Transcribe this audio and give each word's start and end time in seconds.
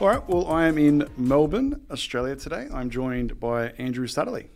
All 0.00 0.06
right, 0.08 0.28
well, 0.28 0.46
I 0.46 0.66
am 0.66 0.78
in 0.78 1.08
Melbourne, 1.16 1.84
Australia 1.90 2.36
today. 2.36 2.68
I'm 2.72 2.88
joined 2.88 3.40
by 3.40 3.70
Andrew 3.78 4.06
Satterley. 4.06 4.46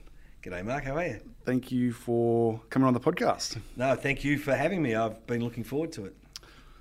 G'day, 0.42 0.64
Mark. 0.64 0.84
How 0.84 0.96
are 0.96 1.06
you? 1.06 1.20
Thank 1.44 1.72
you 1.72 1.92
for 1.92 2.60
coming 2.70 2.86
on 2.86 2.94
the 2.94 3.00
podcast. 3.00 3.58
No, 3.76 3.94
thank 3.96 4.22
you 4.22 4.38
for 4.38 4.54
having 4.54 4.80
me. 4.82 4.94
I've 4.94 5.26
been 5.26 5.42
looking 5.42 5.64
forward 5.64 5.90
to 5.92 6.04
it. 6.06 6.16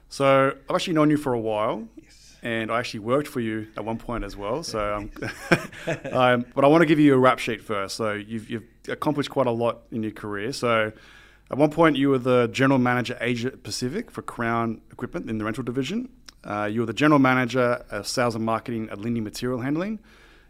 So, 0.10 0.56
I've 0.70 0.76
actually 0.76 0.94
known 0.94 1.10
you 1.10 1.18
for 1.18 1.34
a 1.34 1.40
while, 1.40 1.88
Yes. 1.96 2.36
and 2.44 2.72
I 2.72 2.78
actually 2.78 3.00
worked 3.00 3.28
for 3.28 3.40
you 3.40 3.68
at 3.78 3.84
one 3.84 3.98
point 3.98 4.24
as 4.24 4.38
well. 4.38 4.62
So, 4.62 4.94
um, 4.96 5.12
um, 6.12 6.46
but 6.54 6.64
I 6.64 6.68
want 6.68 6.82
to 6.82 6.86
give 6.86 7.00
you 7.00 7.16
a 7.16 7.18
rap 7.18 7.40
sheet 7.40 7.64
first. 7.64 7.96
So, 7.96 8.14
you've, 8.14 8.48
you've 8.48 8.66
accomplished 8.88 9.32
quite 9.32 9.48
a 9.48 9.52
lot 9.52 9.80
in 9.92 10.04
your 10.04 10.12
career. 10.12 10.54
So, 10.54 10.92
at 11.50 11.58
one 11.58 11.72
point, 11.72 11.98
you 11.98 12.10
were 12.10 12.20
the 12.20 12.48
general 12.52 12.80
manager 12.80 13.18
Asia 13.20 13.52
Pacific 13.52 14.12
for 14.12 14.22
Crown 14.22 14.82
Equipment 14.92 15.30
in 15.30 15.38
the 15.40 15.46
rental 15.46 15.64
division. 15.64 16.10
Uh, 16.44 16.70
you're 16.72 16.86
the 16.86 16.94
general 16.94 17.20
manager 17.20 17.84
of 17.90 18.08
sales 18.08 18.36
and 18.36 18.44
marketing 18.44 18.90
at 18.90 18.98
Linde 18.98 19.22
Material 19.22 19.60
Handling. 19.60 20.00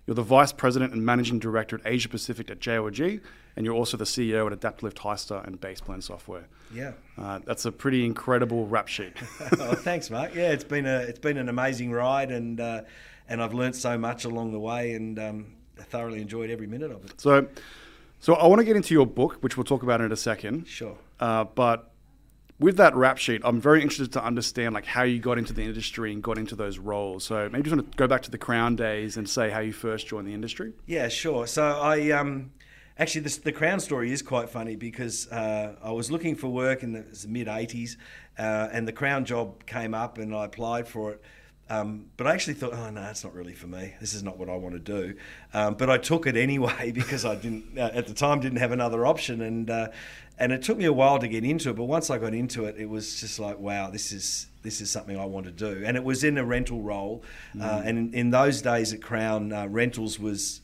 You're 0.07 0.15
the 0.15 0.23
vice 0.23 0.51
president 0.51 0.93
and 0.93 1.05
managing 1.05 1.39
director 1.39 1.75
at 1.75 1.81
Asia 1.85 2.09
Pacific 2.09 2.49
at 2.49 2.59
JLG, 2.59 3.21
and 3.55 3.65
you're 3.65 3.75
also 3.75 3.97
the 3.97 4.05
CEO 4.05 4.51
at 4.51 4.59
Adaptalift 4.59 4.95
Hyster 4.95 5.45
and 5.45 5.59
Baseplan 5.59 6.01
Software. 6.01 6.47
Yeah. 6.73 6.93
Uh, 7.17 7.39
that's 7.45 7.65
a 7.65 7.71
pretty 7.71 8.05
incredible 8.05 8.67
rap 8.67 8.87
sheet. 8.87 9.13
oh, 9.59 9.75
thanks, 9.75 10.09
Mark. 10.09 10.33
Yeah, 10.33 10.51
it's 10.51 10.63
been 10.63 10.85
a 10.85 10.99
it's 10.99 11.19
been 11.19 11.37
an 11.37 11.49
amazing 11.49 11.91
ride, 11.91 12.31
and 12.31 12.59
uh, 12.59 12.81
and 13.27 13.43
I've 13.43 13.53
learnt 13.53 13.75
so 13.75 13.97
much 13.97 14.25
along 14.25 14.53
the 14.53 14.59
way, 14.59 14.93
and 14.93 15.19
um, 15.19 15.53
I 15.79 15.83
thoroughly 15.83 16.21
enjoyed 16.21 16.49
every 16.49 16.67
minute 16.67 16.91
of 16.91 17.05
it. 17.05 17.19
so, 17.19 17.47
so 18.19 18.35
I 18.35 18.47
want 18.47 18.59
to 18.59 18.65
get 18.65 18.75
into 18.75 18.93
your 18.93 19.05
book, 19.05 19.37
which 19.41 19.57
we'll 19.57 19.63
talk 19.63 19.83
about 19.83 20.01
in 20.01 20.11
a 20.11 20.17
second. 20.17 20.67
Sure. 20.67 20.97
Uh, 21.19 21.43
but 21.43 21.90
with 22.61 22.77
that 22.77 22.95
rap 22.95 23.17
sheet, 23.17 23.41
I'm 23.43 23.59
very 23.59 23.81
interested 23.81 24.12
to 24.13 24.23
understand 24.23 24.76
like 24.76 24.85
how 24.85 25.01
you 25.01 25.20
got 25.20 25.40
into 25.40 25.51
the 25.51 25.63
industry 25.63 26.13
and 26.13 26.21
got 26.21 26.37
into 26.37 26.55
those 26.55 26.77
roles. 26.77 27.23
So 27.23 27.49
maybe 27.51 27.63
just 27.63 27.76
want 27.76 27.91
to 27.91 27.98
go 27.98 28.07
back 28.07 28.21
to 28.23 28.31
the 28.31 28.37
Crown 28.37 28.76
days 28.76 29.17
and 29.17 29.27
say 29.27 29.49
how 29.49 29.59
you 29.59 29.73
first 29.73 30.07
joined 30.07 30.27
the 30.27 30.34
industry. 30.34 30.73
Yeah, 30.85 31.07
sure. 31.07 31.48
So 31.48 31.63
I 31.63 32.12
um, 32.12 32.51
actually 32.99 33.21
this, 33.21 33.37
the 33.37 33.51
Crown 33.51 33.79
story 33.79 34.12
is 34.12 34.21
quite 34.21 34.49
funny 34.51 34.76
because 34.76 35.27
uh, 35.32 35.76
I 35.84 35.91
was 35.91 36.12
looking 36.12 36.35
for 36.35 36.49
work 36.49 36.84
in 36.84 36.93
the, 36.93 37.26
mid 37.27 37.48
'80s, 37.48 37.98
uh, 38.37 38.70
and 38.71 38.87
the 38.87 38.93
Crown 38.93 39.26
job 39.26 39.65
came 39.65 39.95
up, 39.95 40.20
and 40.20 40.34
I 40.35 40.45
applied 40.45 40.87
for 40.87 41.13
it. 41.13 41.21
Um, 41.70 42.07
but 42.17 42.27
I 42.27 42.34
actually 42.34 42.55
thought, 42.55 42.73
oh 42.73 42.90
no, 42.90 43.01
it's 43.04 43.23
not 43.23 43.34
really 43.34 43.54
for 43.54 43.67
me. 43.67 43.93
This 44.01 44.13
is 44.13 44.23
not 44.23 44.37
what 44.37 44.49
I 44.49 44.55
want 44.55 44.73
to 44.73 44.79
do. 44.79 45.15
Um, 45.54 45.76
but 45.76 45.90
I 45.90 45.98
took 45.98 46.27
it 46.27 46.35
anyway 46.48 46.91
because 46.91 47.23
I 47.26 47.35
didn't 47.35 47.77
uh, 47.77 47.91
at 47.93 48.07
the 48.07 48.13
time 48.13 48.40
didn't 48.40 48.59
have 48.59 48.71
another 48.71 49.05
option, 49.05 49.41
and 49.41 49.70
uh, 49.70 49.87
and 50.37 50.51
it 50.51 50.63
took 50.63 50.77
me 50.77 50.85
a 50.85 50.93
while 50.93 51.20
to 51.20 51.27
get 51.27 51.43
into 51.43 51.70
it. 51.70 51.76
But 51.76 51.85
once 51.85 52.09
I 52.09 52.17
got 52.17 52.34
into 52.34 52.65
it, 52.65 52.76
it 52.77 52.89
was 52.89 53.20
just 53.20 53.39
like, 53.39 53.59
wow, 53.59 53.89
this 53.89 54.12
is 54.12 54.48
this 54.63 54.82
is 54.82 54.91
something 54.91 55.17
I 55.17 55.26
want 55.26 55.45
to 55.45 55.51
do. 55.51 55.84
And 55.85 55.95
it 55.95 56.04
was 56.04 56.23
in 56.23 56.37
a 56.37 56.45
rental 56.45 56.82
role, 56.82 57.23
uh, 57.59 57.82
and 57.85 57.98
in, 57.98 58.13
in 58.13 58.29
those 58.32 58.62
days 58.62 58.93
at 58.93 59.01
Crown, 59.01 59.54
uh, 59.54 59.67
rentals 59.67 60.20
was 60.20 60.62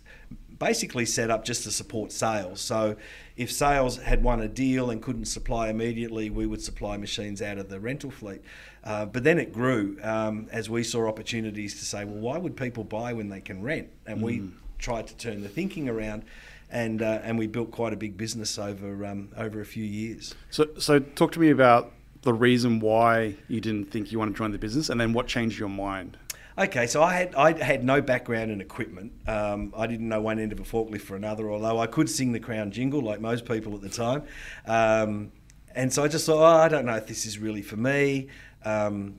basically 0.59 1.05
set 1.05 1.29
up 1.29 1.43
just 1.45 1.63
to 1.63 1.71
support 1.71 2.11
sales. 2.11 2.61
So 2.61 2.95
if 3.35 3.51
sales 3.51 3.97
had 3.97 4.23
won 4.23 4.41
a 4.41 4.47
deal 4.47 4.89
and 4.89 5.01
couldn't 5.01 5.25
supply 5.25 5.69
immediately, 5.69 6.29
we 6.29 6.45
would 6.45 6.61
supply 6.61 6.97
machines 6.97 7.41
out 7.41 7.57
of 7.57 7.69
the 7.69 7.79
rental 7.79 8.11
fleet. 8.11 8.41
Uh, 8.83 9.05
but 9.05 9.23
then 9.23 9.37
it 9.37 9.53
grew 9.53 9.97
um, 10.01 10.47
as 10.51 10.69
we 10.69 10.83
saw 10.83 11.07
opportunities 11.07 11.77
to 11.79 11.85
say, 11.85 12.05
well, 12.05 12.19
why 12.19 12.37
would 12.37 12.55
people 12.55 12.83
buy 12.83 13.13
when 13.13 13.29
they 13.29 13.41
can 13.41 13.61
rent? 13.61 13.89
And 14.05 14.21
we 14.21 14.43
tried 14.79 15.07
to 15.07 15.17
turn 15.17 15.41
the 15.41 15.49
thinking 15.49 15.89
around. 15.89 16.23
And, 16.69 17.01
uh, 17.01 17.21
and 17.23 17.37
we 17.37 17.47
built 17.47 17.71
quite 17.71 17.93
a 17.93 17.95
big 17.95 18.17
business 18.17 18.59
over 18.59 19.05
um, 19.05 19.29
over 19.37 19.61
a 19.61 19.65
few 19.65 19.85
years. 19.85 20.35
So, 20.49 20.67
so 20.77 20.99
talk 20.99 21.31
to 21.31 21.39
me 21.39 21.49
about 21.49 21.93
the 22.23 22.33
reason 22.33 22.81
why 22.81 23.35
you 23.47 23.61
didn't 23.61 23.85
think 23.85 24.11
you 24.11 24.19
want 24.19 24.33
to 24.33 24.37
join 24.37 24.51
the 24.51 24.57
business, 24.57 24.89
and 24.89 24.99
then 24.99 25.13
what 25.13 25.27
changed 25.27 25.57
your 25.57 25.69
mind. 25.69 26.17
Okay, 26.59 26.87
so 26.87 27.03
I 27.03 27.13
had 27.13 27.35
I 27.35 27.63
had 27.63 27.83
no 27.83 28.01
background 28.01 28.49
in 28.49 28.61
equipment. 28.61 29.11
Um, 29.27 29.71
I 29.77 29.85
didn't 29.85 30.09
know 30.09 30.21
one 30.21 30.39
end 30.39 30.51
of 30.51 30.59
a 30.59 30.63
forklift 30.63 31.01
for 31.01 31.15
another, 31.15 31.51
although 31.51 31.79
I 31.79 31.85
could 31.85 32.09
sing 32.09 32.31
the 32.31 32.39
Crown 32.39 32.71
jingle 32.71 32.99
like 32.99 33.21
most 33.21 33.45
people 33.45 33.75
at 33.75 33.81
the 33.81 33.89
time. 33.89 34.23
Um, 34.65 35.31
and 35.75 35.93
so 35.93 36.03
I 36.03 36.07
just 36.07 36.25
thought, 36.25 36.41
oh, 36.41 36.63
I 36.63 36.67
don't 36.67 36.87
know 36.87 36.95
if 36.95 37.05
this 37.05 37.27
is 37.27 37.37
really 37.37 37.61
for 37.61 37.75
me. 37.75 38.29
Um, 38.65 39.17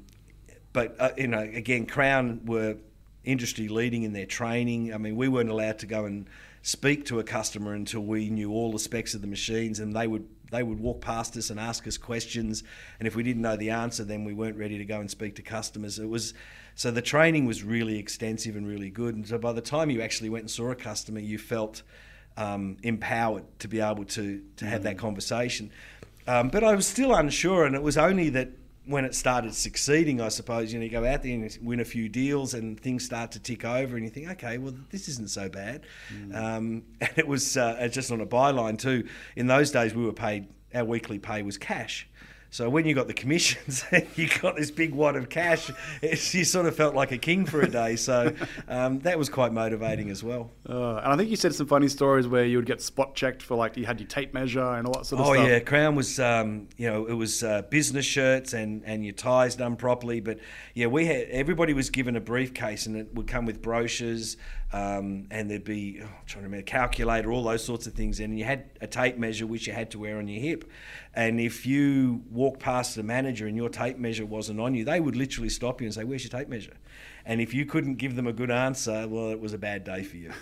but 0.72 0.96
uh, 0.98 1.10
you 1.16 1.28
know, 1.28 1.38
again, 1.38 1.86
Crown 1.86 2.40
were 2.44 2.76
industry 3.22 3.68
leading 3.68 4.02
in 4.02 4.12
their 4.12 4.26
training. 4.26 4.92
I 4.92 4.98
mean, 4.98 5.14
we 5.14 5.28
weren't 5.28 5.50
allowed 5.50 5.78
to 5.78 5.86
go 5.86 6.06
and 6.06 6.26
speak 6.62 7.04
to 7.06 7.20
a 7.20 7.24
customer 7.24 7.72
until 7.74 8.00
we 8.00 8.30
knew 8.30 8.50
all 8.50 8.72
the 8.72 8.80
specs 8.80 9.14
of 9.14 9.20
the 9.20 9.28
machines, 9.28 9.78
and 9.78 9.94
they 9.94 10.08
would 10.08 10.26
they 10.50 10.64
would 10.64 10.80
walk 10.80 11.02
past 11.02 11.36
us 11.36 11.50
and 11.50 11.60
ask 11.60 11.86
us 11.86 11.96
questions, 11.98 12.64
and 12.98 13.06
if 13.06 13.14
we 13.14 13.22
didn't 13.22 13.42
know 13.42 13.56
the 13.56 13.70
answer, 13.70 14.02
then 14.02 14.24
we 14.24 14.34
weren't 14.34 14.56
ready 14.56 14.76
to 14.78 14.84
go 14.84 14.98
and 14.98 15.08
speak 15.08 15.36
to 15.36 15.42
customers. 15.42 16.00
It 16.00 16.08
was 16.08 16.34
so 16.78 16.92
the 16.92 17.02
training 17.02 17.44
was 17.44 17.64
really 17.64 17.98
extensive 17.98 18.54
and 18.54 18.64
really 18.64 18.88
good, 18.88 19.16
and 19.16 19.26
so 19.26 19.36
by 19.36 19.52
the 19.52 19.60
time 19.60 19.90
you 19.90 20.00
actually 20.00 20.30
went 20.30 20.42
and 20.42 20.50
saw 20.50 20.70
a 20.70 20.76
customer, 20.76 21.18
you 21.18 21.36
felt 21.36 21.82
um, 22.36 22.76
empowered 22.84 23.42
to 23.58 23.66
be 23.66 23.80
able 23.80 24.04
to 24.04 24.40
to 24.58 24.64
have 24.64 24.84
that 24.84 24.96
conversation. 24.96 25.72
Um, 26.28 26.50
but 26.50 26.62
I 26.62 26.76
was 26.76 26.86
still 26.86 27.16
unsure, 27.16 27.64
and 27.64 27.74
it 27.74 27.82
was 27.82 27.98
only 27.98 28.30
that 28.30 28.50
when 28.86 29.04
it 29.04 29.16
started 29.16 29.56
succeeding, 29.56 30.20
I 30.20 30.28
suppose, 30.28 30.72
you 30.72 30.78
know, 30.78 30.84
you 30.84 30.90
go 30.92 31.04
out 31.04 31.24
there 31.24 31.32
and 31.32 31.58
win 31.62 31.80
a 31.80 31.84
few 31.84 32.08
deals 32.08 32.54
and 32.54 32.78
things 32.78 33.04
start 33.04 33.32
to 33.32 33.40
tick 33.40 33.64
over 33.64 33.96
and 33.96 34.04
you 34.04 34.10
think, 34.10 34.30
okay, 34.30 34.56
well, 34.56 34.72
this 34.90 35.08
isn't 35.08 35.30
so 35.30 35.48
bad. 35.48 35.84
Um, 36.32 36.84
and 37.00 37.10
it 37.16 37.26
was 37.26 37.56
uh, 37.56 37.88
just 37.90 38.12
on 38.12 38.20
a 38.20 38.26
byline 38.26 38.78
too. 38.78 39.06
In 39.34 39.48
those 39.48 39.72
days, 39.72 39.94
we 39.94 40.04
were 40.04 40.12
paid, 40.12 40.46
our 40.74 40.84
weekly 40.84 41.18
pay 41.18 41.42
was 41.42 41.58
cash. 41.58 42.08
So 42.50 42.70
when 42.70 42.86
you 42.86 42.94
got 42.94 43.08
the 43.08 43.14
commissions 43.14 43.84
and 43.92 44.06
you 44.16 44.28
got 44.40 44.56
this 44.56 44.70
big 44.70 44.94
wad 44.94 45.16
of 45.16 45.28
cash, 45.28 45.70
it, 46.00 46.34
you 46.34 46.44
sort 46.44 46.66
of 46.66 46.74
felt 46.74 46.94
like 46.94 47.12
a 47.12 47.18
king 47.18 47.44
for 47.44 47.60
a 47.60 47.68
day. 47.68 47.96
So 47.96 48.34
um, 48.68 49.00
that 49.00 49.18
was 49.18 49.28
quite 49.28 49.52
motivating 49.52 50.10
as 50.10 50.24
well. 50.24 50.50
Uh, 50.68 50.96
and 50.96 51.12
I 51.12 51.16
think 51.16 51.28
you 51.28 51.36
said 51.36 51.54
some 51.54 51.66
funny 51.66 51.88
stories 51.88 52.26
where 52.26 52.44
you 52.44 52.56
would 52.56 52.66
get 52.66 52.80
spot 52.80 53.14
checked 53.14 53.42
for 53.42 53.54
like 53.54 53.76
you 53.76 53.84
had 53.84 54.00
your 54.00 54.08
tape 54.08 54.32
measure 54.32 54.64
and 54.74 54.86
all 54.86 54.94
that 54.94 55.06
sort 55.06 55.20
of 55.20 55.26
Oh 55.26 55.34
stuff. 55.34 55.44
Oh 55.44 55.48
yeah, 55.48 55.58
Crown 55.60 55.94
was 55.94 56.18
um, 56.18 56.68
you 56.76 56.88
know 56.88 57.06
it 57.06 57.14
was 57.14 57.42
uh, 57.42 57.62
business 57.62 58.06
shirts 58.06 58.54
and 58.54 58.82
and 58.84 59.04
your 59.04 59.14
ties 59.14 59.54
done 59.54 59.76
properly, 59.76 60.20
but 60.20 60.38
yeah, 60.74 60.86
we 60.86 61.06
had 61.06 61.28
everybody 61.28 61.74
was 61.74 61.90
given 61.90 62.16
a 62.16 62.20
briefcase 62.20 62.86
and 62.86 62.96
it 62.96 63.14
would 63.14 63.26
come 63.26 63.44
with 63.44 63.60
brochures 63.60 64.36
um, 64.72 65.26
and 65.30 65.50
there'd 65.50 65.64
be 65.64 66.00
oh, 66.02 66.04
I'm 66.04 66.10
trying 66.26 66.42
to 66.42 66.48
remember 66.48 66.62
calculator, 66.64 67.32
all 67.32 67.42
those 67.44 67.64
sorts 67.64 67.86
of 67.86 67.94
things, 67.94 68.20
and 68.20 68.38
you 68.38 68.44
had 68.44 68.70
a 68.80 68.86
tape 68.86 69.16
measure 69.16 69.46
which 69.46 69.66
you 69.66 69.72
had 69.72 69.90
to 69.92 69.98
wear 69.98 70.18
on 70.18 70.28
your 70.28 70.40
hip, 70.42 70.70
and 71.14 71.40
if 71.40 71.64
you 71.66 72.22
walked 72.30 72.60
past 72.60 72.94
the 72.96 73.02
manager 73.02 73.46
and 73.46 73.56
your 73.56 73.68
tape 73.68 73.98
measure 73.98 74.26
wasn't 74.26 74.60
on 74.60 74.74
you, 74.74 74.84
they 74.84 75.00
would 75.00 75.16
literally 75.16 75.48
stop 75.48 75.80
you 75.80 75.86
and 75.86 75.94
say, 75.94 76.04
"Where's 76.04 76.22
your 76.24 76.30
tape 76.38 76.48
measure?" 76.48 76.74
And 77.24 77.40
if 77.40 77.52
you 77.54 77.66
couldn't 77.66 77.96
give 77.96 78.16
them 78.16 78.26
a 78.26 78.32
good 78.32 78.50
answer, 78.50 79.06
well, 79.08 79.30
it 79.30 79.40
was 79.40 79.52
a 79.52 79.58
bad 79.58 79.84
day 79.84 80.02
for 80.02 80.16
you. 80.16 80.32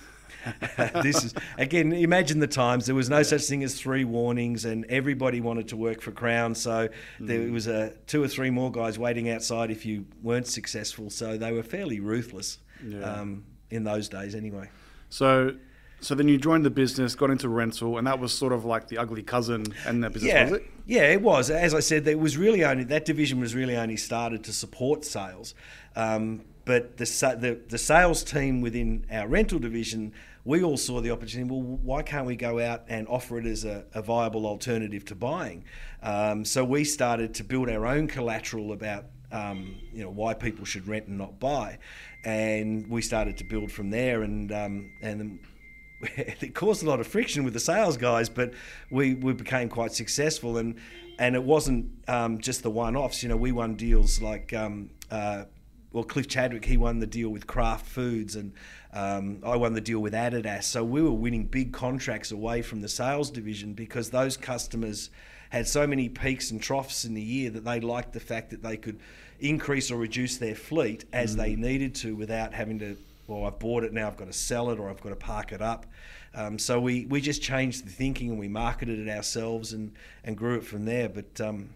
this 1.03 1.25
is 1.25 1.35
again. 1.59 1.93
Imagine 1.93 2.39
the 2.39 2.47
times. 2.47 2.87
There 2.87 2.95
was 2.95 3.09
no 3.11 3.23
such 3.25 3.43
thing 3.43 3.65
as 3.65 3.81
three 3.81 4.05
warnings, 4.05 4.65
and 4.65 4.85
everybody 4.89 5.41
wanted 5.41 5.69
to 5.69 5.77
work 5.77 6.01
for 6.01 6.13
Crown. 6.13 6.55
So 6.55 6.89
there 7.19 7.51
was 7.51 7.67
a 7.67 7.95
two 8.07 8.23
or 8.23 8.29
three 8.29 8.51
more 8.51 8.71
guys 8.71 8.99
waiting 8.99 9.29
outside 9.31 9.71
if 9.71 9.85
you 9.87 10.07
weren't 10.23 10.47
successful. 10.47 11.11
So 11.11 11.37
they 11.37 11.53
were 11.53 11.63
fairly 11.65 11.99
ruthless 12.01 12.59
Yeah. 12.87 13.01
um, 13.01 13.45
in 13.71 13.85
those 13.85 14.09
days, 14.09 14.35
anyway. 14.35 14.71
So, 15.09 15.57
so 16.01 16.15
then 16.15 16.29
you 16.29 16.39
joined 16.39 16.65
the 16.65 16.71
business, 16.71 17.15
got 17.15 17.31
into 17.31 17.49
rental, 17.49 17.99
and 17.99 18.07
that 18.07 18.19
was 18.19 18.33
sort 18.33 18.53
of 18.53 18.65
like 18.65 18.89
the 18.89 18.99
ugly 18.99 19.23
cousin 19.23 19.65
in 19.89 20.01
that 20.01 20.13
business, 20.13 20.33
yeah, 20.33 20.45
was 20.45 20.53
it? 20.53 20.71
yeah, 20.87 21.13
it 21.13 21.23
was. 21.23 21.51
As 21.51 21.75
I 21.75 21.81
said, 21.81 22.07
it 22.07 22.19
was 22.19 22.37
really 22.37 22.65
only 22.65 22.85
that 22.85 23.05
division 23.05 23.41
was 23.41 23.55
really 23.55 23.77
only 23.77 23.97
started 23.97 24.45
to 24.45 24.53
support 24.53 25.05
sales, 25.05 25.55
um, 25.95 26.43
but 26.65 26.97
the, 26.97 27.05
the 27.39 27.61
the 27.69 27.79
sales 27.79 28.23
team 28.23 28.61
within 28.61 29.07
our 29.11 29.27
rental 29.29 29.59
division, 29.59 30.13
we 30.45 30.63
all 30.63 30.77
saw 30.77 31.01
the 31.01 31.11
opportunity. 31.11 31.51
Well, 31.51 31.63
why 31.63 32.03
can't 32.03 32.27
we 32.27 32.37
go 32.37 32.61
out 32.61 32.85
and 32.89 33.09
offer 33.09 33.39
it 33.39 33.47
as 33.47 33.65
a, 33.65 33.85
a 33.95 34.03
viable 34.03 34.47
alternative 34.47 35.05
to 35.07 35.15
buying? 35.15 35.65
Um, 36.03 36.45
so 36.45 36.65
we 36.65 36.85
started 36.85 37.35
to 37.35 37.45
build 37.45 37.71
our 37.71 37.87
own 37.87 38.07
collateral 38.07 38.73
about 38.73 39.07
um, 39.33 39.77
you 39.93 40.03
know 40.03 40.11
why 40.11 40.35
people 40.35 40.65
should 40.65 40.87
rent 40.87 41.07
and 41.07 41.19
not 41.19 41.39
buy, 41.41 41.79
and 42.25 42.89
we 42.89 43.03
started 43.03 43.37
to 43.39 43.45
build 43.45 43.73
from 43.73 43.91
there. 43.91 44.23
And 44.23 44.53
um, 44.53 44.93
and 45.03 45.39
it 46.01 46.55
caused 46.55 46.83
a 46.83 46.87
lot 46.87 47.01
of 47.01 47.07
friction 47.07 47.45
with 47.45 47.55
the 47.55 47.61
sales 47.61 47.97
guys, 47.97 48.29
but 48.29 48.53
we, 48.91 49.15
we 49.15 49.33
became 49.33 49.69
quite 49.69 49.93
successful. 49.93 50.59
And 50.59 50.77
and 51.19 51.35
it 51.35 51.43
wasn't 51.43 51.91
um, 52.09 52.39
just 52.41 52.63
the 52.63 52.71
one 52.71 52.97
offs. 52.97 53.23
You 53.23 53.29
know, 53.29 53.37
we 53.37 53.53
won 53.53 53.75
deals 53.77 54.21
like. 54.21 54.53
Um, 54.53 54.91
uh, 55.11 55.45
well, 55.93 56.05
Cliff 56.05 56.29
Chadwick, 56.29 56.67
he 56.67 56.77
won 56.77 56.99
the 56.99 57.07
deal 57.07 57.31
with 57.31 57.47
Kraft 57.47 57.87
Foods, 57.87 58.37
and 58.37 58.53
um, 58.93 59.41
I 59.43 59.57
won 59.57 59.73
the 59.73 59.81
deal 59.81 60.01
with 60.01 60.13
Adidas. 60.13 60.65
So 60.65 60.85
we 60.85 61.01
were 61.01 61.11
winning 61.11 61.47
big 61.47 61.73
contracts 61.73 62.31
away 62.31 62.61
from 62.61 62.83
the 62.83 62.89
sales 62.89 63.31
division 63.31 63.73
because 63.73 64.11
those 64.11 64.37
customers 64.37 65.09
had 65.51 65.67
so 65.67 65.87
many 65.87 66.09
peaks 66.09 66.51
and 66.51 66.63
troughs 66.63 67.05
in 67.05 67.15
the 67.15 67.23
year 67.23 67.51
that 67.51 67.65
they 67.65 67.81
liked 67.81 68.13
the 68.13 68.21
fact 68.21 68.51
that 68.51 68.63
they 68.63 68.77
could 68.77 68.99
increase 69.41 69.91
or 69.91 69.97
reduce 69.97 70.39
their 70.39 70.55
fleet 70.55 71.05
as 71.13 71.37
they 71.37 71.57
needed 71.57 71.95
to 71.95 72.17
without 72.17 72.55
having 72.55 72.79
to 72.79 72.97
well, 73.27 73.45
I've 73.45 73.59
bought 73.59 73.85
it 73.85 73.93
now, 73.93 74.07
I've 74.07 74.17
got 74.17 74.27
to 74.27 74.33
sell 74.33 74.71
it 74.71 74.79
or 74.79 74.89
I've 74.89 75.01
got 75.01 75.11
to 75.11 75.17
park 75.17 75.53
it 75.53 75.61
up. 75.61 75.87
Um, 76.35 76.59
so 76.59 76.79
we, 76.79 77.07
we 77.07 77.21
just 77.21 77.43
changed 77.43 77.87
the 77.87 77.91
thinking 77.91 78.31
and 78.31 78.39
we 78.39 78.49
marketed 78.49 78.99
it 78.99 79.11
ourselves 79.11 79.73
and, 79.73 79.93
and 80.23 80.37
grew 80.37 80.57
it 80.57 80.65
from 80.65 80.85
there. 80.85 81.09
But 81.09 81.41
um, 81.41 81.71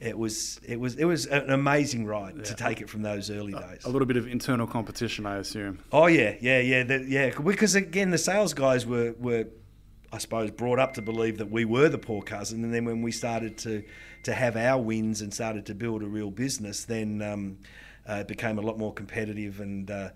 it 0.00 0.18
was 0.18 0.60
it 0.66 0.78
was 0.78 0.96
it 0.96 1.04
was 1.04 1.26
an 1.26 1.50
amazing 1.50 2.06
ride 2.06 2.44
to 2.44 2.54
take 2.54 2.80
it 2.80 2.90
from 2.90 3.02
those 3.02 3.30
early 3.30 3.52
days. 3.52 3.84
A 3.84 3.88
little 3.88 4.06
bit 4.06 4.16
of 4.16 4.26
internal 4.26 4.66
competition, 4.66 5.24
I 5.26 5.36
assume. 5.36 5.78
Oh 5.92 6.06
yeah, 6.06 6.34
yeah, 6.40 6.58
yeah, 6.58 6.82
that, 6.82 7.06
yeah. 7.06 7.30
Because 7.30 7.76
again, 7.76 8.10
the 8.10 8.18
sales 8.18 8.52
guys 8.52 8.84
were 8.84 9.14
were, 9.18 9.46
I 10.12 10.18
suppose, 10.18 10.50
brought 10.50 10.78
up 10.78 10.94
to 10.94 11.02
believe 11.02 11.38
that 11.38 11.50
we 11.50 11.64
were 11.64 11.88
the 11.88 11.98
poor 11.98 12.20
cousin, 12.20 12.64
and 12.64 12.74
then 12.74 12.84
when 12.84 13.00
we 13.00 13.12
started 13.12 13.56
to 13.58 13.82
to 14.24 14.34
have 14.34 14.56
our 14.56 14.80
wins 14.80 15.22
and 15.22 15.32
started 15.32 15.66
to 15.66 15.74
build 15.74 16.02
a 16.02 16.06
real 16.06 16.30
business, 16.30 16.84
then 16.84 17.22
um, 17.22 17.58
uh, 18.08 18.16
it 18.16 18.28
became 18.28 18.58
a 18.58 18.60
lot 18.60 18.78
more 18.78 18.92
competitive, 18.92 19.60
and 19.60 19.90
uh, 19.90 20.10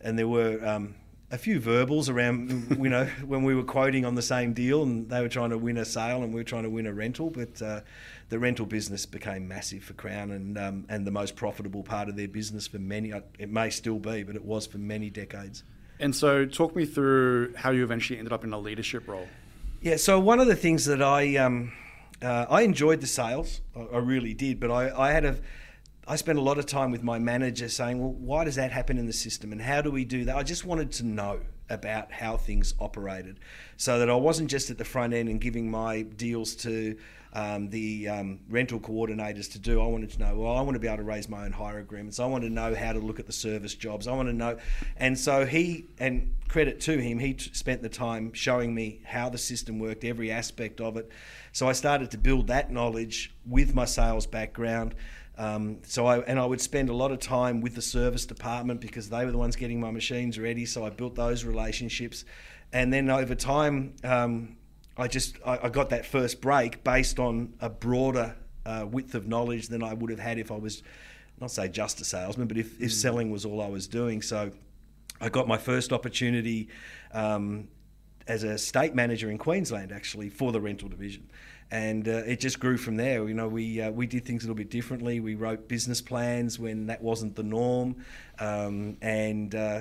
and 0.00 0.18
there 0.18 0.28
were. 0.28 0.64
Um, 0.66 0.94
a 1.30 1.38
few 1.38 1.58
verbals 1.58 2.10
around, 2.10 2.76
you 2.78 2.90
know, 2.90 3.06
when 3.26 3.42
we 3.42 3.54
were 3.54 3.64
quoting 3.64 4.04
on 4.04 4.14
the 4.14 4.20
same 4.20 4.52
deal, 4.52 4.82
and 4.82 5.08
they 5.08 5.22
were 5.22 5.30
trying 5.30 5.48
to 5.48 5.56
win 5.56 5.78
a 5.78 5.84
sale, 5.86 6.22
and 6.22 6.34
we 6.34 6.40
were 6.40 6.44
trying 6.44 6.64
to 6.64 6.68
win 6.68 6.86
a 6.86 6.92
rental. 6.92 7.30
But 7.30 7.62
uh, 7.62 7.80
the 8.28 8.38
rental 8.38 8.66
business 8.66 9.06
became 9.06 9.48
massive 9.48 9.82
for 9.82 9.94
Crown, 9.94 10.30
and 10.30 10.58
um, 10.58 10.84
and 10.90 11.06
the 11.06 11.10
most 11.10 11.34
profitable 11.34 11.82
part 11.82 12.10
of 12.10 12.16
their 12.16 12.28
business 12.28 12.66
for 12.66 12.78
many. 12.78 13.14
It 13.38 13.50
may 13.50 13.70
still 13.70 13.98
be, 13.98 14.24
but 14.24 14.36
it 14.36 14.44
was 14.44 14.66
for 14.66 14.76
many 14.76 15.08
decades. 15.08 15.64
And 15.98 16.14
so, 16.14 16.44
talk 16.44 16.76
me 16.76 16.84
through 16.84 17.54
how 17.56 17.70
you 17.70 17.82
eventually 17.82 18.18
ended 18.18 18.34
up 18.34 18.44
in 18.44 18.52
a 18.52 18.58
leadership 18.58 19.08
role. 19.08 19.28
Yeah. 19.82 19.96
So 19.96 20.20
one 20.20 20.38
of 20.38 20.46
the 20.46 20.54
things 20.54 20.84
that 20.84 21.02
I 21.02 21.36
um, 21.38 21.72
uh, 22.22 22.46
I 22.48 22.62
enjoyed 22.62 23.00
the 23.00 23.08
sales, 23.08 23.62
I, 23.76 23.80
I 23.80 23.98
really 23.98 24.32
did, 24.32 24.60
but 24.60 24.70
I, 24.70 24.96
I 24.96 25.10
had 25.10 25.24
a 25.24 25.36
I 26.06 26.14
spent 26.14 26.38
a 26.38 26.42
lot 26.42 26.56
of 26.58 26.66
time 26.66 26.92
with 26.92 27.02
my 27.02 27.18
manager 27.18 27.68
saying, 27.68 28.00
well, 28.00 28.12
why 28.12 28.44
does 28.44 28.54
that 28.54 28.70
happen 28.70 28.96
in 28.96 29.06
the 29.06 29.12
system 29.12 29.50
and 29.50 29.60
how 29.60 29.82
do 29.82 29.90
we 29.90 30.04
do 30.04 30.24
that? 30.26 30.36
I 30.36 30.44
just 30.44 30.64
wanted 30.64 30.92
to 30.92 31.06
know 31.06 31.40
about 31.68 32.12
how 32.12 32.36
things 32.36 32.74
operated 32.78 33.40
so 33.76 33.98
that 33.98 34.08
I 34.08 34.14
wasn't 34.14 34.50
just 34.50 34.70
at 34.70 34.78
the 34.78 34.84
front 34.84 35.14
end 35.14 35.28
and 35.28 35.40
giving 35.40 35.68
my 35.68 36.02
deals 36.02 36.54
to 36.56 36.96
um, 37.34 37.70
the 37.70 38.08
um, 38.08 38.40
rental 38.48 38.78
coordinators 38.78 39.50
to 39.52 39.58
do. 39.58 39.80
I 39.80 39.86
wanted 39.86 40.10
to 40.10 40.18
know, 40.18 40.36
well, 40.36 40.56
I 40.56 40.60
want 40.60 40.74
to 40.74 40.78
be 40.78 40.86
able 40.86 40.98
to 40.98 41.02
raise 41.02 41.28
my 41.28 41.44
own 41.44 41.52
hire 41.52 41.78
agreements. 41.78 42.20
I 42.20 42.26
want 42.26 42.44
to 42.44 42.50
know 42.50 42.74
how 42.74 42.92
to 42.92 42.98
look 42.98 43.18
at 43.18 43.26
the 43.26 43.32
service 43.32 43.74
jobs. 43.74 44.06
I 44.06 44.12
want 44.12 44.28
to 44.28 44.34
know. 44.34 44.58
And 44.98 45.18
so 45.18 45.46
he, 45.46 45.86
and 45.98 46.34
credit 46.48 46.80
to 46.80 46.98
him, 46.98 47.18
he 47.18 47.34
t- 47.34 47.50
spent 47.54 47.80
the 47.82 47.88
time 47.88 48.32
showing 48.34 48.74
me 48.74 49.00
how 49.04 49.30
the 49.30 49.38
system 49.38 49.78
worked, 49.78 50.04
every 50.04 50.30
aspect 50.30 50.80
of 50.80 50.96
it. 50.96 51.10
So 51.52 51.68
I 51.68 51.72
started 51.72 52.10
to 52.10 52.18
build 52.18 52.48
that 52.48 52.70
knowledge 52.70 53.34
with 53.46 53.74
my 53.74 53.86
sales 53.86 54.26
background. 54.26 54.94
Um, 55.38 55.78
so 55.84 56.06
I 56.06 56.18
and 56.18 56.38
I 56.38 56.44
would 56.44 56.60
spend 56.60 56.90
a 56.90 56.94
lot 56.94 57.10
of 57.10 57.18
time 57.18 57.62
with 57.62 57.74
the 57.74 57.82
service 57.82 58.26
department 58.26 58.82
because 58.82 59.08
they 59.08 59.24
were 59.24 59.32
the 59.32 59.38
ones 59.38 59.56
getting 59.56 59.80
my 59.80 59.90
machines 59.90 60.38
ready. 60.38 60.66
So 60.66 60.84
I 60.84 60.90
built 60.90 61.14
those 61.14 61.44
relationships, 61.44 62.26
and 62.70 62.92
then 62.92 63.08
over 63.08 63.34
time, 63.34 63.94
um, 64.04 64.56
I 64.96 65.08
just 65.08 65.36
I, 65.44 65.58
I, 65.64 65.68
got 65.68 65.90
that 65.90 66.04
first 66.04 66.40
break 66.40 66.84
based 66.84 67.18
on 67.18 67.54
a 67.60 67.70
broader 67.70 68.36
uh, 68.66 68.86
width 68.90 69.14
of 69.14 69.26
knowledge 69.26 69.68
than 69.68 69.82
I 69.82 69.94
would 69.94 70.10
have 70.10 70.18
had 70.18 70.38
if 70.38 70.50
I 70.50 70.56
was 70.56 70.82
not 71.40 71.50
say 71.50 71.68
just 71.68 72.00
a 72.00 72.04
salesman, 72.04 72.46
but 72.46 72.58
if, 72.58 72.80
if 72.80 72.90
mm. 72.90 72.94
selling 72.94 73.30
was 73.30 73.44
all 73.44 73.60
I 73.60 73.68
was 73.68 73.88
doing. 73.88 74.22
So 74.22 74.52
I 75.20 75.28
got 75.28 75.48
my 75.48 75.58
first 75.58 75.92
opportunity. 75.92 76.68
Um, 77.12 77.68
as 78.28 78.44
a 78.44 78.56
state 78.56 78.94
manager 78.94 79.32
in 79.32 79.36
Queensland, 79.36 79.90
actually, 79.90 80.28
for 80.28 80.52
the 80.52 80.60
rental 80.60 80.88
division 80.88 81.28
and 81.72 82.06
uh, 82.06 82.22
it 82.26 82.38
just 82.38 82.60
grew 82.60 82.76
from 82.76 82.96
there. 82.96 83.26
You 83.26 83.34
know, 83.34 83.48
we 83.48 83.80
uh, 83.80 83.90
we 83.90 84.06
did 84.06 84.26
things 84.26 84.44
a 84.44 84.46
little 84.46 84.54
bit 84.54 84.70
differently. 84.70 85.20
We 85.20 85.34
wrote 85.34 85.68
business 85.68 86.02
plans 86.02 86.58
when 86.58 86.86
that 86.86 87.02
wasn't 87.02 87.34
the 87.34 87.42
norm, 87.42 87.96
um, 88.38 88.98
and 89.00 89.54
uh, 89.54 89.80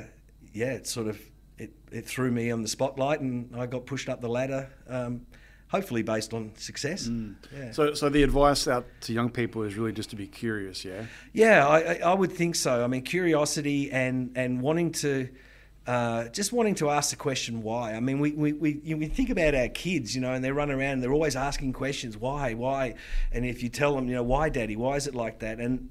yeah, 0.54 0.72
it 0.72 0.88
sort 0.88 1.08
of 1.08 1.20
it, 1.62 1.72
it 1.92 2.06
threw 2.06 2.32
me 2.32 2.52
on 2.52 2.62
the 2.62 2.68
spotlight, 2.68 3.22
and 3.22 3.56
I 3.56 3.66
got 3.66 3.86
pushed 3.86 4.10
up 4.10 4.22
the 4.22 4.30
ladder. 4.30 4.70
Um, 4.88 5.26
hopefully, 5.68 6.04
based 6.04 6.34
on 6.34 6.52
success. 6.56 7.08
Mm. 7.08 7.36
Yeah. 7.56 7.72
So, 7.72 7.94
so 7.94 8.10
the 8.10 8.24
advice 8.24 8.68
out 8.68 8.86
to 9.02 9.14
young 9.14 9.30
people 9.30 9.64
is 9.64 9.76
really 9.76 9.94
just 9.94 10.10
to 10.12 10.16
be 10.16 10.28
curious. 10.28 10.84
Yeah. 10.84 11.06
Yeah, 11.34 11.68
I, 11.68 12.00
I 12.04 12.14
would 12.14 12.32
think 12.32 12.56
so. 12.56 12.84
I 12.84 12.88
mean, 12.88 13.04
curiosity 13.04 13.92
and 13.92 14.32
and 14.36 14.62
wanting 14.62 14.92
to 14.94 15.30
uh, 15.88 16.28
just 16.30 16.54
wanting 16.54 16.76
to 16.76 16.90
ask 16.90 17.10
the 17.10 17.16
question 17.16 17.64
why. 17.64 17.94
I 17.94 18.00
mean, 18.00 18.20
we, 18.20 18.32
we, 18.34 18.54
we, 18.54 18.80
you 18.84 18.96
know, 18.96 19.00
we 19.00 19.08
think 19.08 19.30
about 19.30 19.56
our 19.56 19.68
kids, 19.68 20.14
you 20.14 20.22
know, 20.22 20.32
and 20.34 20.44
they 20.44 20.52
run 20.52 20.70
around 20.70 20.94
and 20.94 21.04
they're 21.04 21.14
always 21.14 21.36
asking 21.36 21.74
questions 21.74 22.16
why, 22.18 22.54
why? 22.54 22.96
And 23.32 23.46
if 23.46 23.64
you 23.64 23.70
tell 23.70 23.96
them, 23.96 24.08
you 24.08 24.16
know, 24.16 24.24
why, 24.24 24.50
daddy, 24.50 24.76
why 24.76 24.96
is 24.96 25.08
it 25.08 25.16
like 25.16 25.40
that? 25.40 25.60
And 25.60 25.90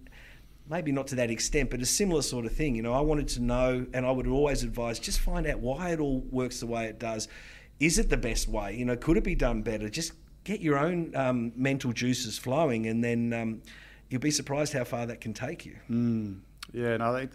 maybe 0.70 0.92
not 0.92 1.08
to 1.08 1.16
that 1.16 1.30
extent, 1.30 1.68
but 1.68 1.82
a 1.82 1.86
similar 1.86 2.22
sort 2.22 2.46
of 2.46 2.52
thing. 2.52 2.74
You 2.74 2.82
know, 2.82 2.94
I 2.94 3.00
wanted 3.00 3.28
to 3.28 3.40
know, 3.40 3.86
and 3.92 4.06
I 4.06 4.10
would 4.10 4.26
always 4.26 4.62
advise 4.62 4.98
just 4.98 5.20
find 5.20 5.46
out 5.46 5.58
why 5.58 5.90
it 5.90 6.00
all 6.00 6.20
works 6.30 6.60
the 6.60 6.66
way 6.66 6.86
it 6.86 6.98
does. 6.98 7.28
Is 7.80 7.98
it 7.98 8.08
the 8.08 8.16
best 8.16 8.48
way? 8.48 8.76
You 8.76 8.84
know, 8.84 8.96
could 8.96 9.16
it 9.16 9.24
be 9.24 9.34
done 9.34 9.62
better? 9.62 9.88
Just 9.88 10.12
get 10.44 10.60
your 10.60 10.78
own 10.78 11.14
um, 11.16 11.52
mental 11.56 11.92
juices 11.92 12.38
flowing, 12.38 12.86
and 12.86 13.02
then 13.02 13.32
um, 13.32 13.62
you'll 14.08 14.20
be 14.20 14.30
surprised 14.30 14.72
how 14.72 14.84
far 14.84 15.06
that 15.06 15.20
can 15.20 15.34
take 15.34 15.66
you. 15.66 15.76
Mm. 15.90 16.40
Yeah, 16.72 16.96
no, 16.98 17.12
they 17.12 17.28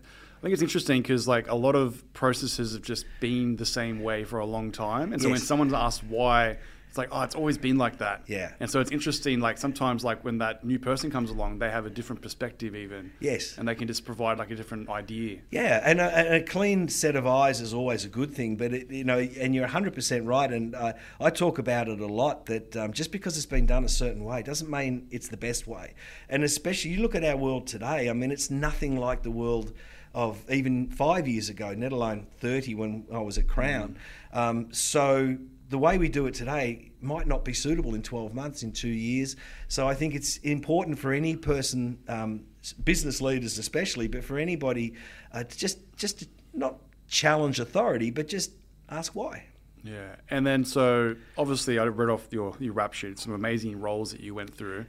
think 0.46 0.54
it's 0.54 0.62
interesting 0.62 1.02
because 1.02 1.28
like 1.28 1.50
a 1.50 1.56
lot 1.56 1.76
of 1.76 2.04
processes 2.14 2.74
have 2.74 2.84
just 2.84 3.06
been 3.20 3.56
the 3.56 3.66
same 3.66 4.04
way 4.04 4.24
for 4.24 4.38
a 4.38 4.46
long 4.46 4.72
time, 4.72 5.12
and 5.12 5.20
so 5.20 5.28
yes. 5.28 5.40
when 5.40 5.42
someone's 5.42 5.74
asked 5.74 6.04
why, 6.04 6.58
it's 6.96 6.98
like, 6.98 7.10
oh, 7.12 7.24
it's 7.24 7.36
always 7.36 7.58
been 7.58 7.78
like 7.78 7.98
that. 7.98 8.22
Yeah. 8.26 8.54
And 8.62 8.72
so 8.72 8.80
it's 8.80 8.90
interesting, 8.90 9.42
like 9.42 9.58
sometimes, 9.58 10.06
like 10.06 10.24
when 10.24 10.38
that 10.38 10.64
new 10.64 10.80
person 10.80 11.12
comes 11.12 11.30
along, 11.30 11.60
they 11.60 11.70
have 11.70 11.86
a 11.86 11.90
different 11.90 12.22
perspective, 12.22 12.74
even. 12.74 13.12
Yes. 13.20 13.58
And 13.58 13.68
they 13.68 13.76
can 13.76 13.86
just 13.86 14.06
provide 14.06 14.38
like 14.38 14.50
a 14.50 14.56
different 14.56 14.88
idea. 14.88 15.42
Yeah, 15.52 15.82
and 15.84 16.00
a, 16.00 16.18
and 16.18 16.36
a 16.36 16.42
clean 16.42 16.88
set 16.88 17.18
of 17.18 17.28
eyes 17.28 17.60
is 17.60 17.74
always 17.74 18.06
a 18.06 18.08
good 18.08 18.34
thing. 18.34 18.56
But 18.56 18.74
it, 18.74 18.90
you 18.90 19.04
know, 19.04 19.20
and 19.20 19.54
you're 19.54 19.66
100 19.66 19.94
percent 19.94 20.26
right. 20.26 20.50
And 20.50 20.74
uh, 20.74 20.94
I 21.20 21.32
talk 21.32 21.58
about 21.58 21.90
it 21.90 22.00
a 22.00 22.08
lot 22.08 22.46
that 22.46 22.78
um, 22.78 22.94
just 22.94 23.12
because 23.12 23.36
it's 23.36 23.46
been 23.46 23.66
done 23.66 23.84
a 23.84 23.90
certain 23.90 24.24
way 24.24 24.42
doesn't 24.42 24.70
mean 24.70 25.10
it's 25.12 25.28
the 25.28 25.36
best 25.36 25.68
way. 25.68 25.96
And 26.30 26.46
especially, 26.46 26.92
you 26.92 27.02
look 27.02 27.14
at 27.14 27.26
our 27.26 27.36
world 27.36 27.68
today. 27.68 28.10
I 28.10 28.14
mean, 28.14 28.32
it's 28.32 28.50
nothing 28.50 28.96
like 28.96 29.22
the 29.22 29.32
world 29.32 29.74
of 30.14 30.50
even 30.50 30.88
five 30.88 31.28
years 31.28 31.50
ago, 31.50 31.76
let 31.78 31.92
alone 31.92 32.26
30 32.40 32.74
when 32.76 33.06
I 33.14 33.20
was 33.20 33.38
at 33.38 33.50
Crown. 33.50 33.98
Mm. 34.34 34.40
Um, 34.40 34.74
so 34.74 35.38
the 35.76 35.80
way 35.80 35.98
we 35.98 36.08
do 36.08 36.26
it 36.26 36.34
today 36.34 36.90
might 37.02 37.28
not 37.28 37.44
be 37.44 37.54
suitable 37.54 37.96
in 37.96 38.02
12 38.02 38.34
months, 38.34 38.64
in 38.64 38.72
two 38.72 38.88
years. 38.88 39.36
So 39.68 39.90
I 39.90 39.94
think 39.94 40.16
it's 40.16 40.38
important 40.38 40.98
for 40.98 41.12
any 41.12 41.36
person, 41.36 42.00
um, 42.08 42.46
business 42.86 43.20
leaders 43.20 43.58
especially, 43.58 44.08
but 44.08 44.24
for 44.24 44.38
anybody, 44.38 44.94
uh, 45.34 45.44
just 45.44 45.80
just 45.98 46.20
to 46.20 46.28
not 46.54 46.78
challenge 47.10 47.60
authority, 47.60 48.10
but 48.10 48.30
just 48.30 48.52
ask 48.88 49.16
why. 49.16 49.44
Yeah, 49.84 50.16
and 50.30 50.48
then 50.48 50.64
so 50.64 51.18
obviously 51.38 51.78
I 51.78 51.84
read 51.88 52.10
off 52.10 52.26
your 52.32 52.56
your 52.58 52.72
rap 52.72 52.94
sheet, 52.94 53.20
some 53.20 53.34
amazing 53.34 53.78
roles 53.82 54.12
that 54.14 54.22
you 54.22 54.34
went 54.34 54.56
through. 54.56 54.86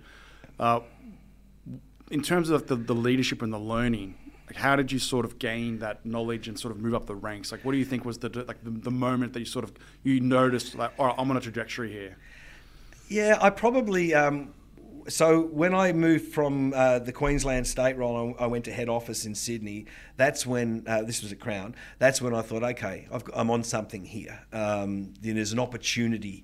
Uh, 0.61 0.83
in 2.13 2.23
terms 2.23 2.49
of 2.49 2.69
the, 2.69 2.77
the 2.77 2.95
leadership 2.95 3.43
and 3.43 3.53
the 3.53 3.59
learning, 3.59 4.15
like 4.47 4.57
how 4.57 4.77
did 4.77 4.93
you 4.93 4.99
sort 4.99 5.25
of 5.25 5.39
gain 5.39 5.81
that 5.81 6.07
knowledge 6.07 6.49
and 6.49 6.59
sort 6.59 6.73
of 6.73 6.81
move 6.81 6.95
up 6.95 7.07
the 7.07 7.15
ranks? 7.15 7.51
Like 7.51 7.65
what 7.65 7.73
do 7.73 7.79
you 7.79 7.85
think 7.85 8.05
was 8.05 8.19
the 8.19 8.29
like 8.47 8.63
the, 8.63 8.71
the 8.71 8.91
moment 8.91 9.33
that 9.33 9.41
you 9.41 9.47
sort 9.47 9.65
of 9.65 9.73
you 10.03 10.21
noticed 10.21 10.75
like, 10.75 10.93
all 10.99 11.07
right, 11.07 11.15
I'm 11.19 11.31
on 11.31 11.37
a 11.37 11.41
trajectory 11.41 11.91
here? 11.91 12.17
Yeah, 13.09 13.39
I 13.41 13.51
probably. 13.51 14.15
Um, 14.15 14.53
so 15.09 15.43
when 15.43 15.73
I 15.75 15.93
moved 15.93 16.33
from 16.33 16.73
uh, 16.75 16.99
the 16.99 17.13
Queensland 17.13 17.67
state 17.67 17.97
role, 17.97 18.35
I 18.41 18.47
went 18.47 18.65
to 18.65 18.73
head 18.73 18.89
office 18.89 19.25
in 19.25 19.35
Sydney. 19.37 19.87
That's 20.17 20.45
when 20.45 20.83
uh, 20.87 21.03
this 21.03 21.23
was 21.23 21.31
at 21.31 21.39
Crown. 21.39 21.77
That's 21.99 22.21
when 22.21 22.35
I 22.35 22.43
thought, 22.43 22.65
okay, 22.65 23.07
i 23.13 23.41
am 23.41 23.51
on 23.51 23.63
something 23.63 24.05
here. 24.05 24.41
Um, 24.53 25.15
there's 25.21 25.53
an 25.53 25.61
opportunity 25.61 26.43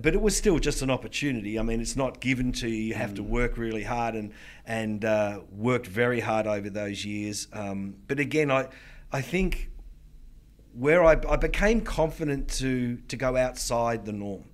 but 0.00 0.14
it 0.14 0.20
was 0.20 0.36
still 0.36 0.58
just 0.58 0.82
an 0.82 0.90
opportunity. 0.90 1.58
I 1.58 1.62
mean, 1.62 1.80
it's 1.80 1.96
not 1.96 2.20
given 2.20 2.52
to 2.52 2.68
you. 2.68 2.76
You 2.76 2.94
have 2.94 3.12
mm. 3.12 3.16
to 3.16 3.22
work 3.22 3.56
really 3.56 3.82
hard 3.82 4.14
and 4.14 4.32
and 4.66 5.04
uh, 5.04 5.40
worked 5.50 5.86
very 5.86 6.20
hard 6.20 6.46
over 6.46 6.70
those 6.70 7.04
years. 7.04 7.48
Um, 7.52 7.96
but 8.06 8.20
again, 8.20 8.50
I 8.50 8.68
I 9.12 9.20
think 9.20 9.70
where 10.72 11.02
I, 11.04 11.16
I, 11.28 11.36
became 11.36 11.80
confident 11.80 12.48
to 12.48 12.98
to 13.08 13.16
go 13.16 13.36
outside 13.36 14.04
the 14.04 14.12
norm. 14.12 14.44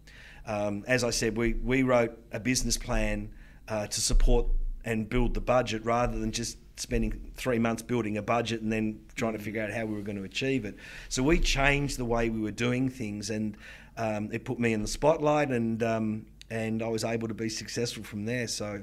Um, 0.47 0.85
as 0.87 1.03
I 1.05 1.11
said, 1.11 1.37
we 1.37 1.55
we 1.55 1.83
wrote 1.83 2.19
a 2.33 2.41
business 2.41 2.77
plan 2.77 3.33
uh, 3.69 3.87
to 3.87 4.01
support 4.01 4.47
and 4.85 5.09
build 5.09 5.35
the 5.35 5.41
budget 5.41 5.85
rather 5.85 6.19
than 6.19 6.33
just 6.33 6.59
spending 6.77 7.31
three 7.37 7.59
months 7.59 7.83
building 7.83 8.17
a 8.17 8.23
budget 8.23 8.61
and 8.63 8.73
then 8.73 9.01
trying 9.15 9.33
to 9.33 9.39
mm. 9.39 9.43
figure 9.43 9.63
out 9.63 9.73
how 9.73 9.85
we 9.85 9.95
were 9.95 10.03
going 10.03 10.17
to 10.17 10.25
achieve 10.25 10.65
it. 10.65 10.77
So 11.09 11.23
we 11.23 11.39
changed 11.39 11.99
the 11.99 12.05
way 12.05 12.31
we 12.31 12.41
were 12.41 12.51
doing 12.51 12.89
things 12.89 13.31
and 13.31 13.57
um, 13.97 14.31
it 14.33 14.45
put 14.45 14.59
me 14.59 14.73
in 14.73 14.83
the 14.83 14.89
spotlight, 14.89 15.49
and 15.51 15.83
um, 15.83 16.27
and 16.51 16.83
I 16.83 16.89
was 16.89 17.05
able 17.05 17.29
to 17.29 17.35
be 17.35 17.49
successful 17.49 18.03
from 18.03 18.25
there. 18.25 18.49
So. 18.49 18.83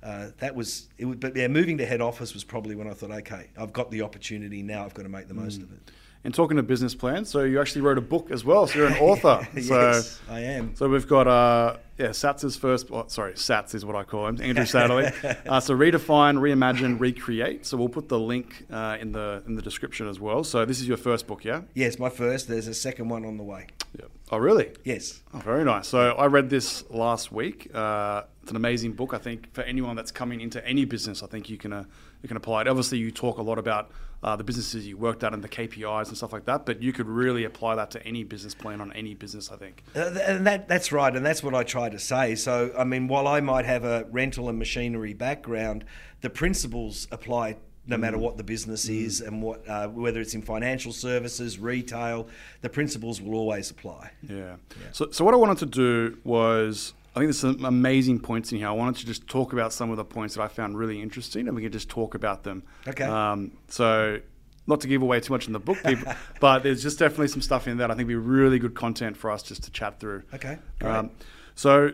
Uh, 0.00 0.28
that 0.38 0.54
was 0.54 0.86
it. 0.96 1.06
Was, 1.06 1.16
but 1.16 1.34
yeah, 1.34 1.48
moving 1.48 1.76
to 1.78 1.84
head 1.84 2.00
office 2.00 2.32
was 2.32 2.44
probably 2.44 2.76
when 2.76 2.86
I 2.86 2.92
thought, 2.92 3.10
okay, 3.10 3.48
I've 3.58 3.72
got 3.72 3.90
the 3.90 4.02
opportunity 4.02 4.62
now. 4.62 4.84
I've 4.84 4.94
got 4.94 5.02
to 5.02 5.08
make 5.08 5.26
the 5.26 5.34
most 5.34 5.58
mm. 5.58 5.64
of 5.64 5.72
it. 5.72 5.90
And 6.28 6.34
talking 6.34 6.58
to 6.58 6.62
business 6.62 6.94
plans, 6.94 7.30
so 7.30 7.40
you 7.44 7.58
actually 7.58 7.80
wrote 7.80 7.96
a 7.96 8.02
book 8.02 8.30
as 8.30 8.44
well. 8.44 8.66
So 8.66 8.80
you're 8.80 8.88
an 8.88 8.98
author. 8.98 9.48
so, 9.62 9.80
yes, 9.80 10.20
I 10.28 10.40
am. 10.40 10.76
So 10.76 10.86
we've 10.86 11.08
got 11.08 11.26
uh, 11.26 11.78
yeah, 11.96 12.08
Sats's 12.08 12.54
first. 12.54 12.90
Well, 12.90 13.08
sorry, 13.08 13.32
Sats 13.32 13.74
is 13.74 13.82
what 13.82 13.96
I 13.96 14.04
call 14.04 14.26
him. 14.26 14.38
Andrew 14.42 14.64
Satterley. 14.64 15.10
uh, 15.48 15.60
so 15.60 15.74
redefine, 15.74 16.36
reimagine, 16.36 17.00
recreate. 17.00 17.64
So 17.64 17.78
we'll 17.78 17.88
put 17.88 18.10
the 18.10 18.18
link 18.18 18.66
uh, 18.70 18.98
in 19.00 19.12
the 19.12 19.42
in 19.46 19.54
the 19.54 19.62
description 19.62 20.06
as 20.06 20.20
well. 20.20 20.44
So 20.44 20.66
this 20.66 20.82
is 20.82 20.86
your 20.86 20.98
first 20.98 21.26
book, 21.26 21.46
yeah? 21.46 21.62
Yes, 21.72 21.98
my 21.98 22.10
first. 22.10 22.46
There's 22.46 22.68
a 22.68 22.74
second 22.74 23.08
one 23.08 23.24
on 23.24 23.38
the 23.38 23.42
way. 23.42 23.68
Yeah. 23.98 24.04
Oh, 24.30 24.36
really? 24.36 24.70
Yes. 24.84 25.22
Oh, 25.32 25.38
very 25.38 25.64
nice. 25.64 25.88
So 25.88 26.10
I 26.10 26.26
read 26.26 26.50
this 26.50 26.84
last 26.90 27.32
week. 27.32 27.70
Uh, 27.74 28.24
it's 28.42 28.50
an 28.50 28.56
amazing 28.56 28.92
book. 28.92 29.14
I 29.14 29.18
think 29.18 29.50
for 29.54 29.62
anyone 29.62 29.96
that's 29.96 30.12
coming 30.12 30.42
into 30.42 30.62
any 30.66 30.84
business, 30.84 31.22
I 31.22 31.26
think 31.26 31.48
you 31.48 31.56
can 31.56 31.72
uh, 31.72 31.84
you 32.22 32.28
can 32.28 32.36
apply 32.36 32.60
it. 32.60 32.68
Obviously, 32.68 32.98
you 32.98 33.10
talk 33.10 33.38
a 33.38 33.42
lot 33.42 33.58
about 33.58 33.90
uh, 34.22 34.36
the 34.36 34.44
businesses 34.44 34.86
you 34.86 34.96
worked 34.96 35.22
at 35.22 35.32
and 35.32 35.42
the 35.42 35.48
KPIs 35.48 36.08
and 36.08 36.16
stuff 36.16 36.32
like 36.32 36.44
that, 36.46 36.66
but 36.66 36.82
you 36.82 36.92
could 36.92 37.06
really 37.06 37.44
apply 37.44 37.76
that 37.76 37.90
to 37.92 38.04
any 38.04 38.24
business 38.24 38.54
plan 38.54 38.80
on 38.80 38.92
any 38.92 39.14
business. 39.14 39.50
I 39.50 39.56
think. 39.56 39.82
Uh, 39.94 40.18
and 40.26 40.46
that 40.46 40.68
that's 40.68 40.90
right, 40.90 41.14
and 41.14 41.24
that's 41.24 41.42
what 41.42 41.54
I 41.54 41.62
try 41.62 41.88
to 41.88 41.98
say. 41.98 42.34
So, 42.34 42.72
I 42.76 42.84
mean, 42.84 43.08
while 43.08 43.28
I 43.28 43.40
might 43.40 43.64
have 43.64 43.84
a 43.84 44.06
rental 44.10 44.48
and 44.48 44.58
machinery 44.58 45.14
background, 45.14 45.84
the 46.20 46.30
principles 46.30 47.06
apply 47.12 47.56
no 47.86 47.96
matter 47.96 48.18
what 48.18 48.36
the 48.36 48.44
business 48.44 48.86
mm. 48.86 49.02
is 49.04 49.20
and 49.20 49.42
what 49.42 49.66
uh, 49.68 49.88
whether 49.88 50.20
it's 50.20 50.34
in 50.34 50.42
financial 50.42 50.92
services, 50.92 51.58
retail, 51.58 52.28
the 52.60 52.68
principles 52.68 53.20
will 53.20 53.34
always 53.34 53.70
apply. 53.70 54.10
Yeah. 54.22 54.36
yeah. 54.36 54.56
So, 54.92 55.10
so 55.10 55.24
what 55.24 55.34
I 55.34 55.38
wanted 55.38 55.58
to 55.58 55.66
do 55.66 56.18
was. 56.24 56.94
I 57.18 57.22
think 57.22 57.26
there's 57.28 57.40
some 57.40 57.64
amazing 57.64 58.20
points 58.20 58.52
in 58.52 58.58
here. 58.58 58.68
I 58.68 58.70
wanted 58.70 59.00
to 59.00 59.06
just 59.06 59.26
talk 59.26 59.52
about 59.52 59.72
some 59.72 59.90
of 59.90 59.96
the 59.96 60.04
points 60.04 60.36
that 60.36 60.42
I 60.42 60.46
found 60.46 60.78
really 60.78 61.02
interesting, 61.02 61.48
and 61.48 61.56
we 61.56 61.62
can 61.62 61.72
just 61.72 61.88
talk 61.88 62.14
about 62.14 62.44
them. 62.44 62.62
Okay. 62.86 63.02
Um, 63.02 63.50
so, 63.66 64.20
not 64.68 64.80
to 64.82 64.88
give 64.88 65.02
away 65.02 65.18
too 65.18 65.32
much 65.32 65.48
in 65.48 65.52
the 65.52 65.58
book, 65.58 65.78
people, 65.84 66.12
but 66.40 66.62
there's 66.62 66.80
just 66.80 67.00
definitely 67.00 67.26
some 67.26 67.42
stuff 67.42 67.66
in 67.66 67.78
that 67.78 67.90
I 67.90 67.94
think 67.94 68.06
would 68.06 68.12
be 68.12 68.14
really 68.14 68.60
good 68.60 68.76
content 68.76 69.16
for 69.16 69.32
us 69.32 69.42
just 69.42 69.64
to 69.64 69.70
chat 69.72 69.98
through. 69.98 70.22
Okay. 70.32 70.58
Um, 70.80 71.10
so, 71.56 71.90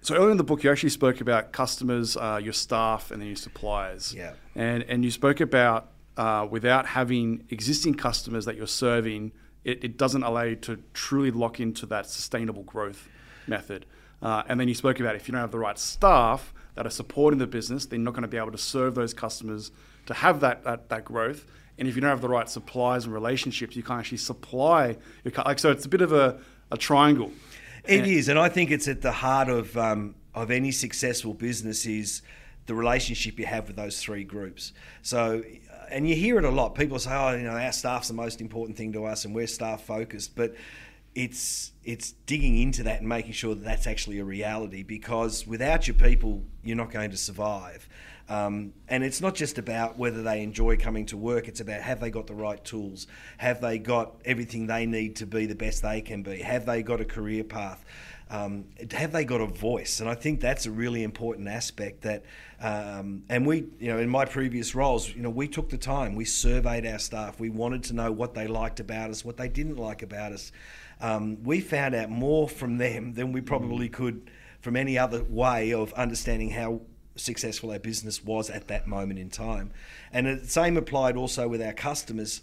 so 0.00 0.16
earlier 0.16 0.32
in 0.32 0.36
the 0.36 0.42
book, 0.42 0.64
you 0.64 0.70
actually 0.72 0.90
spoke 0.90 1.20
about 1.20 1.52
customers, 1.52 2.16
uh, 2.16 2.40
your 2.42 2.54
staff, 2.54 3.12
and 3.12 3.20
then 3.20 3.28
your 3.28 3.36
suppliers. 3.36 4.12
Yeah. 4.12 4.32
And 4.56 4.82
and 4.82 5.04
you 5.04 5.12
spoke 5.12 5.40
about 5.40 5.92
uh, 6.16 6.48
without 6.50 6.86
having 6.86 7.44
existing 7.50 7.94
customers 7.94 8.46
that 8.46 8.56
you're 8.56 8.66
serving, 8.66 9.30
it, 9.62 9.84
it, 9.84 9.96
doesn't 9.96 10.22
allow 10.24 10.42
you 10.42 10.56
to 10.56 10.78
truly 10.92 11.30
lock 11.30 11.60
into 11.60 11.86
that 11.86 12.06
sustainable 12.06 12.64
growth 12.64 13.08
method. 13.46 13.86
Uh, 14.22 14.42
and 14.48 14.58
then 14.58 14.68
you 14.68 14.74
spoke 14.74 15.00
about 15.00 15.16
if 15.16 15.28
you 15.28 15.32
don't 15.32 15.40
have 15.40 15.50
the 15.50 15.58
right 15.58 15.78
staff 15.78 16.54
that 16.74 16.86
are 16.86 16.90
supporting 16.90 17.38
the 17.38 17.46
business, 17.46 17.86
they're 17.86 17.98
not 17.98 18.12
going 18.12 18.22
to 18.22 18.28
be 18.28 18.36
able 18.36 18.52
to 18.52 18.58
serve 18.58 18.94
those 18.94 19.14
customers 19.14 19.70
to 20.06 20.14
have 20.14 20.40
that, 20.40 20.64
that, 20.64 20.88
that 20.88 21.04
growth. 21.04 21.46
And 21.78 21.88
if 21.88 21.94
you 21.94 22.00
don't 22.00 22.10
have 22.10 22.20
the 22.20 22.28
right 22.28 22.48
suppliers 22.48 23.04
and 23.04 23.12
relationships, 23.12 23.74
you 23.74 23.82
can't 23.82 24.00
actually 24.00 24.18
supply 24.18 24.96
your 25.24 25.32
like 25.44 25.58
so. 25.58 25.70
It's 25.70 25.84
a 25.84 25.88
bit 25.88 26.02
of 26.02 26.12
a, 26.12 26.38
a 26.70 26.76
triangle. 26.76 27.32
It 27.84 28.00
and, 28.00 28.06
is, 28.06 28.28
and 28.28 28.38
I 28.38 28.48
think 28.48 28.70
it's 28.70 28.86
at 28.86 29.02
the 29.02 29.12
heart 29.12 29.48
of 29.48 29.76
um, 29.76 30.14
of 30.34 30.50
any 30.50 30.70
successful 30.70 31.34
business 31.34 31.84
is 31.84 32.22
the 32.66 32.74
relationship 32.74 33.38
you 33.38 33.46
have 33.46 33.66
with 33.66 33.76
those 33.76 34.00
three 34.00 34.24
groups. 34.24 34.72
So, 35.02 35.42
and 35.90 36.08
you 36.08 36.14
hear 36.14 36.38
it 36.38 36.44
a 36.44 36.50
lot. 36.50 36.76
People 36.76 36.98
say, 36.98 37.10
"Oh, 37.12 37.34
you 37.34 37.42
know, 37.42 37.56
our 37.56 37.72
staff's 37.72 38.08
the 38.08 38.14
most 38.14 38.40
important 38.40 38.76
thing 38.76 38.92
to 38.92 39.04
us, 39.04 39.24
and 39.24 39.34
we're 39.34 39.48
staff 39.48 39.82
focused." 39.82 40.36
But 40.36 40.54
it's 41.14 41.72
it's 41.84 42.12
digging 42.26 42.58
into 42.58 42.82
that 42.84 43.00
and 43.00 43.08
making 43.08 43.32
sure 43.32 43.54
that 43.54 43.64
that's 43.64 43.86
actually 43.86 44.18
a 44.18 44.24
reality. 44.24 44.82
Because 44.82 45.46
without 45.46 45.86
your 45.86 45.94
people, 45.94 46.42
you're 46.62 46.76
not 46.76 46.90
going 46.90 47.10
to 47.10 47.16
survive. 47.16 47.88
Um, 48.26 48.72
and 48.88 49.04
it's 49.04 49.20
not 49.20 49.34
just 49.34 49.58
about 49.58 49.98
whether 49.98 50.22
they 50.22 50.42
enjoy 50.42 50.78
coming 50.78 51.04
to 51.06 51.16
work, 51.16 51.46
it's 51.46 51.60
about 51.60 51.82
have 51.82 52.00
they 52.00 52.10
got 52.10 52.26
the 52.26 52.34
right 52.34 52.62
tools? 52.64 53.06
Have 53.36 53.60
they 53.60 53.78
got 53.78 54.14
everything 54.24 54.66
they 54.66 54.86
need 54.86 55.16
to 55.16 55.26
be 55.26 55.44
the 55.44 55.54
best 55.54 55.82
they 55.82 56.00
can 56.00 56.22
be? 56.22 56.38
Have 56.38 56.64
they 56.64 56.82
got 56.82 57.00
a 57.02 57.04
career 57.04 57.44
path? 57.44 57.84
Um, 58.30 58.64
have 58.92 59.12
they 59.12 59.26
got 59.26 59.42
a 59.42 59.46
voice? 59.46 60.00
And 60.00 60.08
I 60.08 60.14
think 60.14 60.40
that's 60.40 60.64
a 60.64 60.70
really 60.70 61.02
important 61.02 61.46
aspect 61.48 62.00
that, 62.02 62.24
um, 62.60 63.24
and 63.28 63.46
we, 63.46 63.66
you 63.78 63.92
know, 63.92 63.98
in 63.98 64.08
my 64.08 64.24
previous 64.24 64.74
roles, 64.74 65.14
you 65.14 65.20
know, 65.20 65.28
we 65.28 65.46
took 65.46 65.68
the 65.68 65.76
time, 65.76 66.14
we 66.14 66.24
surveyed 66.24 66.86
our 66.86 66.98
staff, 66.98 67.38
we 67.38 67.50
wanted 67.50 67.84
to 67.84 67.92
know 67.94 68.10
what 68.10 68.32
they 68.32 68.46
liked 68.46 68.80
about 68.80 69.10
us, 69.10 69.22
what 69.22 69.36
they 69.36 69.48
didn't 69.48 69.76
like 69.76 70.02
about 70.02 70.32
us. 70.32 70.50
Um, 71.04 71.42
we 71.42 71.60
found 71.60 71.94
out 71.94 72.08
more 72.08 72.48
from 72.48 72.78
them 72.78 73.12
than 73.12 73.32
we 73.32 73.42
probably 73.42 73.90
could 73.90 74.30
from 74.62 74.74
any 74.74 74.96
other 74.96 75.22
way 75.22 75.74
of 75.74 75.92
understanding 75.92 76.48
how 76.48 76.80
successful 77.14 77.72
our 77.72 77.78
business 77.78 78.24
was 78.24 78.48
at 78.48 78.68
that 78.68 78.86
moment 78.86 79.18
in 79.18 79.28
time. 79.28 79.70
And 80.14 80.26
the 80.26 80.48
same 80.48 80.78
applied 80.78 81.18
also 81.18 81.46
with 81.46 81.60
our 81.60 81.74
customers. 81.74 82.40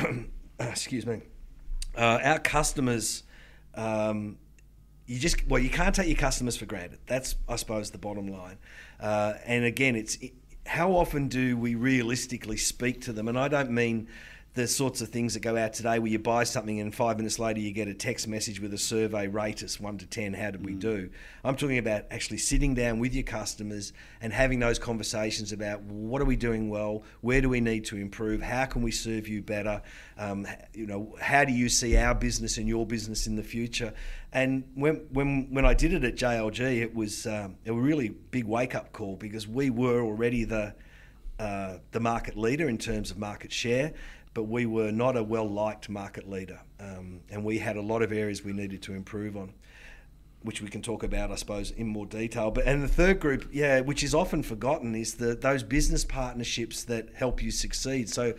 Excuse 0.58 1.04
me. 1.04 1.20
Uh, 1.94 2.20
our 2.24 2.38
customers, 2.38 3.24
um, 3.74 4.38
you 5.04 5.18
just 5.18 5.46
well, 5.46 5.60
you 5.60 5.68
can't 5.68 5.94
take 5.94 6.08
your 6.08 6.16
customers 6.16 6.56
for 6.56 6.64
granted. 6.64 7.00
That's 7.06 7.36
I 7.50 7.56
suppose 7.56 7.90
the 7.90 7.98
bottom 7.98 8.28
line. 8.28 8.56
Uh, 8.98 9.34
and 9.44 9.66
again, 9.66 9.94
it's 9.94 10.16
how 10.64 10.92
often 10.92 11.28
do 11.28 11.54
we 11.54 11.74
realistically 11.74 12.56
speak 12.56 13.02
to 13.02 13.12
them? 13.12 13.28
And 13.28 13.38
I 13.38 13.48
don't 13.48 13.72
mean 13.72 14.08
the 14.54 14.66
sorts 14.66 15.00
of 15.00 15.08
things 15.08 15.34
that 15.34 15.40
go 15.40 15.56
out 15.56 15.72
today 15.72 16.00
where 16.00 16.10
you 16.10 16.18
buy 16.18 16.42
something 16.42 16.80
and 16.80 16.92
five 16.92 17.16
minutes 17.16 17.38
later 17.38 17.60
you 17.60 17.70
get 17.70 17.86
a 17.86 17.94
text 17.94 18.26
message 18.26 18.60
with 18.60 18.74
a 18.74 18.78
survey 18.78 19.28
rate 19.28 19.62
us 19.62 19.78
1 19.78 19.98
to 19.98 20.06
10 20.06 20.34
how 20.34 20.50
did 20.50 20.64
we 20.64 20.72
mm. 20.72 20.80
do? 20.80 21.10
I'm 21.44 21.54
talking 21.54 21.78
about 21.78 22.06
actually 22.10 22.38
sitting 22.38 22.74
down 22.74 22.98
with 22.98 23.14
your 23.14 23.22
customers 23.22 23.92
and 24.20 24.32
having 24.32 24.58
those 24.58 24.78
conversations 24.78 25.52
about 25.52 25.82
what 25.82 26.20
are 26.20 26.24
we 26.24 26.34
doing 26.34 26.68
well 26.68 27.04
where 27.20 27.40
do 27.40 27.48
we 27.48 27.60
need 27.60 27.84
to 27.86 27.96
improve 27.96 28.42
how 28.42 28.64
can 28.64 28.82
we 28.82 28.90
serve 28.90 29.28
you 29.28 29.40
better 29.40 29.82
um, 30.18 30.46
you 30.74 30.86
know 30.86 31.14
how 31.20 31.44
do 31.44 31.52
you 31.52 31.68
see 31.68 31.96
our 31.96 32.14
business 32.14 32.58
and 32.58 32.66
your 32.66 32.84
business 32.84 33.26
in 33.28 33.36
the 33.36 33.42
future? 33.44 33.94
And 34.32 34.64
when 34.74 34.96
when 35.12 35.52
when 35.52 35.64
i 35.64 35.74
did 35.74 35.92
it 35.92 36.04
at 36.04 36.14
jlg 36.16 36.60
it 36.60 36.94
was 36.94 37.26
um, 37.26 37.56
a 37.66 37.72
really 37.72 38.08
big 38.08 38.44
wake 38.44 38.74
up 38.74 38.92
call 38.92 39.16
because 39.16 39.46
we 39.46 39.70
were 39.70 40.02
already 40.02 40.44
the 40.44 40.74
uh, 41.40 41.78
the 41.92 42.00
market 42.00 42.36
leader 42.36 42.68
in 42.68 42.76
terms 42.76 43.10
of 43.10 43.16
market 43.16 43.50
share 43.50 43.94
but 44.34 44.44
we 44.44 44.66
were 44.66 44.92
not 44.92 45.16
a 45.16 45.22
well 45.22 45.48
liked 45.48 45.88
market 45.88 46.28
leader, 46.28 46.60
um, 46.78 47.20
and 47.30 47.44
we 47.44 47.58
had 47.58 47.76
a 47.76 47.82
lot 47.82 48.02
of 48.02 48.12
areas 48.12 48.44
we 48.44 48.52
needed 48.52 48.82
to 48.82 48.94
improve 48.94 49.36
on, 49.36 49.52
which 50.42 50.62
we 50.62 50.68
can 50.68 50.82
talk 50.82 51.02
about, 51.02 51.30
I 51.30 51.34
suppose, 51.34 51.70
in 51.72 51.86
more 51.86 52.06
detail. 52.06 52.50
But 52.50 52.66
and 52.66 52.82
the 52.82 52.88
third 52.88 53.20
group, 53.20 53.48
yeah, 53.52 53.80
which 53.80 54.02
is 54.02 54.14
often 54.14 54.42
forgotten, 54.42 54.94
is 54.94 55.14
the 55.14 55.34
those 55.34 55.62
business 55.62 56.04
partnerships 56.04 56.84
that 56.84 57.08
help 57.14 57.42
you 57.42 57.50
succeed. 57.50 58.08
So 58.08 58.34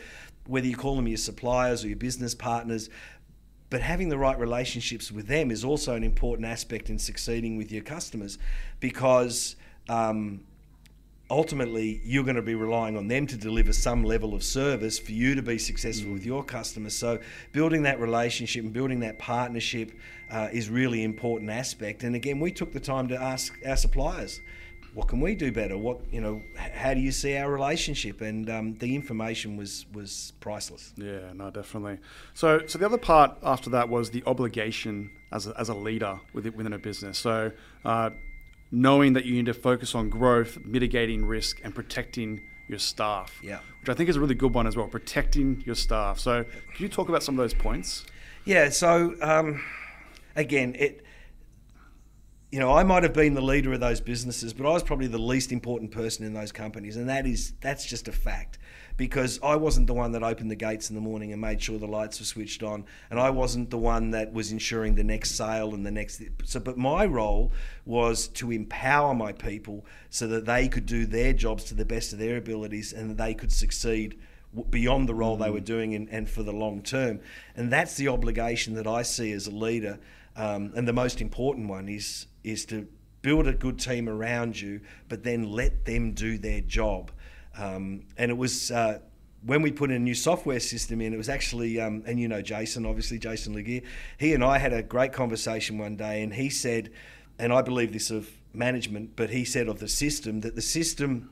whether 0.47 0.67
you 0.67 0.75
call 0.75 0.95
them 0.95 1.07
your 1.07 1.17
suppliers 1.17 1.83
or 1.83 1.87
your 1.87 1.97
business 1.97 2.33
partners, 2.33 2.89
but 3.69 3.81
having 3.81 4.09
the 4.09 4.17
right 4.17 4.37
relationships 4.39 5.11
with 5.11 5.27
them 5.27 5.51
is 5.51 5.63
also 5.63 5.95
an 5.95 6.03
important 6.03 6.47
aspect 6.47 6.89
in 6.89 6.97
succeeding 6.97 7.57
with 7.57 7.71
your 7.71 7.83
customers, 7.83 8.37
because 8.79 9.55
um, 9.87 10.41
ultimately 11.31 12.01
you're 12.03 12.25
going 12.25 12.35
to 12.35 12.41
be 12.41 12.55
relying 12.55 12.97
on 12.97 13.07
them 13.07 13.25
to 13.25 13.37
deliver 13.37 13.71
some 13.71 14.03
level 14.03 14.33
of 14.33 14.43
service 14.43 14.99
for 14.99 15.13
you 15.13 15.33
to 15.33 15.41
be 15.41 15.57
successful 15.57 16.09
mm. 16.09 16.13
with 16.13 16.25
your 16.25 16.43
customers. 16.43 16.95
So 16.95 17.19
building 17.53 17.83
that 17.83 17.99
relationship 17.99 18.65
and 18.65 18.73
building 18.73 18.99
that 18.99 19.17
partnership 19.17 19.93
uh, 20.29 20.49
is 20.51 20.69
really 20.69 21.03
important 21.03 21.49
aspect. 21.49 22.03
And 22.03 22.15
again, 22.15 22.39
we 22.39 22.51
took 22.51 22.73
the 22.73 22.79
time 22.81 23.07
to 23.07 23.15
ask 23.15 23.57
our 23.65 23.77
suppliers. 23.77 24.41
What 24.93 25.07
can 25.07 25.21
we 25.21 25.35
do 25.35 25.53
better? 25.53 25.77
What 25.77 26.01
you 26.11 26.19
know? 26.19 26.41
How 26.57 26.93
do 26.93 26.99
you 26.99 27.13
see 27.13 27.37
our 27.37 27.49
relationship? 27.49 28.19
And 28.19 28.49
um, 28.49 28.73
the 28.75 28.93
information 28.93 29.55
was 29.55 29.85
was 29.93 30.33
priceless. 30.41 30.93
Yeah, 30.97 31.31
no, 31.33 31.49
definitely. 31.49 31.99
So, 32.33 32.65
so 32.67 32.77
the 32.77 32.85
other 32.85 32.97
part 32.97 33.37
after 33.41 33.69
that 33.69 33.87
was 33.87 34.09
the 34.09 34.21
obligation 34.25 35.11
as 35.31 35.47
a, 35.47 35.57
as 35.57 35.69
a 35.69 35.73
leader 35.73 36.19
within 36.33 36.73
a 36.73 36.77
business. 36.77 37.17
So, 37.19 37.53
uh, 37.85 38.09
knowing 38.71 39.13
that 39.13 39.25
you 39.25 39.33
need 39.33 39.45
to 39.47 39.53
focus 39.53 39.93
on 39.93 40.09
growth, 40.09 40.59
mitigating 40.63 41.25
risk, 41.25 41.59
and 41.63 41.75
protecting 41.75 42.41
your 42.67 42.79
staff. 42.79 43.39
Yeah. 43.43 43.59
Which 43.81 43.89
I 43.89 43.93
think 43.93 44.09
is 44.09 44.15
a 44.15 44.19
really 44.19 44.35
good 44.35 44.53
one 44.53 44.65
as 44.65 44.77
well, 44.77 44.87
protecting 44.87 45.61
your 45.65 45.75
staff. 45.75 46.19
So, 46.19 46.43
can 46.43 46.83
you 46.83 46.89
talk 46.89 47.09
about 47.09 47.21
some 47.21 47.37
of 47.37 47.43
those 47.43 47.53
points? 47.53 48.05
Yeah. 48.45 48.69
So, 48.69 49.15
um, 49.21 49.61
again, 50.35 50.75
it. 50.79 51.05
You 52.51 52.59
know, 52.59 52.73
I 52.73 52.83
might 52.83 53.03
have 53.03 53.13
been 53.13 53.33
the 53.33 53.41
leader 53.41 53.71
of 53.71 53.79
those 53.79 54.01
businesses, 54.01 54.51
but 54.51 54.67
I 54.67 54.73
was 54.73 54.83
probably 54.83 55.07
the 55.07 55.17
least 55.17 55.53
important 55.53 55.91
person 55.91 56.25
in 56.25 56.33
those 56.33 56.51
companies, 56.51 56.97
and 56.97 57.07
that 57.07 57.25
is 57.25 57.53
that's 57.61 57.85
just 57.85 58.09
a 58.09 58.11
fact 58.11 58.59
because 58.97 59.39
I 59.41 59.55
wasn't 59.55 59.87
the 59.87 59.93
one 59.93 60.11
that 60.11 60.21
opened 60.21 60.51
the 60.51 60.55
gates 60.55 60.89
in 60.89 60.95
the 60.95 61.01
morning 61.01 61.31
and 61.31 61.39
made 61.39 61.61
sure 61.61 61.79
the 61.79 61.87
lights 61.87 62.19
were 62.19 62.25
switched 62.25 62.61
on, 62.61 62.83
and 63.09 63.21
I 63.21 63.29
wasn't 63.29 63.69
the 63.69 63.77
one 63.77 64.11
that 64.11 64.33
was 64.33 64.51
ensuring 64.51 64.95
the 64.95 65.03
next 65.03 65.31
sale 65.31 65.73
and 65.73 65.85
the 65.85 65.91
next. 65.91 66.21
So, 66.43 66.59
but 66.59 66.77
my 66.77 67.05
role 67.05 67.53
was 67.85 68.27
to 68.27 68.51
empower 68.51 69.13
my 69.13 69.31
people 69.31 69.85
so 70.09 70.27
that 70.27 70.45
they 70.45 70.67
could 70.67 70.85
do 70.85 71.05
their 71.05 71.31
jobs 71.31 71.63
to 71.65 71.73
the 71.73 71.85
best 71.85 72.11
of 72.11 72.19
their 72.19 72.35
abilities 72.35 72.91
and 72.91 73.11
that 73.11 73.17
they 73.17 73.33
could 73.33 73.53
succeed 73.53 74.19
beyond 74.69 75.07
the 75.07 75.15
role 75.15 75.37
mm. 75.37 75.45
they 75.45 75.49
were 75.49 75.61
doing 75.61 75.95
and, 75.95 76.09
and, 76.09 76.29
for 76.29 76.43
the 76.43 76.51
long 76.51 76.81
term. 76.81 77.21
And 77.55 77.71
that's 77.71 77.95
the 77.95 78.09
obligation 78.09 78.73
that 78.73 78.87
I 78.87 79.03
see 79.03 79.31
as 79.31 79.47
a 79.47 79.51
leader. 79.51 79.99
Um, 80.35 80.73
and 80.75 80.85
the 80.87 80.93
most 80.93 81.21
important 81.21 81.69
one 81.69 81.87
is 81.89 82.27
is 82.43 82.65
to 82.65 82.87
build 83.21 83.47
a 83.47 83.53
good 83.53 83.79
team 83.79 84.09
around 84.09 84.59
you, 84.59 84.81
but 85.07 85.23
then 85.23 85.51
let 85.51 85.85
them 85.85 86.13
do 86.13 86.37
their 86.37 86.61
job. 86.61 87.11
Um, 87.57 88.03
and 88.17 88.31
it 88.31 88.37
was 88.37 88.71
uh, 88.71 88.99
when 89.45 89.61
we 89.61 89.71
put 89.71 89.89
in 89.89 89.97
a 89.97 89.99
new 89.99 90.15
software 90.15 90.59
system 90.59 91.01
in, 91.01 91.13
it 91.13 91.17
was 91.17 91.29
actually, 91.29 91.79
um, 91.79 92.03
and 92.05 92.19
you 92.19 92.27
know 92.27 92.41
Jason, 92.41 92.85
obviously, 92.85 93.19
Jason 93.19 93.55
Legear, 93.55 93.83
he 94.17 94.33
and 94.33 94.43
I 94.43 94.57
had 94.57 94.73
a 94.73 94.81
great 94.83 95.13
conversation 95.13 95.77
one 95.77 95.95
day, 95.95 96.23
and 96.23 96.33
he 96.33 96.49
said, 96.49 96.91
and 97.37 97.51
I 97.51 97.61
believe 97.61 97.93
this 97.93 98.11
of 98.11 98.29
management, 98.53 99.15
but 99.15 99.29
he 99.29 99.45
said 99.45 99.67
of 99.67 99.79
the 99.79 99.87
system, 99.87 100.41
that 100.41 100.55
the 100.55 100.61
system 100.61 101.29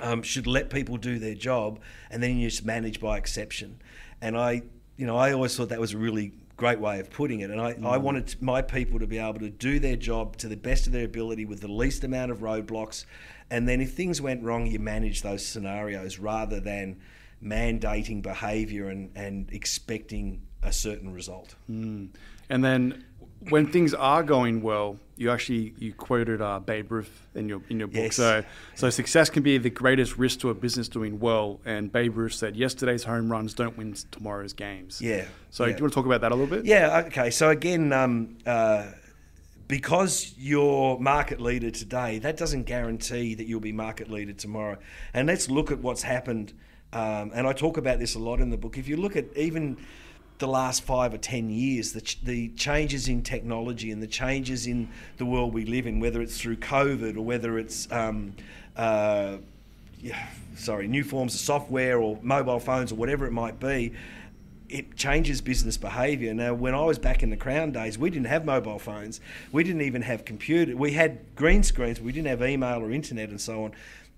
um, 0.00 0.22
should 0.22 0.46
let 0.46 0.70
people 0.70 0.96
do 0.96 1.18
their 1.18 1.34
job 1.34 1.80
and 2.10 2.22
then 2.22 2.36
you 2.36 2.48
just 2.48 2.64
manage 2.64 3.00
by 3.00 3.18
exception. 3.18 3.80
And 4.20 4.36
I, 4.36 4.62
you 4.96 5.06
know, 5.06 5.16
I 5.16 5.32
always 5.32 5.56
thought 5.56 5.68
that 5.70 5.80
was 5.80 5.92
a 5.92 5.98
really 5.98 6.32
great 6.60 6.78
way 6.78 7.00
of 7.00 7.10
putting 7.10 7.40
it. 7.40 7.50
And 7.50 7.60
I, 7.60 7.70
I 7.70 7.72
mm. 7.72 8.02
wanted 8.02 8.40
my 8.42 8.60
people 8.60 8.98
to 8.98 9.06
be 9.06 9.18
able 9.18 9.40
to 9.40 9.48
do 9.48 9.80
their 9.80 9.96
job 9.96 10.36
to 10.36 10.46
the 10.46 10.56
best 10.56 10.86
of 10.86 10.92
their 10.92 11.06
ability 11.06 11.46
with 11.46 11.60
the 11.60 11.72
least 11.72 12.04
amount 12.04 12.30
of 12.30 12.40
roadblocks. 12.40 13.06
And 13.50 13.66
then 13.66 13.80
if 13.80 13.94
things 13.94 14.20
went 14.20 14.42
wrong, 14.44 14.66
you 14.66 14.78
manage 14.78 15.22
those 15.22 15.44
scenarios 15.44 16.18
rather 16.18 16.60
than 16.60 17.00
mandating 17.42 18.20
behaviour 18.22 18.88
and, 18.88 19.10
and 19.16 19.48
expecting 19.50 20.42
a 20.62 20.72
certain 20.72 21.12
result. 21.12 21.54
Mm. 21.70 22.10
And 22.50 22.62
then 22.62 23.04
when 23.48 23.66
things 23.72 23.94
are 23.94 24.22
going 24.22 24.60
well, 24.60 24.98
you 25.20 25.30
actually 25.30 25.74
you 25.78 25.92
quoted 25.92 26.40
uh, 26.40 26.58
Babe 26.60 26.90
Ruth 26.90 27.26
in 27.34 27.46
your 27.46 27.60
in 27.68 27.78
your 27.78 27.88
book. 27.88 28.04
Yes. 28.04 28.16
So 28.16 28.42
so 28.74 28.88
success 28.88 29.28
can 29.28 29.42
be 29.42 29.58
the 29.58 29.68
greatest 29.68 30.16
risk 30.16 30.40
to 30.40 30.48
a 30.48 30.54
business 30.54 30.88
doing 30.88 31.20
well. 31.20 31.60
And 31.66 31.92
Babe 31.92 32.16
Ruth 32.16 32.32
said, 32.32 32.56
"Yesterday's 32.56 33.04
home 33.04 33.30
runs 33.30 33.52
don't 33.52 33.76
win 33.76 33.94
tomorrow's 34.10 34.54
games." 34.54 34.98
Yeah. 35.02 35.26
So 35.50 35.64
yeah. 35.64 35.72
do 35.72 35.78
you 35.78 35.84
want 35.84 35.92
to 35.92 35.94
talk 35.94 36.06
about 36.06 36.22
that 36.22 36.32
a 36.32 36.34
little 36.34 36.56
bit? 36.56 36.64
Yeah, 36.64 37.04
okay. 37.06 37.28
So 37.28 37.50
again, 37.50 37.92
um, 37.92 38.38
uh, 38.46 38.86
because 39.68 40.34
you're 40.38 40.98
market 40.98 41.38
leader 41.38 41.70
today, 41.70 42.18
that 42.20 42.38
doesn't 42.38 42.62
guarantee 42.62 43.34
that 43.34 43.46
you'll 43.46 43.60
be 43.60 43.72
market 43.72 44.10
leader 44.10 44.32
tomorrow. 44.32 44.78
And 45.12 45.28
let's 45.28 45.50
look 45.50 45.70
at 45.70 45.80
what's 45.80 46.02
happened. 46.02 46.54
Um, 46.94 47.30
and 47.34 47.46
I 47.46 47.52
talk 47.52 47.76
about 47.76 47.98
this 47.98 48.14
a 48.14 48.18
lot 48.18 48.40
in 48.40 48.48
the 48.48 48.56
book. 48.56 48.78
If 48.78 48.88
you 48.88 48.96
look 48.96 49.16
at 49.16 49.26
even 49.36 49.76
the 50.40 50.48
last 50.48 50.82
five 50.82 51.14
or 51.14 51.18
ten 51.18 51.48
years, 51.50 51.92
the, 51.92 52.00
ch- 52.00 52.20
the 52.22 52.48
changes 52.50 53.08
in 53.08 53.22
technology 53.22 53.92
and 53.92 54.02
the 54.02 54.06
changes 54.08 54.66
in 54.66 54.88
the 55.18 55.24
world 55.24 55.54
we 55.54 55.64
live 55.64 55.86
in, 55.86 56.00
whether 56.00 56.20
it's 56.20 56.40
through 56.40 56.56
COVID 56.56 57.16
or 57.16 57.22
whether 57.22 57.58
it's 57.58 57.90
um, 57.92 58.34
uh, 58.76 59.36
yeah, 60.00 60.28
sorry, 60.56 60.88
new 60.88 61.04
forms 61.04 61.34
of 61.34 61.40
software 61.40 62.00
or 62.00 62.18
mobile 62.22 62.58
phones 62.60 62.90
or 62.90 62.96
whatever 62.96 63.26
it 63.26 63.32
might 63.32 63.60
be, 63.60 63.92
it 64.68 64.96
changes 64.96 65.40
business 65.40 65.76
behaviour. 65.76 66.32
Now, 66.32 66.54
when 66.54 66.74
I 66.74 66.84
was 66.84 66.98
back 66.98 67.22
in 67.22 67.30
the 67.30 67.36
Crown 67.36 67.72
days, 67.72 67.98
we 67.98 68.08
didn't 68.08 68.28
have 68.28 68.44
mobile 68.44 68.78
phones. 68.78 69.20
We 69.52 69.64
didn't 69.64 69.82
even 69.82 70.02
have 70.02 70.24
computer. 70.24 70.76
We 70.76 70.92
had 70.92 71.18
green 71.34 71.62
screens. 71.62 72.00
We 72.00 72.12
didn't 72.12 72.28
have 72.28 72.42
email 72.42 72.80
or 72.80 72.92
internet 72.92 73.30
and 73.30 73.40
so 73.40 73.64
on. 73.64 73.72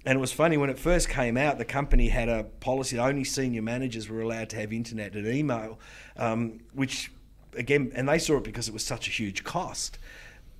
And 0.04 0.16
it 0.16 0.20
was 0.20 0.32
funny 0.32 0.56
when 0.56 0.68
it 0.68 0.78
first 0.78 1.08
came 1.08 1.36
out. 1.36 1.58
The 1.58 1.64
company 1.64 2.08
had 2.08 2.28
a 2.28 2.44
policy 2.44 2.96
that 2.96 3.02
only 3.02 3.24
senior 3.24 3.62
managers 3.62 4.08
were 4.08 4.20
allowed 4.20 4.50
to 4.50 4.56
have 4.56 4.72
internet 4.72 5.14
and 5.14 5.26
email, 5.26 5.78
um, 6.16 6.60
which 6.72 7.12
again, 7.56 7.92
and 7.94 8.08
they 8.08 8.18
saw 8.18 8.38
it 8.38 8.44
because 8.44 8.68
it 8.68 8.74
was 8.74 8.84
such 8.84 9.06
a 9.08 9.10
huge 9.10 9.44
cost. 9.44 9.98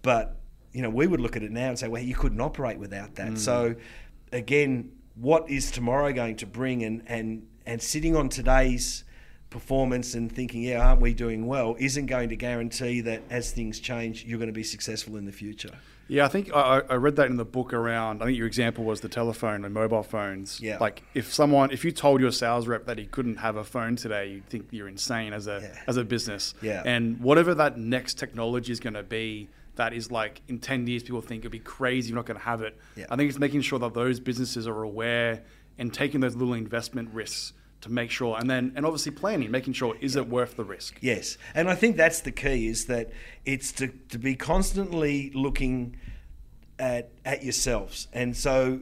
But 0.03 0.37
you 0.73 0.81
know, 0.81 0.91
we 0.91 1.07
would 1.07 1.21
look 1.21 1.37
at 1.37 1.43
it 1.43 1.51
now 1.51 1.69
and 1.69 1.79
say, 1.79 1.89
well, 1.89 2.03
you 2.03 2.15
couldn't 2.15 2.41
operate 2.41 2.79
without 2.79 3.17
that. 3.17 3.39
So 3.39 3.75
again, 4.33 4.93
what 5.17 5.51
is 5.51 5.71
tomorrow 5.71 6.13
going 6.13 6.37
to 6.37 6.47
bring? 6.47 6.83
And 6.85 7.03
and 7.07 7.47
and 7.67 7.83
sitting 7.83 8.17
on 8.17 8.29
today's 8.29 9.05
performance 9.51 10.15
and 10.15 10.33
thinking, 10.33 10.63
yeah, 10.63 10.85
aren't 10.87 11.01
we 11.01 11.13
doing 11.13 11.47
well, 11.47 11.77
isn't 11.79 12.07
going 12.07 12.31
to 12.31 12.37
guarantee 12.37 13.03
that 13.03 13.23
as 13.29 13.53
things 13.53 13.79
change, 13.81 14.25
you're 14.25 14.39
going 14.39 14.49
to 14.49 14.53
be 14.53 14.65
successful 14.65 15.17
in 15.17 15.27
the 15.27 15.33
future. 15.33 15.75
Yeah, 16.13 16.27
I 16.27 16.29
think 16.29 16.55
I, 16.55 16.83
I 16.91 16.95
read 16.97 17.17
that 17.17 17.29
in 17.29 17.37
the 17.37 17.45
book 17.45 17.73
around. 17.73 18.23
I 18.23 18.27
think 18.27 18.37
your 18.37 18.47
example 18.47 18.85
was 18.85 19.01
the 19.01 19.09
telephone 19.09 19.65
and 19.65 19.73
mobile 19.73 20.03
phones. 20.03 20.61
Yeah. 20.61 20.77
Like 20.79 21.03
if 21.15 21.33
someone, 21.33 21.71
if 21.71 21.87
you 21.87 21.91
told 21.91 22.21
your 22.21 22.33
sales 22.33 22.67
rep 22.69 22.85
that 22.85 22.99
he 22.99 23.07
couldn't 23.07 23.37
have 23.37 23.57
a 23.57 23.65
phone 23.65 23.97
today, 23.97 24.33
you'd 24.33 24.47
think 24.51 24.67
you're 24.73 24.89
insane 24.89 25.33
as 25.33 25.47
a 25.47 25.61
Yeah. 25.63 25.79
as 25.87 25.97
a 25.97 26.05
business. 26.05 26.53
Yeah. 26.61 26.83
And 26.85 27.19
whatever 27.21 27.55
that 27.55 27.79
next 27.79 28.19
technology 28.19 28.73
is 28.73 28.79
going 28.79 28.93
to 28.93 29.03
be, 29.03 29.49
that 29.77 29.95
is 29.95 30.11
like 30.11 30.43
in 30.49 30.59
ten 30.59 30.87
years, 30.87 31.03
people 31.03 31.23
think 31.23 31.41
it'd 31.41 31.51
be 31.53 31.59
crazy. 31.61 32.11
You're 32.11 32.17
not 32.17 32.27
going 32.27 32.39
to 32.39 32.45
have 32.45 32.61
it. 32.61 32.77
Yeah. 32.95 33.07
I 33.09 33.17
think 33.17 33.31
it's 33.31 33.39
making 33.39 33.63
sure 33.63 33.79
that 33.79 33.95
those 33.95 34.21
businesses 34.21 34.69
are 34.69 34.83
aware 34.83 35.43
and 35.79 35.95
taking 35.95 36.21
those 36.21 36.37
little 36.37 36.53
investment 36.53 37.09
risks 37.15 37.55
to 37.83 37.91
make 37.91 38.11
sure, 38.11 38.39
and 38.39 38.49
then 38.49 38.73
and 38.75 38.87
obviously 38.87 39.13
planning, 39.13 39.51
making 39.51 39.75
sure 39.75 39.97
is 40.01 40.17
it 40.17 40.29
worth 40.29 40.57
the 40.57 40.65
risk. 40.65 40.99
Yes, 41.01 41.37
and 41.55 41.69
I 41.69 41.75
think 41.75 41.97
that's 41.97 42.21
the 42.21 42.33
key 42.33 42.67
is 42.69 42.87
that 42.87 43.11
it's 43.45 43.73
to, 43.73 43.89
to 44.09 44.19
be 44.19 44.35
constantly 44.35 45.31
looking 45.35 45.97
at 46.79 47.11
at 47.25 47.43
yourselves. 47.43 48.09
And 48.13 48.37
so 48.37 48.81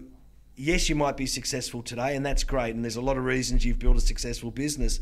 yes, 0.61 0.91
you 0.91 0.95
might 0.95 1.17
be 1.17 1.25
successful 1.25 1.83
today 1.83 2.15
and 2.15 2.25
that's 2.25 2.45
great 2.45 2.75
and 2.75 2.85
there's 2.85 2.97
a 2.97 3.01
lot 3.01 3.17
of 3.17 3.25
reasons 3.25 3.65
you've 3.65 3.79
built 3.79 3.97
a 3.97 4.01
successful 4.01 4.51
business. 4.51 5.01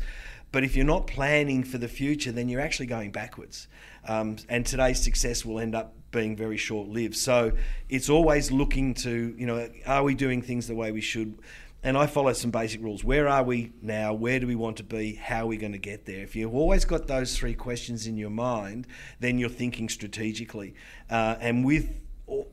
But 0.51 0.63
if 0.63 0.75
you're 0.75 0.85
not 0.85 1.05
planning 1.05 1.63
for 1.63 1.77
the 1.77 1.87
future, 1.87 2.31
then 2.31 2.49
you're 2.49 2.61
actually 2.61 2.87
going 2.87 3.11
backwards. 3.11 3.67
Um, 4.07 4.37
and 4.47 4.65
today's 4.65 4.99
success 5.01 5.45
will 5.45 5.59
end 5.59 5.75
up 5.75 5.93
being 6.11 6.35
very 6.35 6.57
short 6.57 6.87
lived. 6.87 7.15
So 7.15 7.51
it's 7.87 8.09
always 8.09 8.51
looking 8.51 8.95
to, 8.95 9.35
you 9.37 9.45
know, 9.45 9.69
are 9.85 10.01
we 10.03 10.15
doing 10.15 10.41
things 10.41 10.67
the 10.67 10.75
way 10.75 10.91
we 10.91 11.01
should? 11.01 11.37
And 11.81 11.97
I 11.97 12.07
follow 12.07 12.33
some 12.33 12.51
basic 12.51 12.81
rules. 12.81 13.03
Where 13.05 13.27
are 13.27 13.43
we 13.43 13.71
now? 13.81 14.13
Where 14.13 14.39
do 14.39 14.47
we 14.47 14.55
want 14.55 14.77
to 14.77 14.83
be? 14.83 15.15
How 15.15 15.43
are 15.43 15.47
we 15.47 15.57
going 15.57 15.71
to 15.71 15.77
get 15.77 16.05
there? 16.05 16.21
If 16.21 16.35
you've 16.35 16.53
always 16.53 16.83
got 16.83 17.07
those 17.07 17.37
three 17.37 17.53
questions 17.53 18.05
in 18.05 18.17
your 18.17 18.29
mind, 18.29 18.85
then 19.21 19.39
you're 19.39 19.47
thinking 19.49 19.87
strategically. 19.87 20.73
Uh, 21.09 21.35
and 21.39 21.63
with 21.63 22.01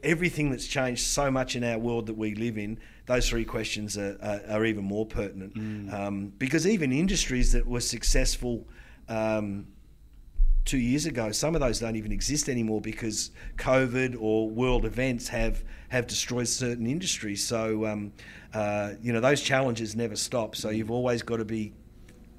everything 0.03 0.51
that's 0.51 0.67
changed 0.67 1.03
so 1.03 1.31
much 1.31 1.57
in 1.57 1.65
our 1.65 1.79
world 1.79 2.07
that 2.07 2.17
we 2.17 2.35
live 2.37 2.57
in, 2.57 2.79
those 3.07 3.29
three 3.29 3.45
questions 3.45 3.99
are, 3.99 4.17
are, 4.23 4.57
are 4.57 4.65
even 4.65 4.85
more 4.85 5.07
pertinent. 5.07 5.57
Um, 5.93 6.33
because 6.39 6.67
even 6.67 6.93
industries 6.93 7.53
that 7.53 7.67
were 7.67 7.81
successful 7.81 8.67
um, 9.09 9.67
two 10.65 10.79
years 10.79 11.05
ago, 11.07 11.33
some 11.33 11.55
of 11.55 11.61
those 11.61 11.79
don't 11.79 11.97
even 11.97 12.13
exist 12.13 12.49
anymore 12.49 12.81
because 12.81 13.31
COVID 13.57 14.17
or 14.19 14.49
world 14.51 14.85
events 14.85 15.29
have 15.29 15.63
have 15.89 16.07
destroyed 16.07 16.49
certain 16.49 16.87
industries. 16.87 17.45
So 17.45 17.87
um, 17.87 18.13
uh, 18.55 18.95
you 19.03 19.13
know 19.13 19.21
those 19.21 19.41
challenges 19.43 19.95
never 19.97 20.17
stop. 20.17 20.57
So 20.57 20.71
you've 20.71 20.91
always 20.91 21.23
got 21.23 21.37
to 21.39 21.45
be 21.45 21.73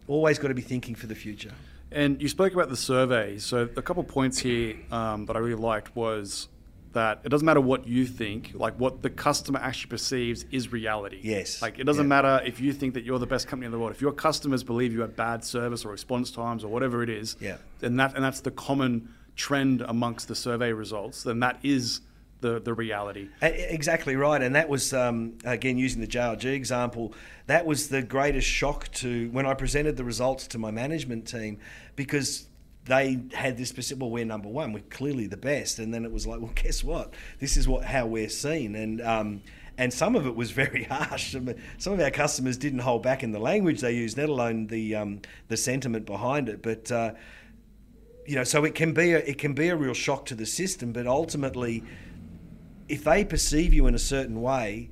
always 0.07 0.39
got 0.39 0.47
to 0.49 0.53
be 0.53 0.61
thinking 0.61 0.95
for 0.95 1.07
the 1.07 1.15
future. 1.15 1.51
And 1.91 2.21
you 2.21 2.27
spoke 2.27 2.53
about 2.53 2.69
the 2.69 2.77
survey. 2.77 3.37
So 3.37 3.69
a 3.75 3.81
couple 3.81 4.01
of 4.03 4.09
points 4.09 4.37
here 4.39 4.75
um, 4.91 5.25
that 5.25 5.35
I 5.35 5.39
really 5.39 5.61
liked 5.61 5.95
was 5.95 6.47
that 6.93 7.19
it 7.23 7.29
doesn't 7.29 7.45
matter 7.45 7.61
what 7.61 7.87
you 7.87 8.05
think, 8.05 8.51
like 8.55 8.77
what 8.79 9.01
the 9.01 9.09
customer 9.09 9.59
actually 9.59 9.89
perceives 9.89 10.45
is 10.51 10.71
reality. 10.71 11.19
Yes. 11.21 11.61
Like 11.61 11.79
it 11.79 11.83
doesn't 11.83 12.05
Yeah. 12.05 12.09
matter 12.21 12.41
if 12.45 12.59
you 12.59 12.73
think 12.73 12.93
that 12.95 13.03
you're 13.03 13.19
the 13.19 13.27
best 13.27 13.47
company 13.47 13.65
in 13.67 13.71
the 13.71 13.79
world. 13.79 13.91
If 13.91 14.01
your 14.01 14.13
customers 14.13 14.63
believe 14.63 14.91
you 14.93 15.01
have 15.01 15.15
bad 15.15 15.43
service 15.43 15.85
or 15.85 15.89
response 15.91 16.31
times 16.31 16.63
or 16.63 16.69
whatever 16.69 17.03
it 17.03 17.09
is, 17.09 17.35
Yeah. 17.39 17.57
then 17.79 17.97
that 17.97 18.15
and 18.15 18.23
that's 18.23 18.39
the 18.41 18.51
common 18.51 19.09
trend 19.35 19.81
amongst 19.81 20.27
the 20.27 20.35
survey 20.35 20.71
results, 20.73 21.23
then 21.23 21.39
that 21.41 21.59
is 21.61 22.01
the 22.41 22.59
the 22.59 22.73
reality. 22.73 23.29
Exactly 23.41 24.15
right, 24.15 24.41
and 24.41 24.55
that 24.55 24.69
was 24.69 24.93
um, 24.93 25.37
again 25.45 25.77
using 25.77 26.01
the 26.01 26.07
JLG 26.07 26.45
example. 26.45 27.13
That 27.47 27.65
was 27.65 27.89
the 27.89 28.01
greatest 28.01 28.47
shock 28.47 28.91
to 28.93 29.29
when 29.31 29.45
I 29.45 29.53
presented 29.53 29.97
the 29.97 30.03
results 30.03 30.47
to 30.47 30.57
my 30.57 30.71
management 30.71 31.27
team 31.27 31.59
because 31.95 32.47
they 32.85 33.19
had 33.33 33.57
this 33.57 33.69
specific. 33.69 34.01
Well, 34.01 34.11
we're 34.11 34.25
number 34.25 34.49
one. 34.49 34.73
We're 34.73 34.83
clearly 34.89 35.27
the 35.27 35.37
best, 35.37 35.79
and 35.79 35.93
then 35.93 36.05
it 36.05 36.11
was 36.11 36.27
like, 36.27 36.39
well, 36.39 36.51
guess 36.55 36.83
what? 36.83 37.13
This 37.39 37.57
is 37.57 37.67
what 37.67 37.85
how 37.85 38.05
we're 38.05 38.29
seen, 38.29 38.75
and. 38.75 39.01
Um, 39.01 39.41
and 39.79 39.93
some 39.93 40.15
of 40.15 40.25
it 40.25 40.35
was 40.35 40.49
very 40.49 40.83
harsh. 40.89 41.35
Some 41.77 41.93
of 41.93 41.99
our 41.99 42.09
customers 42.09 42.57
didn't 42.57 42.79
hold 42.79 43.03
back 43.03 43.21
in 43.21 43.31
the 43.31 43.37
language 43.37 43.81
they 43.81 43.91
used, 43.91 44.17
let 44.17 44.27
alone 44.27 44.65
the 44.65 44.95
um, 44.95 45.21
the 45.49 45.55
sentiment 45.55 46.07
behind 46.07 46.49
it. 46.49 46.63
But 46.63 46.91
uh, 46.91 47.13
you 48.25 48.33
know, 48.33 48.43
so 48.43 48.65
it 48.65 48.73
can 48.73 48.93
be 48.93 49.13
a, 49.13 49.19
it 49.19 49.37
can 49.37 49.53
be 49.53 49.69
a 49.69 49.75
real 49.75 49.93
shock 49.93 50.25
to 50.27 50.35
the 50.35 50.47
system. 50.47 50.93
But 50.93 51.05
ultimately, 51.05 51.83
if 52.89 53.03
they 53.03 53.25
perceive 53.25 53.73
you 53.73 53.87
in 53.87 53.95
a 53.95 53.99
certain 53.99 54.41
way, 54.41 54.89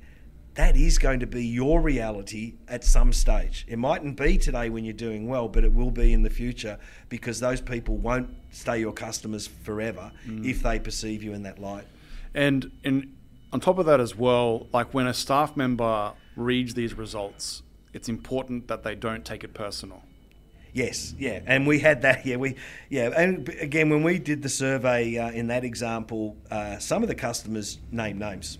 that 0.54 0.74
is 0.74 0.98
going 0.98 1.20
to 1.20 1.26
be 1.26 1.44
your 1.44 1.82
reality 1.82 2.54
at 2.66 2.82
some 2.82 3.12
stage. 3.12 3.66
It 3.68 3.78
mightn't 3.78 4.16
be 4.16 4.38
today 4.38 4.70
when 4.70 4.84
you're 4.84 4.94
doing 4.94 5.28
well, 5.28 5.48
but 5.48 5.64
it 5.64 5.72
will 5.72 5.90
be 5.90 6.14
in 6.14 6.22
the 6.22 6.30
future 6.30 6.78
because 7.10 7.40
those 7.40 7.60
people 7.60 7.98
won't 7.98 8.30
stay 8.50 8.80
your 8.80 8.92
customers 8.92 9.46
forever 9.46 10.12
mm. 10.26 10.48
if 10.48 10.62
they 10.62 10.78
perceive 10.78 11.22
you 11.22 11.34
in 11.34 11.42
that 11.42 11.58
light. 11.58 11.84
And 12.34 12.70
and 12.84 13.14
on 13.52 13.60
top 13.60 13.78
of 13.78 13.86
that 13.86 14.00
as 14.00 14.16
well, 14.16 14.66
like 14.72 14.94
when 14.94 15.06
a 15.06 15.14
staff 15.14 15.56
member 15.56 16.12
reads 16.36 16.74
these 16.74 16.94
results, 16.94 17.62
it's 17.92 18.08
important 18.08 18.68
that 18.68 18.82
they 18.82 18.94
don't 18.94 19.24
take 19.24 19.44
it 19.44 19.52
personal. 19.52 20.02
Yes, 20.76 21.14
yeah, 21.18 21.40
and 21.46 21.66
we 21.66 21.78
had 21.78 22.02
that. 22.02 22.26
Yeah, 22.26 22.36
we, 22.36 22.56
yeah, 22.90 23.08
and 23.16 23.48
again, 23.48 23.88
when 23.88 24.02
we 24.02 24.18
did 24.18 24.42
the 24.42 24.50
survey 24.50 25.16
uh, 25.16 25.30
in 25.30 25.46
that 25.46 25.64
example, 25.64 26.36
uh, 26.50 26.78
some 26.78 27.02
of 27.02 27.08
the 27.08 27.14
customers 27.14 27.78
named 27.90 28.20
names, 28.20 28.58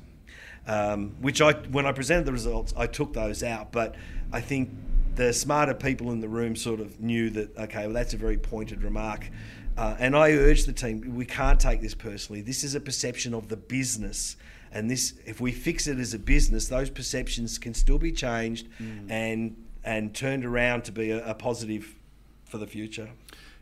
um, 0.66 1.14
which 1.20 1.42
I, 1.42 1.52
when 1.52 1.84
I 1.84 1.92
presented 1.92 2.24
the 2.24 2.32
results, 2.32 2.72
I 2.74 2.86
took 2.86 3.12
those 3.12 3.42
out. 3.42 3.70
But 3.70 3.96
I 4.32 4.40
think 4.40 4.70
the 5.14 5.34
smarter 5.34 5.74
people 5.74 6.10
in 6.10 6.20
the 6.20 6.28
room 6.28 6.56
sort 6.56 6.80
of 6.80 6.98
knew 7.00 7.28
that. 7.30 7.54
Okay, 7.58 7.84
well, 7.84 7.92
that's 7.92 8.14
a 8.14 8.16
very 8.16 8.38
pointed 8.38 8.82
remark, 8.82 9.28
uh, 9.76 9.96
and 9.98 10.16
I 10.16 10.30
urge 10.30 10.64
the 10.64 10.72
team: 10.72 11.16
we 11.16 11.26
can't 11.26 11.60
take 11.60 11.82
this 11.82 11.94
personally. 11.94 12.40
This 12.40 12.64
is 12.64 12.74
a 12.74 12.80
perception 12.80 13.34
of 13.34 13.48
the 13.48 13.58
business. 13.58 14.36
And 14.72 14.90
this, 14.90 15.14
if 15.26 15.38
we 15.40 15.52
fix 15.52 15.86
it 15.86 15.98
as 15.98 16.14
a 16.14 16.18
business, 16.18 16.68
those 16.68 16.88
perceptions 16.88 17.58
can 17.58 17.74
still 17.74 17.98
be 17.98 18.12
changed 18.12 18.68
and 19.10 19.56
and 19.84 20.14
turned 20.14 20.44
around 20.44 20.84
to 20.84 20.92
be 20.92 21.10
a, 21.10 21.30
a 21.30 21.34
positive 21.34 21.95
for 22.46 22.58
the 22.58 22.66
future. 22.66 23.10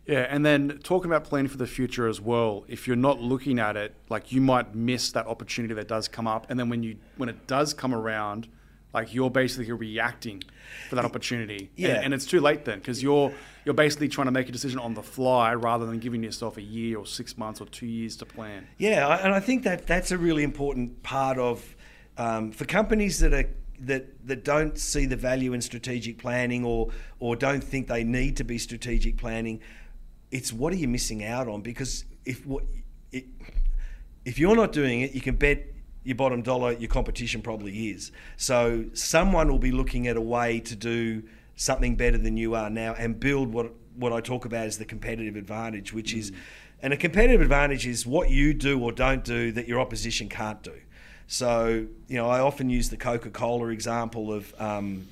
Yeah, 0.07 0.27
and 0.29 0.45
then 0.45 0.81
talking 0.83 1.11
about 1.11 1.25
planning 1.25 1.49
for 1.49 1.57
the 1.57 1.67
future 1.67 2.07
as 2.07 2.21
well. 2.21 2.65
If 2.69 2.87
you're 2.87 2.97
not 2.97 3.21
looking 3.21 3.59
at 3.59 3.77
it, 3.77 3.95
like 4.11 4.33
you 4.33 4.41
might 4.41 4.75
miss 4.75 5.13
that 5.13 5.27
opportunity 5.27 5.73
that 5.75 5.89
does 5.89 6.09
come 6.09 6.27
up, 6.27 6.47
and 6.51 6.61
then 6.61 6.69
when 6.69 6.83
you 6.83 6.97
when 7.17 7.29
it 7.29 7.47
does 7.47 7.73
come 7.73 7.95
around, 7.95 8.49
like 8.93 9.15
you're 9.15 9.31
basically 9.31 9.71
reacting 9.73 10.43
for 10.89 10.97
that 10.97 11.05
opportunity. 11.07 11.71
Yeah. 11.77 11.89
And, 11.89 12.05
and 12.07 12.15
it's 12.15 12.27
too 12.27 12.41
late 12.41 12.67
then 12.67 12.79
because 12.79 13.03
you're 13.03 13.33
you're 13.65 13.75
basically 13.75 14.09
trying 14.09 14.27
to 14.27 14.31
make 14.31 14.49
a 14.49 14.53
decision 14.53 14.79
on 14.79 14.93
the 14.93 15.03
fly 15.03 15.55
rather 15.55 15.87
than 15.87 15.99
giving 15.99 16.23
yourself 16.23 16.59
a 16.59 16.63
year 16.63 16.99
or 16.99 17.07
six 17.07 17.39
months 17.39 17.63
or 17.63 17.67
two 17.67 17.87
years 17.87 18.17
to 18.19 18.27
plan. 18.27 18.67
Yeah, 18.77 19.19
and 19.23 19.35
I 19.35 19.41
think 19.41 19.65
that 19.65 19.87
that's 19.87 20.11
a 20.11 20.19
really 20.19 20.43
important 20.43 21.03
part 21.03 21.39
of 21.39 21.75
um, 22.19 22.53
for 22.53 22.67
companies 22.67 23.21
that 23.21 23.33
are 23.33 23.49
that 23.87 24.27
that 24.27 24.45
don't 24.45 24.79
see 24.79 25.07
the 25.07 25.17
value 25.17 25.53
in 25.53 25.61
strategic 25.61 26.19
planning 26.19 26.65
or 26.65 26.91
or 27.19 27.37
don't 27.37 27.63
think 27.63 27.89
they 27.89 28.05
need 28.05 28.37
to 28.37 28.45
be 28.45 28.59
strategic 28.59 29.17
planning. 29.17 29.61
It's 30.31 30.53
what 30.53 30.73
are 30.73 30.77
you 30.77 30.89
missing 30.89 31.25
out 31.25 31.49
on? 31.49 31.63
Because 31.63 32.05
if 32.25 32.47
what 32.47 32.65
it, 33.13 33.25
if 34.25 34.39
you're 34.39 34.57
not 34.57 34.73
doing 34.73 35.01
it, 35.03 35.13
you 35.13 35.21
can 35.21 35.37
bet 35.37 35.67
your 36.03 36.17
bottom 36.17 36.43
dollar 36.43 36.73
your 36.73 36.89
competition 36.89 37.43
probably 37.43 37.91
is. 37.91 38.13
So 38.37 38.85
someone 38.93 39.51
will 39.51 39.59
be 39.59 39.73
looking 39.73 40.07
at 40.07 40.17
a 40.17 40.21
way 40.21 40.61
to 40.61 40.77
do 40.77 41.23
something 41.57 41.97
better 41.97 42.19
than 42.19 42.37
you 42.37 42.55
are 42.55 42.71
now 42.71 42.95
and 42.95 43.19
build 43.19 43.53
what 43.53 43.73
what 43.97 44.13
I 44.13 44.21
talk 44.21 44.45
about 44.45 44.67
is 44.67 44.79
the 44.79 44.85
competitive 44.85 45.37
advantage, 45.37 45.93
which 45.93 46.15
is 46.15 46.31
mm. 46.31 46.37
and 46.83 46.93
a 46.93 46.97
competitive 46.97 47.41
advantage 47.41 47.87
is 47.87 48.07
what 48.07 48.31
you 48.31 48.53
do 48.55 48.81
or 48.81 48.93
don't 48.93 49.25
do 49.25 49.53
that 49.53 49.69
your 49.69 49.81
opposition 49.81 50.29
can't 50.29 50.63
do. 50.63 50.75
So, 51.27 51.87
you 52.09 52.17
know, 52.17 52.29
I 52.29 52.41
often 52.41 52.69
use 52.69 52.91
the 52.91 52.97
Coca 52.97 53.31
Cola 53.31 53.69
example 53.69 54.33
of 54.33 54.55
um, 54.61 55.09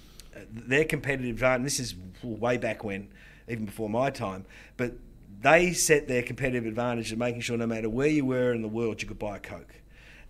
their 0.51 0.85
competitive 0.85 1.31
advantage. 1.31 1.65
This 1.65 1.81
is 1.81 1.95
way 2.23 2.57
back 2.59 2.85
when, 2.85 3.09
even 3.49 3.65
before 3.65 3.89
my 3.89 4.11
time, 4.11 4.45
but 4.77 4.93
they 5.41 5.73
set 5.73 6.07
their 6.09 6.23
competitive 6.23 6.67
advantage 6.67 7.13
of 7.13 7.19
making 7.19 7.41
sure 7.41 7.57
no 7.57 7.67
matter 7.67 7.89
where 7.89 8.09
you 8.09 8.25
were 8.25 8.53
in 8.53 8.63
the 8.63 8.69
world, 8.69 9.03
you 9.03 9.09
could 9.09 9.19
buy 9.19 9.37
a 9.37 9.41
Coke. 9.41 9.75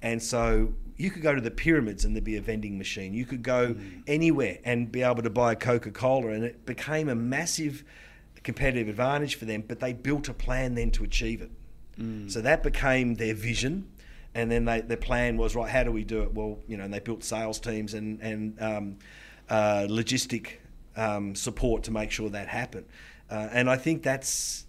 And 0.01 0.23
so 0.23 0.75
you 0.97 1.11
could 1.11 1.23
go 1.23 1.35
to 1.35 1.41
the 1.41 1.51
pyramids 1.51 2.05
and 2.05 2.15
there'd 2.17 2.25
be 2.25 2.37
a 2.37 2.41
vending 2.41 2.79
machine. 2.79 3.13
You 3.13 3.25
could 3.25 3.43
go 3.43 3.77
anywhere 4.07 4.59
and 4.65 4.91
be 4.91 5.03
able 5.03 5.23
to 5.23 5.31
buy 5.31 5.53
a 5.53 5.57
Coca 5.57 5.91
Cola. 5.91 6.29
And 6.29 6.45
it 6.45 6.65
became 6.67 7.09
a 7.09 7.15
massive 7.15 7.85
competitive 8.43 8.89
advantage 8.89 9.37
for 9.37 9.45
them, 9.45 9.63
but 9.69 9.79
they 9.79 9.93
built 9.93 10.29
a 10.29 10.35
plan 10.35 10.75
then 10.75 10.91
to 10.93 11.05
achieve 11.05 11.41
it. 11.43 11.51
So 12.31 12.41
that 12.41 12.63
became 12.63 13.15
their 13.15 13.35
vision. 13.35 13.92
And 14.35 14.51
then 14.51 14.65
they, 14.65 14.81
their 14.81 14.97
plan 14.97 15.37
was, 15.37 15.55
right, 15.55 15.71
how 15.71 15.83
do 15.83 15.93
we 15.93 16.05
do 16.05 16.23
it? 16.23 16.33
Well, 16.33 16.59
you 16.67 16.77
know, 16.77 16.85
and 16.85 16.95
they 16.95 17.01
built 17.01 17.23
sales 17.23 17.61
teams 17.61 17.95
and, 17.95 18.21
and 18.21 18.63
um, 18.63 18.99
uh, 19.51 19.87
logistic 19.89 20.55
um, 20.97 21.35
support 21.35 21.83
to 21.85 21.91
make 21.91 22.11
sure 22.11 22.31
that 22.31 22.49
happened. 22.49 22.87
Uh, 23.31 23.49
and 23.53 23.69
I 23.69 23.77
think 23.77 24.03
that's, 24.03 24.67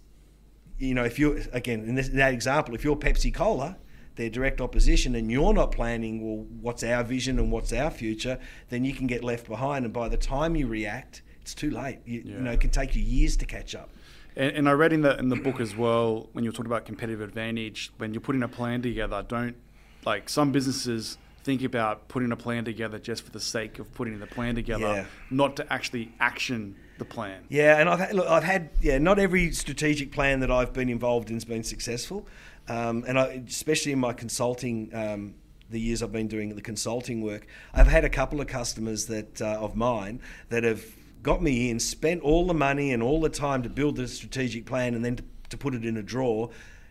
you 0.78 0.94
know, 0.94 1.04
if 1.04 1.18
you're, 1.18 1.38
again, 1.52 1.84
in, 1.84 1.94
this, 1.94 2.08
in 2.08 2.16
that 2.16 2.34
example, 2.34 2.74
if 2.74 2.84
you're 2.84 2.96
Pepsi 2.96 3.32
Cola, 3.32 3.76
their 4.16 4.30
direct 4.30 4.60
opposition, 4.60 5.14
and 5.14 5.30
you're 5.30 5.52
not 5.52 5.72
planning, 5.72 6.22
well, 6.22 6.46
what's 6.60 6.84
our 6.84 7.02
vision 7.02 7.38
and 7.38 7.50
what's 7.50 7.72
our 7.72 7.90
future, 7.90 8.38
then 8.68 8.84
you 8.84 8.92
can 8.92 9.06
get 9.06 9.24
left 9.24 9.48
behind. 9.48 9.84
And 9.84 9.94
by 9.94 10.08
the 10.08 10.16
time 10.16 10.54
you 10.56 10.66
react, 10.66 11.22
it's 11.40 11.54
too 11.54 11.70
late. 11.70 11.98
You, 12.04 12.22
you 12.24 12.38
know, 12.38 12.52
it 12.52 12.60
can 12.60 12.70
take 12.70 12.94
you 12.94 13.02
years 13.02 13.36
to 13.38 13.46
catch 13.46 13.74
up. 13.74 13.90
And, 14.36 14.56
and 14.56 14.68
I 14.68 14.72
read 14.72 14.92
in 14.92 15.02
the 15.02 15.16
in 15.18 15.28
the 15.28 15.36
book 15.36 15.60
as 15.60 15.76
well 15.76 16.28
when 16.32 16.44
you 16.44 16.50
were 16.50 16.54
talking 16.54 16.70
about 16.70 16.84
competitive 16.86 17.20
advantage, 17.20 17.92
when 17.98 18.12
you're 18.14 18.20
putting 18.20 18.42
a 18.42 18.48
plan 18.48 18.82
together, 18.82 19.24
don't 19.26 19.56
like 20.04 20.28
some 20.28 20.52
businesses 20.52 21.18
think 21.44 21.62
about 21.62 22.08
putting 22.08 22.32
a 22.32 22.36
plan 22.36 22.64
together 22.64 22.98
just 22.98 23.22
for 23.22 23.30
the 23.30 23.40
sake 23.40 23.78
of 23.78 23.92
putting 23.94 24.18
the 24.18 24.26
plan 24.26 24.54
together, 24.54 24.80
Yeah. 24.86 25.04
not 25.30 25.56
to 25.56 25.72
actually 25.72 26.10
action 26.18 26.74
the 26.96 27.04
plan. 27.04 27.42
Yeah, 27.50 27.78
and 27.78 27.88
I've 27.88 27.98
had, 27.98 28.14
look, 28.14 28.26
I've 28.26 28.44
had 28.44 28.70
yeah, 28.80 28.96
not 28.98 29.18
every 29.18 29.52
strategic 29.52 30.10
plan 30.10 30.40
that 30.40 30.50
I've 30.50 30.72
been 30.72 30.88
involved 30.88 31.28
in 31.28 31.36
has 31.36 31.44
been 31.44 31.62
successful, 31.64 32.26
um, 32.68 33.04
and 33.06 33.18
I, 33.18 33.42
especially 33.46 33.92
in 33.92 33.98
my 33.98 34.12
consulting. 34.12 34.90
Um, 34.94 35.34
the 35.70 35.80
years 35.80 36.02
I've 36.02 36.12
been 36.12 36.28
doing 36.28 36.54
the 36.54 36.60
consulting 36.60 37.22
work, 37.22 37.46
I've 37.72 37.86
had 37.88 38.04
a 38.04 38.08
couple 38.10 38.38
of 38.40 38.46
customers 38.46 39.06
that 39.06 39.40
uh, 39.40 39.56
of 39.58 39.74
mine 39.74 40.20
that 40.50 40.62
have 40.62 40.84
got 41.24 41.42
me 41.42 41.70
in, 41.70 41.80
spent 41.80 42.22
all 42.22 42.46
the 42.46 42.54
money 42.54 42.92
and 42.92 43.02
all 43.02 43.20
the 43.20 43.28
time 43.28 43.64
to 43.64 43.68
build 43.68 43.96
the 43.96 44.06
strategic 44.06 44.66
plan, 44.66 44.94
and 44.94 45.04
then 45.04 45.16
to, 45.16 45.24
to 45.48 45.56
put 45.56 45.74
it 45.74 45.84
in 45.84 45.96
a 45.96 46.02
drawer 46.02 46.50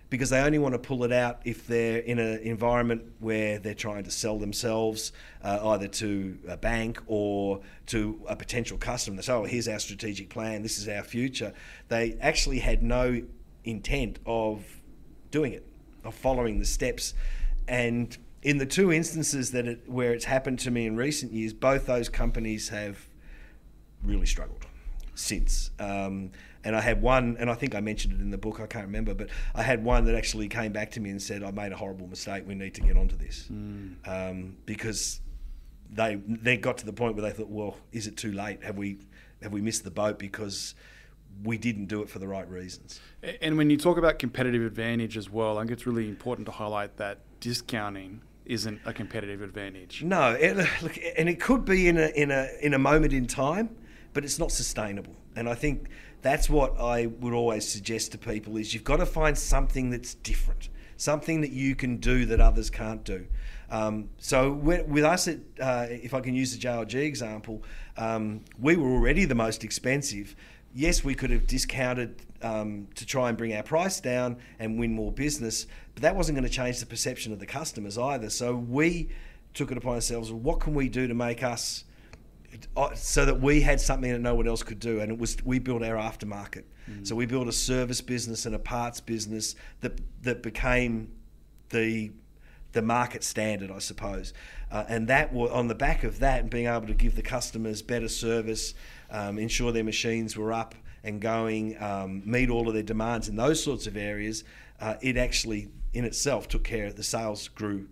because 0.09 0.29
they 0.29 0.41
only 0.41 0.59
want 0.59 0.73
to 0.73 0.79
pull 0.79 1.03
it 1.03 1.11
out 1.11 1.41
if 1.43 1.65
they're 1.65 1.97
in 1.97 2.19
an 2.19 2.37
environment 2.39 3.01
where 3.19 3.57
they're 3.57 3.73
trying 3.73 4.03
to 4.03 4.11
sell 4.11 4.37
themselves 4.37 5.11
uh, 5.43 5.59
either 5.69 5.87
to 5.87 6.37
a 6.47 6.55
bank 6.55 7.01
or 7.07 7.61
to 7.87 8.21
a 8.27 8.35
potential 8.35 8.77
customer. 8.77 9.15
They 9.15 9.23
say, 9.23 9.33
oh, 9.33 9.43
here's 9.43 9.67
our 9.67 9.79
strategic 9.79 10.29
plan, 10.29 10.61
this 10.61 10.77
is 10.77 10.87
our 10.87 11.01
future. 11.01 11.51
They 11.87 12.15
actually 12.21 12.59
had 12.59 12.83
no 12.83 13.23
intent 13.63 14.19
of 14.27 14.63
doing 15.31 15.53
it, 15.53 15.65
of 16.03 16.13
following 16.13 16.59
the 16.59 16.65
steps. 16.65 17.15
And 17.67 18.15
in 18.43 18.59
the 18.59 18.67
two 18.67 18.91
instances 18.91 19.49
that 19.51 19.65
it, 19.65 19.89
where 19.89 20.13
it's 20.13 20.25
happened 20.25 20.59
to 20.59 20.69
me 20.69 20.85
in 20.85 20.95
recent 20.95 21.31
years, 21.31 21.53
both 21.53 21.87
those 21.87 22.07
companies 22.07 22.69
have 22.69 23.07
really 24.03 24.25
struggled 24.25 24.65
since. 25.15 25.71
Um, 25.79 26.31
and 26.63 26.75
I 26.75 26.81
had 26.81 27.01
one, 27.01 27.35
and 27.39 27.49
I 27.49 27.55
think 27.55 27.75
I 27.75 27.81
mentioned 27.81 28.13
it 28.13 28.21
in 28.21 28.31
the 28.31 28.37
book, 28.37 28.59
I 28.59 28.67
can't 28.67 28.85
remember, 28.85 29.13
but 29.13 29.29
I 29.53 29.63
had 29.63 29.83
one 29.83 30.05
that 30.05 30.15
actually 30.15 30.47
came 30.47 30.71
back 30.71 30.91
to 30.91 30.99
me 30.99 31.09
and 31.09 31.21
said, 31.21 31.43
I 31.43 31.51
made 31.51 31.71
a 31.71 31.75
horrible 31.75 32.07
mistake, 32.07 32.45
we 32.47 32.55
need 32.55 32.73
to 32.75 32.81
get 32.81 32.97
onto 32.97 33.17
this. 33.17 33.47
Um, 34.05 34.57
because 34.65 35.19
they 35.91 36.15
they 36.27 36.57
got 36.57 36.77
to 36.79 36.85
the 36.85 36.93
point 36.93 37.15
where 37.15 37.23
they 37.23 37.35
thought, 37.35 37.49
well, 37.49 37.77
is 37.91 38.07
it 38.07 38.17
too 38.17 38.31
late? 38.31 38.63
Have 38.63 38.77
we 38.77 38.97
have 39.41 39.51
we 39.51 39.61
missed 39.61 39.83
the 39.83 39.91
boat 39.91 40.17
because 40.17 40.75
we 41.43 41.57
didn't 41.57 41.85
do 41.85 42.01
it 42.01 42.09
for 42.09 42.19
the 42.19 42.27
right 42.27 42.49
reasons? 42.49 42.99
And 43.41 43.57
when 43.57 43.69
you 43.69 43.77
talk 43.77 43.97
about 43.97 44.19
competitive 44.19 44.63
advantage 44.63 45.17
as 45.17 45.29
well, 45.29 45.57
I 45.57 45.61
think 45.61 45.71
it's 45.71 45.85
really 45.85 46.07
important 46.07 46.45
to 46.47 46.51
highlight 46.51 46.97
that 46.97 47.19
discounting 47.39 48.21
isn't 48.45 48.81
a 48.85 48.93
competitive 48.93 49.41
advantage. 49.41 50.03
No, 50.03 50.31
it, 50.31 50.57
look, 50.81 50.97
and 51.17 51.29
it 51.29 51.39
could 51.39 51.65
be 51.65 51.87
in 51.87 51.97
a 51.97 52.07
in 52.07 52.31
a 52.31 52.49
in 52.61 52.73
a 52.73 52.79
moment 52.79 53.13
in 53.13 53.27
time, 53.27 53.75
but 54.13 54.23
it's 54.23 54.39
not 54.39 54.51
sustainable. 54.51 55.15
And 55.35 55.49
I 55.49 55.55
think 55.55 55.89
that's 56.21 56.49
what 56.49 56.79
I 56.79 57.07
would 57.07 57.33
always 57.33 57.67
suggest 57.67 58.11
to 58.13 58.17
people: 58.17 58.57
is 58.57 58.73
you've 58.73 58.83
got 58.83 58.97
to 58.97 59.05
find 59.05 59.37
something 59.37 59.89
that's 59.89 60.13
different, 60.13 60.69
something 60.97 61.41
that 61.41 61.51
you 61.51 61.75
can 61.75 61.97
do 61.97 62.25
that 62.25 62.39
others 62.39 62.69
can't 62.69 63.03
do. 63.03 63.25
Um, 63.69 64.09
so 64.19 64.51
with 64.51 65.03
us, 65.03 65.27
at, 65.27 65.39
uh, 65.59 65.87
if 65.89 66.13
I 66.13 66.21
can 66.21 66.35
use 66.35 66.55
the 66.55 66.67
JLG 66.67 66.93
example, 66.93 67.63
um, 67.97 68.41
we 68.59 68.75
were 68.75 68.89
already 68.89 69.25
the 69.25 69.35
most 69.35 69.63
expensive. 69.63 70.35
Yes, 70.75 71.03
we 71.03 71.15
could 71.15 71.31
have 71.31 71.47
discounted 71.47 72.21
um, 72.43 72.87
to 72.95 73.05
try 73.05 73.29
and 73.29 73.37
bring 73.37 73.55
our 73.55 73.63
price 73.63 73.99
down 73.99 74.37
and 74.59 74.77
win 74.77 74.93
more 74.93 75.11
business, 75.11 75.65
but 75.95 76.03
that 76.03 76.15
wasn't 76.15 76.37
going 76.37 76.47
to 76.47 76.53
change 76.53 76.79
the 76.79 76.85
perception 76.85 77.33
of 77.33 77.39
the 77.39 77.45
customers 77.45 77.97
either. 77.97 78.29
So 78.29 78.55
we 78.55 79.09
took 79.53 79.71
it 79.71 79.77
upon 79.77 79.95
ourselves. 79.95 80.31
What 80.31 80.59
can 80.59 80.73
we 80.73 80.89
do 80.89 81.07
to 81.07 81.13
make 81.13 81.41
us 81.41 81.85
so 82.95 83.25
that 83.25 83.39
we 83.41 83.61
had 83.61 83.79
something 83.79 84.11
that 84.11 84.19
no 84.19 84.35
one 84.35 84.47
else 84.47 84.63
could 84.63 84.79
do? 84.79 84.99
And 84.99 85.11
it 85.11 85.17
was 85.17 85.37
we 85.43 85.59
built 85.59 85.83
our 85.83 85.95
aftermarket. 85.95 86.63
So 87.03 87.15
we 87.15 87.25
built 87.25 87.47
a 87.47 87.53
service 87.53 88.01
business 88.01 88.45
and 88.45 88.53
a 88.53 88.59
parts 88.59 88.99
business 88.99 89.55
that 89.81 89.99
that 90.23 90.43
became 90.43 91.11
the 91.69 92.11
the 92.73 92.81
market 92.81 93.23
standard, 93.23 93.71
I 93.71 93.79
suppose. 93.79 94.33
Uh, 94.71 94.83
and 94.87 95.07
that 95.07 95.33
on 95.33 95.67
the 95.67 95.75
back 95.75 96.03
of 96.03 96.19
that, 96.19 96.41
and 96.41 96.49
being 96.49 96.67
able 96.67 96.87
to 96.87 96.93
give 96.93 97.15
the 97.15 97.21
customers 97.21 97.81
better 97.81 98.09
service, 98.09 98.73
um, 99.11 99.37
ensure 99.37 99.71
their 99.71 99.83
machines 99.83 100.35
were 100.35 100.51
up 100.51 100.75
and 101.03 101.21
going, 101.21 101.81
um, 101.81 102.23
meet 102.25 102.49
all 102.49 102.67
of 102.67 102.73
their 102.73 102.83
demands 102.83 103.29
in 103.29 103.35
those 103.35 103.63
sorts 103.63 103.87
of 103.87 103.95
areas, 103.95 104.43
uh, 104.79 104.95
it 105.01 105.17
actually 105.17 105.69
in 105.93 106.05
itself 106.05 106.47
took 106.47 106.63
care 106.63 106.87
of 106.87 106.95
the 106.95 107.03
sales 107.03 107.47
grew 107.47 107.87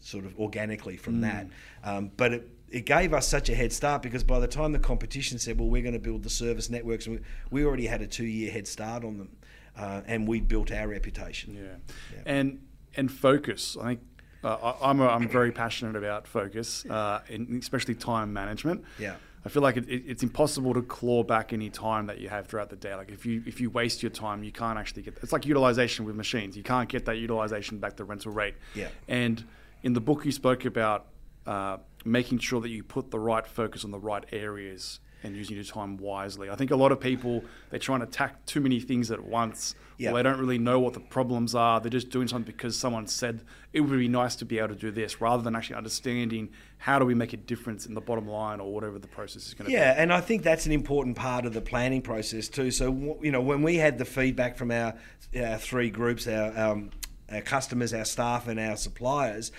sort 0.00 0.24
of 0.24 0.38
organically 0.38 0.96
from 0.96 1.20
that. 1.20 1.46
Um, 1.84 2.10
but 2.16 2.32
it, 2.32 2.48
it 2.70 2.84
gave 2.84 3.14
us 3.14 3.28
such 3.28 3.48
a 3.48 3.54
head 3.54 3.72
start 3.72 4.02
because 4.02 4.24
by 4.24 4.40
the 4.40 4.48
time 4.48 4.72
the 4.72 4.78
competition 4.78 5.38
said, 5.38 5.58
well, 5.58 5.68
we're 5.68 5.82
going 5.82 5.94
to 5.94 6.00
build 6.00 6.22
the 6.22 6.30
service 6.30 6.68
networks, 6.68 7.06
we, 7.06 7.20
we 7.50 7.64
already 7.64 7.86
had 7.86 8.02
a 8.02 8.06
two 8.06 8.24
year 8.24 8.50
head 8.50 8.66
start 8.66 9.04
on 9.04 9.18
them. 9.18 9.30
Uh, 9.76 10.00
and 10.06 10.26
we 10.26 10.40
built 10.40 10.72
our 10.72 10.88
reputation. 10.88 11.54
Yeah. 11.54 11.94
Yeah. 12.14 12.22
And 12.24 12.66
and 12.96 13.12
focus. 13.12 13.76
I 13.78 13.84
think 13.88 14.00
uh, 14.42 14.54
I, 14.80 14.90
I'm 14.90 15.00
a, 15.00 15.08
I'm 15.08 15.28
very 15.28 15.52
passionate 15.52 15.96
about 15.96 16.26
focus, 16.26 16.86
uh, 16.86 17.20
and 17.28 17.62
especially 17.62 17.94
time 17.94 18.32
management. 18.32 18.84
Yeah. 18.98 19.16
I 19.44 19.48
feel 19.48 19.62
like 19.62 19.76
it, 19.76 19.88
it, 19.88 20.02
it's 20.06 20.22
impossible 20.22 20.74
to 20.74 20.82
claw 20.82 21.22
back 21.22 21.52
any 21.52 21.70
time 21.70 22.06
that 22.06 22.18
you 22.18 22.28
have 22.28 22.46
throughout 22.46 22.70
the 22.70 22.76
day. 22.76 22.94
Like 22.94 23.10
if 23.10 23.26
you 23.26 23.42
if 23.46 23.60
you 23.60 23.70
waste 23.70 24.02
your 24.02 24.10
time, 24.10 24.42
you 24.42 24.50
can't 24.50 24.78
actually 24.78 25.02
get. 25.02 25.18
It's 25.22 25.32
like 25.32 25.46
utilization 25.46 26.04
with 26.04 26.16
machines. 26.16 26.56
You 26.56 26.62
can't 26.62 26.88
get 26.88 27.04
that 27.04 27.18
utilization 27.18 27.78
back 27.78 27.96
to 27.96 28.04
rental 28.04 28.32
rate. 28.32 28.54
Yeah. 28.74 28.88
And 29.08 29.44
in 29.82 29.92
the 29.92 30.00
book, 30.00 30.24
you 30.24 30.32
spoke 30.32 30.64
about 30.64 31.06
uh, 31.46 31.78
making 32.04 32.38
sure 32.38 32.60
that 32.60 32.70
you 32.70 32.82
put 32.82 33.10
the 33.10 33.18
right 33.18 33.46
focus 33.46 33.84
on 33.84 33.90
the 33.90 33.98
right 33.98 34.24
areas 34.32 35.00
and 35.22 35.36
using 35.36 35.56
your 35.56 35.64
time 35.64 35.96
wisely. 35.96 36.50
I 36.50 36.56
think 36.56 36.70
a 36.70 36.76
lot 36.76 36.92
of 36.92 37.00
people 37.00 37.42
they're 37.70 37.80
trying 37.80 38.00
to 38.00 38.06
attack 38.06 38.44
too 38.46 38.60
many 38.60 38.80
things 38.80 39.10
at 39.10 39.24
once. 39.24 39.74
Yeah. 39.98 40.10
Or 40.10 40.16
they 40.16 40.22
don't 40.22 40.38
really 40.38 40.58
know 40.58 40.78
what 40.78 40.92
the 40.92 41.00
problems 41.00 41.54
are. 41.54 41.80
They're 41.80 41.88
just 41.88 42.10
doing 42.10 42.28
something 42.28 42.52
because 42.52 42.78
someone 42.78 43.06
said 43.06 43.42
it 43.72 43.80
would 43.80 43.98
be 43.98 44.08
nice 44.08 44.36
to 44.36 44.44
be 44.44 44.58
able 44.58 44.68
to 44.68 44.74
do 44.74 44.90
this, 44.90 45.22
rather 45.22 45.42
than 45.42 45.56
actually 45.56 45.76
understanding 45.76 46.50
how 46.76 46.98
do 46.98 47.06
we 47.06 47.14
make 47.14 47.32
a 47.32 47.38
difference 47.38 47.86
in 47.86 47.94
the 47.94 48.02
bottom 48.02 48.28
line 48.28 48.60
or 48.60 48.74
whatever 48.74 48.98
the 48.98 49.08
process 49.08 49.46
is 49.46 49.54
going 49.54 49.64
to 49.64 49.70
be. 49.70 49.72
Yeah, 49.72 49.94
and 49.96 50.12
I 50.12 50.20
think 50.20 50.42
that's 50.42 50.66
an 50.66 50.72
important 50.72 51.16
part 51.16 51.46
of 51.46 51.54
the 51.54 51.62
planning 51.62 52.02
process 52.02 52.48
too. 52.48 52.70
So 52.70 53.18
you 53.22 53.32
know, 53.32 53.40
when 53.40 53.62
we 53.62 53.76
had 53.76 53.96
the 53.96 54.04
feedback 54.04 54.58
from 54.58 54.70
our, 54.70 54.94
our 55.34 55.56
three 55.56 55.88
groups, 55.88 56.28
our, 56.28 56.56
um, 56.58 56.90
our 57.32 57.40
customers, 57.40 57.94
our 57.94 58.04
staff, 58.04 58.48
and 58.48 58.60
our 58.60 58.76
suppliers, 58.76 59.50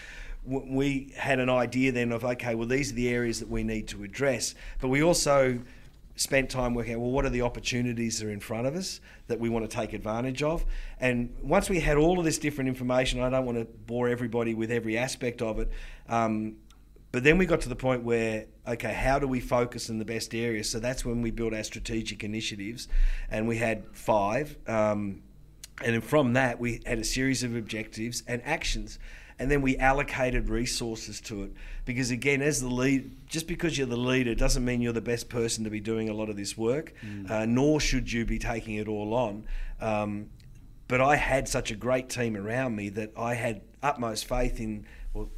we 0.48 1.14
had 1.16 1.40
an 1.40 1.50
idea 1.50 1.92
then 1.92 2.12
of 2.12 2.24
okay, 2.24 2.56
well 2.56 2.68
these 2.68 2.92
are 2.92 2.96
the 2.96 3.10
areas 3.10 3.40
that 3.40 3.50
we 3.50 3.64
need 3.64 3.88
to 3.90 4.04
address, 4.04 4.56
but 4.80 4.88
we 4.88 5.04
also 5.04 5.60
spent 6.16 6.50
time 6.50 6.74
working 6.74 6.96
out 6.96 7.00
well 7.00 7.12
what 7.12 7.26
are 7.26 7.30
the 7.30 7.44
opportunities 7.44 8.20
that 8.20 8.28
are 8.28 8.32
in 8.32 8.40
front 8.40 8.66
of 8.66 8.76
us 8.76 9.00
that 9.28 9.40
we 9.40 9.50
want 9.50 9.70
to 9.70 9.76
take 9.76 9.94
advantage 9.94 10.42
of? 10.42 10.66
And 11.00 11.36
once 11.44 11.70
we 11.70 11.80
had 11.80 11.98
all 11.98 12.18
of 12.18 12.26
this 12.26 12.40
different 12.40 12.68
information 12.70 13.22
i 13.22 13.30
don't 13.30 13.46
want 13.46 13.58
to 13.58 13.66
bore 13.66 14.10
everybody 14.10 14.54
with 14.54 14.72
every 14.72 14.98
aspect 14.98 15.42
of 15.42 15.60
it 15.60 15.70
um, 16.10 16.56
but 17.12 17.24
then 17.24 17.38
we 17.38 17.46
got 17.46 17.62
to 17.62 17.70
the 17.70 17.76
point 17.76 18.04
where 18.04 18.46
okay 18.68 18.94
how 18.94 19.20
do 19.20 19.28
we 19.28 19.40
focus 19.40 19.90
in 19.90 20.00
the 20.00 20.06
best 20.06 20.34
areas 20.34 20.70
so 20.70 20.80
that's 20.80 21.06
when 21.06 21.22
we 21.22 21.30
built 21.30 21.54
our 21.54 21.64
strategic 21.64 22.24
initiatives 22.24 22.88
and 23.30 23.48
we 23.48 23.58
had 23.58 23.84
five 23.94 24.58
um, 24.68 25.22
and 25.84 26.04
from 26.04 26.34
that 26.34 26.60
we 26.60 26.82
had 26.86 26.98
a 26.98 27.04
series 27.04 27.44
of 27.44 27.56
objectives 27.56 28.24
and 28.28 28.42
actions 28.44 28.98
and 29.40 29.52
then 29.52 29.62
we 29.62 29.78
allocated 29.78 30.50
resources 30.50 31.22
to 31.22 31.44
it. 31.44 31.52
Because 31.86 32.12
again 32.12 32.42
as 32.42 32.62
the 32.62 32.70
lead 32.70 33.28
just 33.28 33.48
because 33.48 33.78
you're 33.78 33.88
the 33.88 33.98
leader 33.98 34.36
doesn't 34.36 34.64
mean 34.64 34.82
you're 34.82 34.94
the 34.94 35.02
best 35.02 35.30
person 35.30 35.64
to 35.64 35.70
be 35.70 35.80
doing 35.80 36.10
a 36.10 36.14
lot 36.14 36.30
of 36.30 36.36
this 36.36 36.58
work 36.58 36.94
mm. 37.06 37.30
uh, 37.30 37.46
nor 37.46 37.80
should 37.80 38.12
you 38.12 38.26
be 38.26 38.40
taking 38.40 38.76
it 38.76 38.88
all 38.88 39.14
on. 39.14 39.46
Um, 39.80 40.30
but 40.88 41.02
I 41.02 41.16
had 41.16 41.48
such 41.48 41.72
a 41.72 41.76
great 41.76 42.10
team 42.10 42.38
around 42.38 42.76
me 42.76 42.90
that 42.90 43.12
I 43.18 43.34
had 43.34 43.62
utmost 43.84 44.26
faith 44.26 44.60
in 44.60 44.86
well 45.14 45.30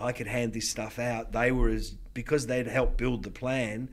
I 0.00 0.12
could 0.12 0.28
hand 0.28 0.52
this 0.52 0.68
stuff 0.70 0.98
out. 0.98 1.32
They 1.32 1.50
were 1.50 1.68
as 1.68 1.94
because 2.14 2.46
they'd 2.46 2.66
helped 2.66 2.96
build 2.96 3.22
the 3.22 3.30
plan 3.30 3.88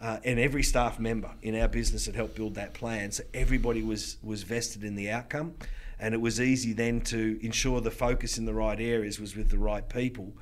uh, 0.00 0.18
and 0.24 0.38
every 0.38 0.62
staff 0.62 0.98
member 0.98 1.30
in 1.42 1.58
our 1.58 1.68
business 1.68 2.06
had 2.06 2.14
helped 2.14 2.34
build 2.34 2.54
that 2.54 2.74
plan 2.74 3.10
so 3.10 3.22
everybody 3.32 3.82
was 3.82 4.18
was 4.22 4.42
vested 4.42 4.84
in 4.84 4.94
the 4.94 5.10
outcome 5.10 5.54
and 5.98 6.14
it 6.14 6.20
was 6.20 6.40
easy 6.40 6.72
then 6.72 7.00
to 7.00 7.38
ensure 7.42 7.80
the 7.80 7.90
focus 7.90 8.38
in 8.38 8.44
the 8.44 8.54
right 8.54 8.80
areas 8.80 9.18
was 9.18 9.36
with 9.36 9.50
the 9.50 9.58
right 9.58 9.88
people. 9.88 10.32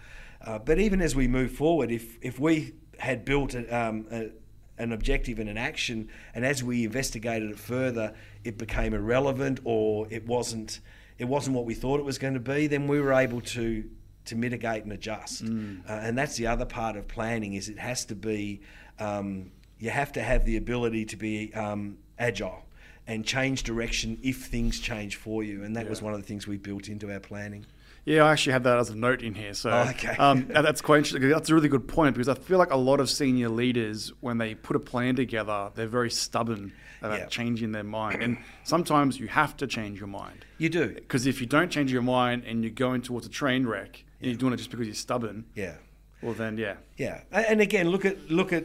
Uh, 0.41 0.59
but 0.59 0.79
even 0.79 1.01
as 1.01 1.15
we 1.15 1.29
move 1.29 1.53
forward, 1.53 1.91
if 1.91 2.19
if 2.21 2.39
we 2.39 2.75
had 2.99 3.25
built 3.25 3.55
a, 3.55 3.69
um, 3.77 4.07
a, 4.11 4.31
an 4.79 4.93
objective 4.93 5.39
and 5.39 5.49
an 5.49 5.57
action, 5.57 6.09
and 6.35 6.45
as 6.45 6.63
we 6.63 6.85
investigated 6.85 7.51
it 7.51 7.59
further, 7.59 8.15
it 8.43 8.59
became 8.59 8.93
irrelevant 8.95 9.61
or 9.65 10.07
it 10.11 10.27
wasn't 10.27 10.81
it 11.19 11.27
wasn't 11.27 11.55
what 11.55 11.65
we 11.65 11.75
thought 11.75 12.01
it 12.01 12.05
was 12.05 12.19
going 12.19 12.35
to 12.35 12.41
be, 12.41 12.67
then 12.67 12.89
we 12.89 13.01
were 13.01 13.13
able 13.13 13.41
to 13.41 13.89
to 14.27 14.37
mitigate 14.37 14.85
and 14.85 14.93
adjust. 14.93 15.45
Mm. 15.45 15.89
Uh, 15.89 15.93
and 15.93 16.17
that's 16.17 16.37
the 16.37 16.47
other 16.47 16.65
part 16.65 16.97
of 16.97 17.07
planning 17.07 17.55
is 17.55 17.69
it 17.69 17.79
has 17.79 18.05
to 18.07 18.15
be 18.15 18.61
um, 18.99 19.51
you 19.79 19.91
have 19.91 20.13
to 20.13 20.23
have 20.23 20.45
the 20.45 20.57
ability 20.57 21.05
to 21.07 21.17
be 21.17 21.53
um, 21.55 21.99
agile 22.19 22.65
and 23.07 23.25
change 23.25 23.63
direction 23.63 24.19
if 24.23 24.47
things 24.47 24.81
change 24.81 25.17
for 25.17 25.43
you. 25.43 25.63
And 25.63 25.77
that 25.77 25.85
yeah. 25.85 25.91
was 25.91 26.03
one 26.03 26.15
of 26.15 26.21
the 26.21 26.27
things 26.27 26.47
we 26.47 26.57
built 26.57 26.89
into 26.89 27.13
our 27.13 27.21
planning. 27.21 27.67
Yeah, 28.05 28.25
I 28.25 28.33
actually 28.33 28.53
have 28.53 28.65
that 28.65 28.79
as 28.79 28.91
a 28.91 28.97
note 28.97 29.23
in 29.23 29.35
here. 29.35 29.55
So 29.55 29.71
oh, 29.71 29.89
okay. 29.91 30.17
um, 30.17 30.47
that's 30.49 30.83
quite 30.83 30.99
interesting. 30.99 31.29
That's 31.29 31.49
a 31.49 31.55
really 31.55 31.69
good 31.69 31.89
point 31.89 32.15
because 32.15 32.29
I 32.29 32.35
feel 32.35 32.59
like 32.59 32.71
a 32.71 32.77
lot 32.77 33.01
of 33.01 33.09
senior 33.09 33.49
leaders, 33.49 34.13
when 34.21 34.39
they 34.39 34.55
put 34.55 34.77
a 34.77 34.81
plan 34.81 35.17
together, 35.17 35.71
they're 35.75 35.87
very 35.87 36.11
stubborn 36.11 36.73
about 37.01 37.19
yeah. 37.19 37.27
changing 37.27 37.73
their 37.73 37.85
mind. 37.85 38.23
And 38.23 38.39
sometimes 38.65 39.19
you 39.19 39.29
have 39.29 39.57
to 39.59 39.67
change 39.67 40.01
your 40.01 40.09
mind. 40.09 40.45
You 40.59 40.69
do. 40.69 40.89
Because 40.89 41.27
if 41.27 41.41
you 41.41 41.47
don't 41.47 41.71
change 41.71 41.93
your 41.93 42.03
mind 42.03 42.45
and 42.47 42.63
you're 42.63 42.73
going 42.73 43.03
towards 43.03 43.27
a 43.27 43.31
train 43.31 43.67
wreck 43.67 43.99
yeah. 43.99 44.05
and 44.21 44.31
you're 44.31 44.39
doing 44.39 44.53
it 44.53 44.59
just 44.59 44.71
because 44.71 44.87
you're 44.87 44.95
stubborn, 44.95 45.45
yeah. 45.55 45.75
Well, 46.23 46.35
then, 46.35 46.57
yeah. 46.57 46.77
Yeah. 46.97 47.21
And 47.31 47.61
again, 47.61 47.89
look 47.89 48.07
at 48.07 48.31
look 48.31 48.53
at 48.53 48.65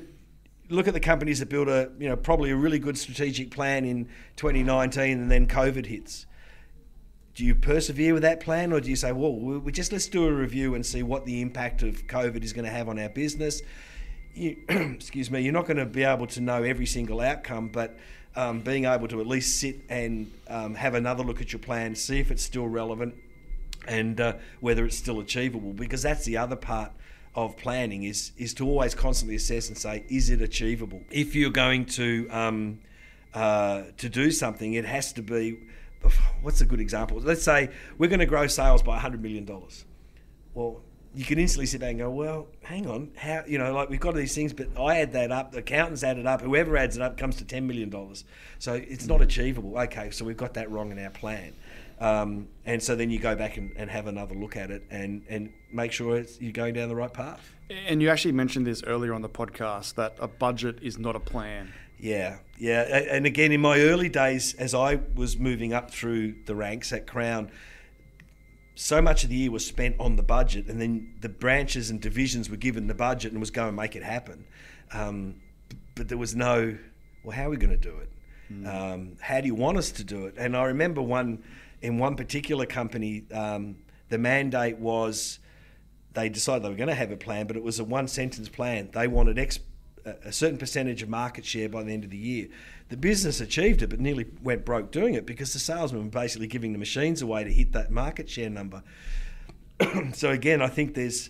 look 0.69 0.87
at 0.87 0.93
the 0.93 0.99
companies 0.99 1.39
that 1.39 1.49
build 1.49 1.67
a 1.67 1.91
you 1.99 2.07
know 2.07 2.15
probably 2.15 2.51
a 2.51 2.55
really 2.55 2.79
good 2.79 2.97
strategic 2.97 3.51
plan 3.51 3.85
in 3.85 4.07
2019 4.35 5.19
and 5.19 5.31
then 5.31 5.47
COVID 5.47 5.85
hits. 5.87 6.25
Do 7.35 7.45
you 7.45 7.55
persevere 7.55 8.13
with 8.13 8.23
that 8.23 8.41
plan, 8.41 8.73
or 8.73 8.81
do 8.81 8.89
you 8.89 8.95
say, 8.95 9.11
"Well, 9.11 9.33
we 9.33 9.71
just 9.71 9.91
let's 9.91 10.07
do 10.07 10.25
a 10.25 10.31
review 10.31 10.75
and 10.75 10.85
see 10.85 11.03
what 11.03 11.25
the 11.25 11.41
impact 11.41 11.83
of 11.83 12.07
COVID 12.07 12.43
is 12.43 12.53
going 12.53 12.65
to 12.65 12.71
have 12.71 12.89
on 12.89 12.99
our 12.99 13.09
business"? 13.09 13.61
You, 14.33 14.57
excuse 14.69 15.31
me, 15.31 15.41
you're 15.41 15.53
not 15.53 15.65
going 15.65 15.77
to 15.77 15.85
be 15.85 16.03
able 16.03 16.27
to 16.27 16.41
know 16.41 16.63
every 16.63 16.85
single 16.85 17.21
outcome, 17.21 17.69
but 17.69 17.97
um, 18.35 18.59
being 18.59 18.85
able 18.85 19.07
to 19.07 19.21
at 19.21 19.27
least 19.27 19.59
sit 19.59 19.77
and 19.89 20.31
um, 20.47 20.75
have 20.75 20.95
another 20.95 21.23
look 21.23 21.41
at 21.41 21.53
your 21.53 21.59
plan, 21.59 21.95
see 21.95 22.19
if 22.19 22.29
it's 22.29 22.43
still 22.43 22.67
relevant, 22.67 23.15
and 23.87 24.19
uh, 24.19 24.33
whether 24.59 24.85
it's 24.85 24.97
still 24.97 25.19
achievable. 25.19 25.71
Because 25.71 26.01
that's 26.01 26.25
the 26.25 26.37
other 26.37 26.55
part 26.57 26.91
of 27.35 27.55
planning 27.57 28.03
is 28.03 28.31
is 28.37 28.53
to 28.55 28.65
always 28.65 28.95
constantly 28.95 29.35
assess 29.35 29.67
and 29.67 29.77
say, 29.77 30.03
is 30.09 30.29
it 30.29 30.41
achievable? 30.41 31.01
If 31.11 31.35
you're 31.35 31.51
going 31.51 31.85
to 31.85 32.27
um, 32.29 32.79
uh, 33.33 33.83
to 33.97 34.09
do 34.09 34.31
something, 34.31 34.73
it 34.73 34.85
has 34.85 35.13
to 35.13 35.21
be. 35.21 35.59
What's 36.41 36.61
a 36.61 36.65
good 36.65 36.79
example? 36.79 37.19
Let's 37.19 37.43
say 37.43 37.69
we're 37.97 38.07
going 38.07 38.21
to 38.21 38.25
grow 38.25 38.47
sales 38.47 38.81
by 38.81 38.97
$100 38.97 39.19
million. 39.19 39.45
Well, 40.53 40.81
you 41.13 41.25
can 41.25 41.39
instantly 41.39 41.65
sit 41.65 41.81
back 41.81 41.89
and 41.89 41.99
go, 41.99 42.09
well, 42.09 42.47
hang 42.61 42.87
on, 42.87 43.11
how 43.17 43.43
you 43.47 43.57
know, 43.57 43.73
like 43.73 43.89
we've 43.89 43.99
got 43.99 44.15
these 44.15 44.35
things, 44.35 44.53
but 44.53 44.67
I 44.79 44.99
add 44.99 45.13
that 45.13 45.31
up, 45.31 45.51
the 45.51 45.57
accountants 45.57 46.03
add 46.03 46.17
it 46.17 46.27
up, 46.27 46.41
whoever 46.41 46.77
adds 46.77 46.95
it 46.95 47.01
up 47.01 47.17
comes 47.17 47.37
to 47.37 47.45
ten 47.45 47.67
million 47.67 47.89
dollars. 47.89 48.25
So 48.59 48.73
it's 48.73 49.07
not 49.07 49.21
achievable. 49.21 49.77
Okay, 49.77 50.11
so 50.11 50.23
we've 50.23 50.37
got 50.37 50.53
that 50.53 50.69
wrong 50.69 50.91
in 50.91 50.99
our 51.03 51.09
plan. 51.09 51.53
Um, 51.99 52.47
and 52.65 52.81
so 52.81 52.95
then 52.95 53.09
you 53.09 53.19
go 53.19 53.35
back 53.35 53.57
and, 53.57 53.71
and, 53.75 53.89
have 53.89 54.07
another 54.07 54.33
look 54.33 54.55
at 54.55 54.71
it 54.71 54.83
and, 54.89 55.21
and 55.27 55.51
make 55.73 55.91
sure 55.91 56.23
you're 56.39 56.53
going 56.53 56.73
down 56.73 56.87
the 56.87 56.95
right 56.95 57.11
path. 57.11 57.53
And 57.69 58.01
you 58.01 58.09
actually 58.09 58.31
mentioned 58.31 58.65
this 58.65 58.81
earlier 58.83 59.13
on 59.13 59.21
the 59.21 59.29
podcast 59.29 59.95
that 59.95 60.15
a 60.17 60.27
budget 60.27 60.79
is 60.81 60.97
not 60.97 61.17
a 61.17 61.19
plan. 61.19 61.73
Yeah, 61.99 62.37
yeah. 62.57 62.83
And 62.83 63.25
again, 63.25 63.51
in 63.51 63.59
my 63.59 63.79
early 63.79 64.07
days, 64.07 64.53
as 64.53 64.73
I 64.73 65.01
was 65.13 65.37
moving 65.37 65.73
up 65.73 65.91
through 65.91 66.35
the 66.45 66.55
ranks 66.55 66.93
at 66.93 67.05
Crown, 67.05 67.51
so 68.75 69.01
much 69.01 69.25
of 69.25 69.29
the 69.29 69.35
year 69.35 69.51
was 69.51 69.65
spent 69.65 69.97
on 69.99 70.15
the 70.15 70.23
budget, 70.23 70.67
and 70.67 70.79
then 70.79 71.15
the 71.19 71.27
branches 71.27 71.89
and 71.89 71.99
divisions 71.99 72.49
were 72.49 72.55
given 72.55 72.87
the 72.87 72.93
budget 72.93 73.33
and 73.33 73.41
was 73.41 73.51
going 73.51 73.67
to 73.67 73.75
make 73.75 73.97
it 73.97 74.03
happen. 74.03 74.45
Um, 74.93 75.41
but 75.95 76.07
there 76.07 76.17
was 76.17 76.33
no, 76.33 76.77
well, 77.25 77.35
how 77.35 77.47
are 77.47 77.49
we 77.49 77.57
going 77.57 77.77
to 77.77 77.77
do 77.77 77.97
it? 77.97 78.09
Mm. 78.51 78.67
Um, 78.67 79.17
how 79.19 79.41
do 79.41 79.47
you 79.47 79.55
want 79.55 79.77
us 79.77 79.91
to 79.91 80.03
do 80.05 80.27
it? 80.27 80.35
And 80.37 80.55
I 80.55 80.63
remember 80.63 81.01
one 81.01 81.43
in 81.81 81.97
one 81.97 82.15
particular 82.15 82.65
company, 82.65 83.23
um, 83.33 83.77
the 84.09 84.17
mandate 84.17 84.77
was 84.77 85.39
they 86.13 86.29
decided 86.29 86.63
they 86.63 86.69
were 86.69 86.75
going 86.75 86.89
to 86.89 86.95
have 86.95 87.11
a 87.11 87.17
plan, 87.17 87.47
but 87.47 87.55
it 87.55 87.63
was 87.63 87.79
a 87.79 87.83
one 87.83 88.07
sentence 88.07 88.49
plan. 88.49 88.89
They 88.91 89.07
wanted 89.07 89.37
X, 89.37 89.59
a 90.05 90.31
certain 90.31 90.57
percentage 90.57 91.03
of 91.03 91.09
market 91.09 91.45
share 91.45 91.69
by 91.69 91.83
the 91.83 91.91
end 91.91 92.03
of 92.03 92.09
the 92.09 92.17
year. 92.17 92.47
The 92.89 92.97
business 92.97 93.39
achieved 93.39 93.81
it, 93.81 93.89
but 93.89 93.99
nearly 93.99 94.25
went 94.41 94.65
broke 94.65 94.91
doing 94.91 95.13
it 95.13 95.25
because 95.25 95.53
the 95.53 95.59
salesmen 95.59 96.05
were 96.05 96.09
basically 96.09 96.47
giving 96.47 96.73
the 96.73 96.79
machines 96.79 97.21
away 97.21 97.43
to 97.43 97.51
hit 97.51 97.71
that 97.73 97.91
market 97.91 98.29
share 98.29 98.49
number. 98.49 98.83
so 100.13 100.31
again, 100.31 100.61
I 100.61 100.67
think 100.67 100.95
there's 100.95 101.29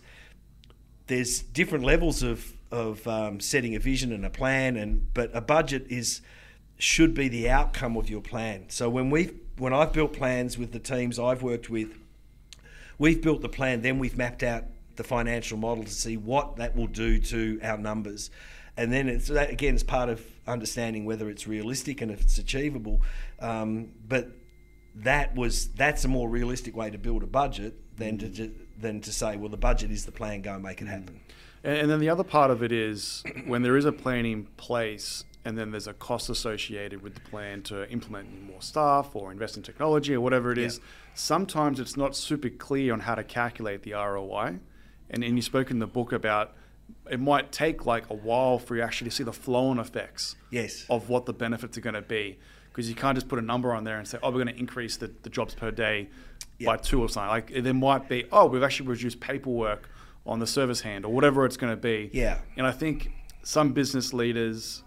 there's 1.07 1.41
different 1.41 1.83
levels 1.83 2.23
of 2.23 2.53
of 2.71 3.05
um, 3.07 3.39
setting 3.39 3.75
a 3.75 3.79
vision 3.79 4.13
and 4.13 4.25
a 4.25 4.29
plan, 4.29 4.77
and 4.77 5.13
but 5.13 5.31
a 5.33 5.41
budget 5.41 5.87
is 5.89 6.21
should 6.77 7.13
be 7.13 7.27
the 7.27 7.49
outcome 7.49 7.97
of 7.97 8.09
your 8.09 8.21
plan. 8.21 8.65
So 8.69 8.89
when 8.89 9.09
we 9.09 9.31
when 9.59 9.73
I've 9.73 9.93
built 9.93 10.13
plans 10.13 10.57
with 10.57 10.71
the 10.71 10.79
teams 10.79 11.19
I've 11.19 11.43
worked 11.43 11.69
with, 11.69 11.89
we've 12.97 13.21
built 13.21 13.41
the 13.41 13.49
plan, 13.49 13.81
then 13.81 13.99
we've 13.99 14.17
mapped 14.17 14.43
out 14.43 14.65
the 14.95 15.03
financial 15.03 15.57
model 15.57 15.83
to 15.83 15.91
see 15.91 16.17
what 16.17 16.57
that 16.57 16.75
will 16.75 16.87
do 16.87 17.19
to 17.19 17.59
our 17.63 17.77
numbers. 17.77 18.29
And 18.77 18.91
then 18.91 19.09
it's 19.09 19.27
that 19.27 19.49
again, 19.49 19.73
it's 19.73 19.83
part 19.83 20.09
of 20.09 20.25
understanding 20.47 21.05
whether 21.05 21.29
it's 21.29 21.47
realistic 21.47 22.01
and 22.01 22.11
if 22.11 22.21
it's 22.21 22.37
achievable. 22.37 23.01
Um, 23.39 23.91
but 24.07 24.29
that 24.95 25.35
was 25.35 25.69
that's 25.69 26.05
a 26.05 26.07
more 26.07 26.29
realistic 26.29 26.75
way 26.75 26.89
to 26.89 26.97
build 26.97 27.23
a 27.23 27.27
budget 27.27 27.75
than 27.97 28.17
to 28.19 28.51
than 28.79 29.01
to 29.01 29.11
say, 29.11 29.35
well, 29.35 29.49
the 29.49 29.57
budget 29.57 29.91
is 29.91 30.05
the 30.05 30.11
plan, 30.11 30.41
go 30.41 30.53
and 30.53 30.63
make 30.63 30.81
it 30.81 30.87
happen. 30.87 31.19
And 31.63 31.89
then 31.89 31.99
the 31.99 32.09
other 32.09 32.23
part 32.23 32.51
of 32.51 32.63
it 32.63 32.71
is 32.71 33.23
when 33.45 33.63
there 33.63 33.75
is 33.75 33.83
a 33.83 33.91
plan 33.91 34.25
in 34.25 34.45
place, 34.55 35.25
and 35.49 35.57
then 35.57 35.71
there's 35.71 35.87
a 35.87 35.93
cost 35.93 36.29
associated 36.29 37.01
with 37.01 37.15
the 37.15 37.21
plan 37.21 37.63
to 37.63 37.89
implement 37.89 38.43
more 38.43 38.61
staff 38.61 39.15
or 39.15 39.31
invest 39.31 39.57
in 39.57 39.63
technology 39.63 40.13
or 40.13 40.21
whatever 40.21 40.51
it 40.51 40.59
is. 40.59 40.77
Yeah. 40.77 40.83
Sometimes 41.15 41.79
it's 41.79 41.97
not 41.97 42.15
super 42.15 42.49
clear 42.49 42.93
on 42.93 42.99
how 42.99 43.15
to 43.15 43.23
calculate 43.23 43.81
the 43.81 43.93
ROI. 43.93 44.59
And, 45.09 45.23
and 45.23 45.35
you 45.35 45.41
spoke 45.41 45.71
in 45.71 45.79
the 45.79 45.87
book 45.87 46.11
about 46.13 46.53
it 47.09 47.19
might 47.19 47.51
take 47.51 47.87
like 47.87 48.07
a 48.11 48.13
while 48.13 48.59
for 48.59 48.75
you 48.75 48.83
actually 48.83 49.09
to 49.09 49.15
see 49.15 49.23
the 49.23 49.33
flow 49.33 49.69
on 49.69 49.79
effects 49.79 50.35
yes. 50.51 50.85
of 50.87 51.09
what 51.09 51.25
the 51.25 51.33
benefits 51.33 51.79
are 51.79 51.81
going 51.81 51.95
to 51.95 52.01
be. 52.03 52.37
Because 52.67 52.87
you 52.87 52.93
can't 52.93 53.15
just 53.15 53.27
put 53.27 53.39
a 53.39 53.41
number 53.41 53.73
on 53.73 53.83
there 53.83 53.97
and 53.97 54.07
say, 54.07 54.19
oh, 54.21 54.29
we're 54.29 54.43
going 54.43 54.53
to 54.53 54.59
increase 54.59 54.97
the, 54.97 55.11
the 55.23 55.31
jobs 55.31 55.55
per 55.55 55.71
day 55.71 56.09
yep. 56.59 56.67
by 56.67 56.77
two 56.77 57.01
or 57.01 57.09
something. 57.09 57.29
Like 57.29 57.63
there 57.63 57.73
might 57.73 58.07
be, 58.07 58.25
oh, 58.31 58.45
we've 58.45 58.61
actually 58.61 58.89
reduced 58.89 59.19
paperwork 59.19 59.89
on 60.27 60.37
the 60.37 60.45
service 60.45 60.81
hand 60.81 61.05
or 61.05 61.11
whatever 61.11 61.43
it's 61.43 61.57
going 61.57 61.73
to 61.73 61.81
be. 61.81 62.11
Yeah. 62.13 62.37
And 62.55 62.67
I 62.67 62.71
think 62.71 63.11
some 63.41 63.73
business 63.73 64.13
leaders 64.13 64.83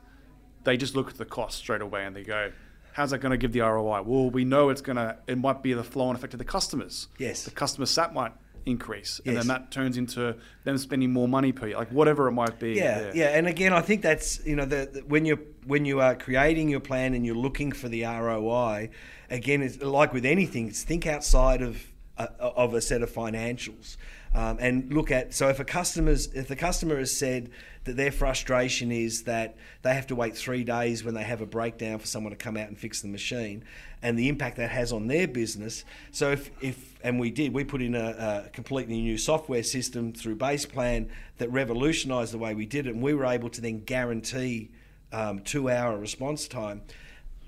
they 0.64 0.77
just 0.77 0.94
look 0.94 1.09
at 1.09 1.16
the 1.16 1.25
cost 1.25 1.59
straight 1.59 1.83
away 1.83 2.05
and 2.05 2.14
they 2.14 2.22
go, 2.22 2.53
how's 2.92 3.11
that 3.11 3.18
going 3.18 3.31
to 3.31 3.37
give 3.37 3.53
the 3.53 3.61
ROI? 3.61 4.03
Well, 4.03 4.31
we 4.31 4.44
know 4.44 4.68
it's 4.68 4.81
going 4.81 4.96
to, 4.96 5.16
it 5.27 5.38
might 5.38 5.62
be 5.62 5.72
the 5.72 5.85
flow 5.85 6.09
and 6.09 6.16
effect 6.16 6.35
of 6.35 6.38
the 6.38 6.44
customers. 6.44 7.09
Yes. 7.18 7.44
The 7.44 7.51
customer 7.51 7.87
sat 7.87 8.14
might 8.14 8.33
increase 8.66 9.20
and 9.25 9.35
yes. 9.35 9.44
then 9.44 9.48
that 9.48 9.70
turns 9.70 9.96
into 9.96 10.37
them 10.64 10.79
spending 10.79 11.12
more 11.12 11.27
money 11.27 11.53
per 11.53 11.66
year 11.66 11.77
like 11.77 11.88
whatever 11.88 12.29
it 12.29 12.33
might 12.33 12.59
be 12.61 12.75
yeah 12.75 13.01
yeah, 13.01 13.11
yeah. 13.12 13.27
and 13.31 13.48
again 13.48 13.72
i 13.72 13.81
think 13.81 14.03
that's 14.03 14.44
you 14.46 14.55
know 14.55 14.64
the, 14.64 14.88
the, 14.92 15.01
when 15.01 15.25
you're 15.25 15.40
when 15.66 15.85
you 15.85 16.01
are 16.01 16.14
creating 16.14 16.68
your 16.68 16.81
plan 16.81 17.14
and 17.14 17.27
you're 17.27 17.35
looking 17.35 17.72
for 17.72 17.88
the 17.88 18.05
roi 18.05 18.88
again 19.31 19.62
it's 19.62 19.83
like 19.83 20.12
with 20.12 20.25
anything 20.25 20.68
it's 20.68 20.85
think 20.85 21.07
outside 21.07 21.61
of 21.61 21.85
uh, 22.18 22.27
of 22.38 22.75
a 22.75 22.81
set 22.81 23.03
of 23.03 23.11
financials 23.11 23.96
um, 24.35 24.59
and 24.61 24.92
look 24.92 25.11
at. 25.11 25.35
So 25.35 25.49
if 25.49 25.61
a 25.61 25.64
customer's 25.64 26.27
if 26.35 26.49
the 26.49 26.57
customer 26.57 26.99
has 26.99 27.16
said 27.16 27.51
that 27.85 27.97
their 27.97 28.12
frustration 28.12 28.92
is 28.92 29.25
that 29.25 29.57
they 29.83 29.95
have 29.95 30.07
to 30.07 30.14
wait 30.14 30.37
three 30.37 30.64
days 30.64 31.05
when 31.05 31.14
they 31.14 31.25
have 31.25 31.40
a 31.40 31.47
breakdown 31.47 31.99
for 31.99 32.07
someone 32.07 32.31
to 32.31 32.37
come 32.37 32.57
out 32.57 32.68
and 32.68 32.79
fix 32.79 33.03
the 33.03 33.09
machine, 33.09 33.64
and 34.03 34.18
the 34.18 34.29
impact 34.29 34.57
that 34.57 34.71
has 34.71 34.92
on 34.92 35.07
their 35.07 35.29
business. 35.29 35.85
So 36.11 36.31
if 36.31 36.51
if 36.61 36.99
and 37.05 37.18
we 37.18 37.31
did, 37.31 37.53
we 37.53 37.64
put 37.64 37.83
in 37.83 37.95
a, 37.95 38.45
a 38.47 38.51
completely 38.51 39.01
new 39.01 39.18
software 39.18 39.62
system 39.62 40.12
through 40.12 40.37
Baseplan 40.37 41.09
that 41.38 41.51
revolutionised 41.51 42.33
the 42.33 42.38
way 42.38 42.55
we 42.55 42.66
did 42.66 42.87
it, 42.87 42.95
and 42.95 43.03
we 43.03 43.14
were 43.14 43.27
able 43.27 43.51
to 43.51 43.61
then 43.61 43.85
guarantee 43.85 44.71
um, 45.12 45.40
two 45.40 45.68
hour 45.68 45.99
response 45.99 46.49
time. 46.49 46.83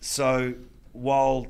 So 0.00 0.54
while 0.92 1.46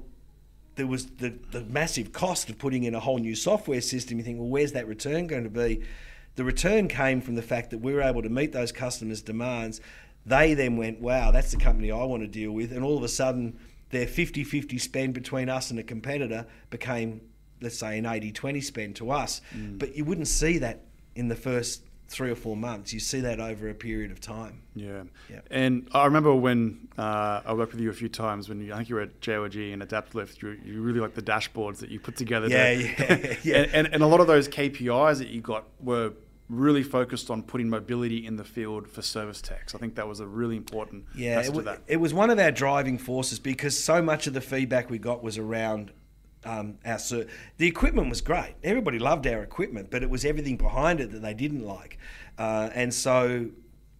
there 0.76 0.86
was 0.86 1.06
the, 1.06 1.34
the 1.50 1.62
massive 1.64 2.12
cost 2.12 2.50
of 2.50 2.58
putting 2.58 2.84
in 2.84 2.94
a 2.94 3.00
whole 3.00 3.18
new 3.18 3.34
software 3.34 3.80
system, 3.80 4.18
you 4.18 4.24
think, 4.24 4.38
well, 4.38 4.48
where's 4.48 4.72
that 4.72 4.88
return 4.88 5.26
going 5.26 5.44
to 5.44 5.50
be? 5.50 5.82
The 6.36 6.44
return 6.44 6.88
came 6.88 7.20
from 7.20 7.36
the 7.36 7.42
fact 7.42 7.70
that 7.70 7.78
we 7.78 7.94
were 7.94 8.02
able 8.02 8.22
to 8.22 8.28
meet 8.28 8.52
those 8.52 8.72
customers' 8.72 9.22
demands. 9.22 9.80
They 10.26 10.54
then 10.54 10.76
went, 10.76 11.00
wow, 11.00 11.30
that's 11.30 11.52
the 11.52 11.58
company 11.58 11.92
I 11.92 12.02
want 12.04 12.22
to 12.22 12.28
deal 12.28 12.50
with. 12.50 12.72
And 12.72 12.84
all 12.84 12.96
of 12.96 13.04
a 13.04 13.08
sudden, 13.08 13.58
their 13.90 14.06
50 14.06 14.42
50 14.42 14.78
spend 14.78 15.14
between 15.14 15.48
us 15.48 15.70
and 15.70 15.78
a 15.78 15.84
competitor 15.84 16.46
became, 16.70 17.20
let's 17.60 17.78
say, 17.78 17.98
an 17.98 18.06
80 18.06 18.32
20 18.32 18.60
spend 18.60 18.96
to 18.96 19.10
us. 19.12 19.40
Mm. 19.54 19.78
But 19.78 19.94
you 19.94 20.04
wouldn't 20.04 20.28
see 20.28 20.58
that 20.58 20.86
in 21.14 21.28
the 21.28 21.36
first 21.36 21.84
three 22.08 22.30
or 22.30 22.34
four 22.34 22.56
months. 22.56 22.92
You 22.92 23.00
see 23.00 23.20
that 23.20 23.40
over 23.40 23.68
a 23.68 23.74
period 23.74 24.10
of 24.10 24.20
time. 24.20 24.62
Yeah. 24.74 25.04
yeah. 25.30 25.40
And 25.50 25.88
I 25.92 26.04
remember 26.04 26.34
when 26.34 26.88
uh, 26.98 27.40
I 27.44 27.54
worked 27.54 27.72
with 27.72 27.80
you 27.80 27.90
a 27.90 27.94
few 27.94 28.08
times 28.08 28.48
when 28.48 28.60
you, 28.60 28.72
I 28.72 28.76
think 28.76 28.88
you 28.88 28.96
were 28.96 29.02
at 29.02 29.20
JLG 29.20 29.72
and 29.72 29.82
Adaptalift, 29.82 30.42
you, 30.42 30.58
you 30.64 30.82
really 30.82 31.00
like 31.00 31.14
the 31.14 31.22
dashboards 31.22 31.78
that 31.78 31.90
you 31.90 31.98
put 31.98 32.16
together. 32.16 32.48
Yeah, 32.48 32.70
yeah, 32.70 33.36
yeah. 33.42 33.56
and, 33.56 33.74
and, 33.74 33.94
and 33.94 34.02
a 34.02 34.06
lot 34.06 34.20
of 34.20 34.26
those 34.26 34.48
KPIs 34.48 35.18
that 35.18 35.28
you 35.28 35.40
got 35.40 35.64
were 35.80 36.12
really 36.48 36.82
focused 36.82 37.30
on 37.30 37.42
putting 37.42 37.68
mobility 37.70 38.26
in 38.26 38.36
the 38.36 38.44
field 38.44 38.88
for 38.88 39.02
service 39.02 39.40
techs. 39.40 39.74
I 39.74 39.78
think 39.78 39.94
that 39.94 40.06
was 40.06 40.20
a 40.20 40.26
really 40.26 40.56
important 40.56 41.06
yeah, 41.14 41.40
it, 41.40 41.46
w- 41.46 41.76
it 41.86 41.96
was 41.96 42.12
one 42.12 42.30
of 42.30 42.38
our 42.38 42.50
driving 42.50 42.98
forces 42.98 43.38
because 43.38 43.82
so 43.82 44.02
much 44.02 44.26
of 44.26 44.34
the 44.34 44.42
feedback 44.42 44.90
we 44.90 44.98
got 44.98 45.22
was 45.22 45.38
around 45.38 45.90
um, 46.44 46.78
our 46.84 46.98
ser- 46.98 47.26
the 47.56 47.66
equipment 47.66 48.08
was 48.08 48.20
great. 48.20 48.54
Everybody 48.62 48.98
loved 48.98 49.26
our 49.26 49.42
equipment, 49.42 49.90
but 49.90 50.02
it 50.02 50.10
was 50.10 50.24
everything 50.24 50.56
behind 50.56 51.00
it 51.00 51.10
that 51.12 51.22
they 51.22 51.34
didn't 51.34 51.64
like, 51.64 51.98
uh, 52.38 52.70
and 52.74 52.92
so 52.92 53.50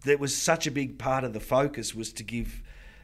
that 0.05 0.19
was 0.19 0.35
such 0.35 0.67
a 0.67 0.71
big 0.71 0.97
part 0.97 1.23
of 1.23 1.33
the 1.33 1.39
focus 1.39 1.93
was 1.93 2.13
to 2.13 2.23
give 2.23 2.63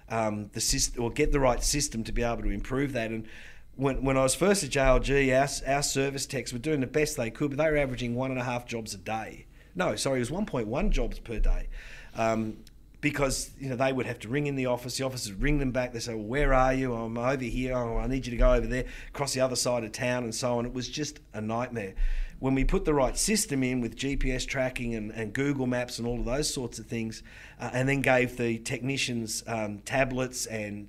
um, 0.10 0.50
the 0.54 0.62
system 0.62 1.04
or 1.04 1.10
get 1.10 1.32
the 1.32 1.40
right 1.40 1.64
system 1.64 2.04
to 2.04 2.12
be 2.12 2.24
able 2.24 2.44
to 2.44 2.50
improve 2.50 2.94
that. 2.94 3.12
And 3.12 3.28
when, 3.76 4.04
when 4.04 4.18
I 4.18 4.24
was 4.24 4.36
first 4.36 4.64
at 4.64 4.70
JLG, 4.70 5.34
our, 5.36 5.76
our 5.76 5.84
service 5.84 6.26
techs 6.26 6.54
were 6.54 6.60
doing 6.60 6.82
the 6.82 6.88
best 6.88 7.18
they 7.18 7.32
could, 7.32 7.52
but 7.52 7.64
they 7.64 7.70
were 7.70 7.78
averaging 7.78 8.16
one 8.16 8.32
and 8.32 8.40
a 8.40 8.44
half 8.44 8.66
jobs 8.66 8.94
a 8.94 8.98
day. 8.98 9.48
No, 9.74 9.96
sorry, 9.96 10.18
it 10.18 10.30
was 10.30 10.32
1.1 10.32 10.90
jobs 10.90 11.20
per 11.20 11.40
day. 11.40 11.70
Um, 12.16 12.58
because 13.02 13.52
you 13.60 13.68
know 13.68 13.76
they 13.76 13.92
would 13.92 14.06
have 14.06 14.20
to 14.20 14.30
ring 14.30 14.48
in 14.48 14.56
the 14.56 14.68
office. 14.68 14.98
The 14.98 15.06
office 15.06 15.28
would 15.28 15.42
ring 15.42 15.58
them 15.58 15.72
back. 15.72 15.92
They 15.92 16.00
say, 16.00 16.14
well, 16.14 16.24
"Where 16.24 16.54
are 16.54 16.74
you? 16.74 16.94
I'm 16.94 17.18
over 17.18 17.44
here. 17.44 17.76
Oh, 17.76 17.98
I 17.98 18.08
need 18.08 18.26
you 18.26 18.32
to 18.32 18.38
go 18.38 18.54
over 18.54 18.68
there, 18.68 18.86
across 19.10 19.34
the 19.34 19.42
other 19.42 19.56
side 19.56 19.84
of 19.84 19.92
town, 19.92 20.24
and 20.24 20.34
so 20.34 20.58
on." 20.58 20.66
It 20.66 20.74
was 20.74 20.88
just 20.88 21.20
a 21.34 21.42
nightmare. 21.42 21.96
When 22.40 22.56
we 22.56 22.64
put 22.64 22.86
the 22.86 22.94
right 22.94 23.18
system 23.18 23.62
in 23.62 23.82
with 23.82 23.96
GPS 23.96 24.48
tracking 24.48 24.96
and, 24.96 25.12
and 25.12 25.32
Google 25.32 25.68
Maps 25.68 26.00
and 26.00 26.08
all 26.08 26.20
of 26.20 26.26
those 26.26 26.52
sorts 26.52 26.80
of 26.80 26.88
things, 26.88 27.22
uh, 27.60 27.70
and 27.74 27.88
then 27.90 28.02
gave 28.02 28.38
the 28.38 28.58
technicians 28.60 29.44
um, 29.46 29.80
tablets 29.80 30.46
and 30.48 30.88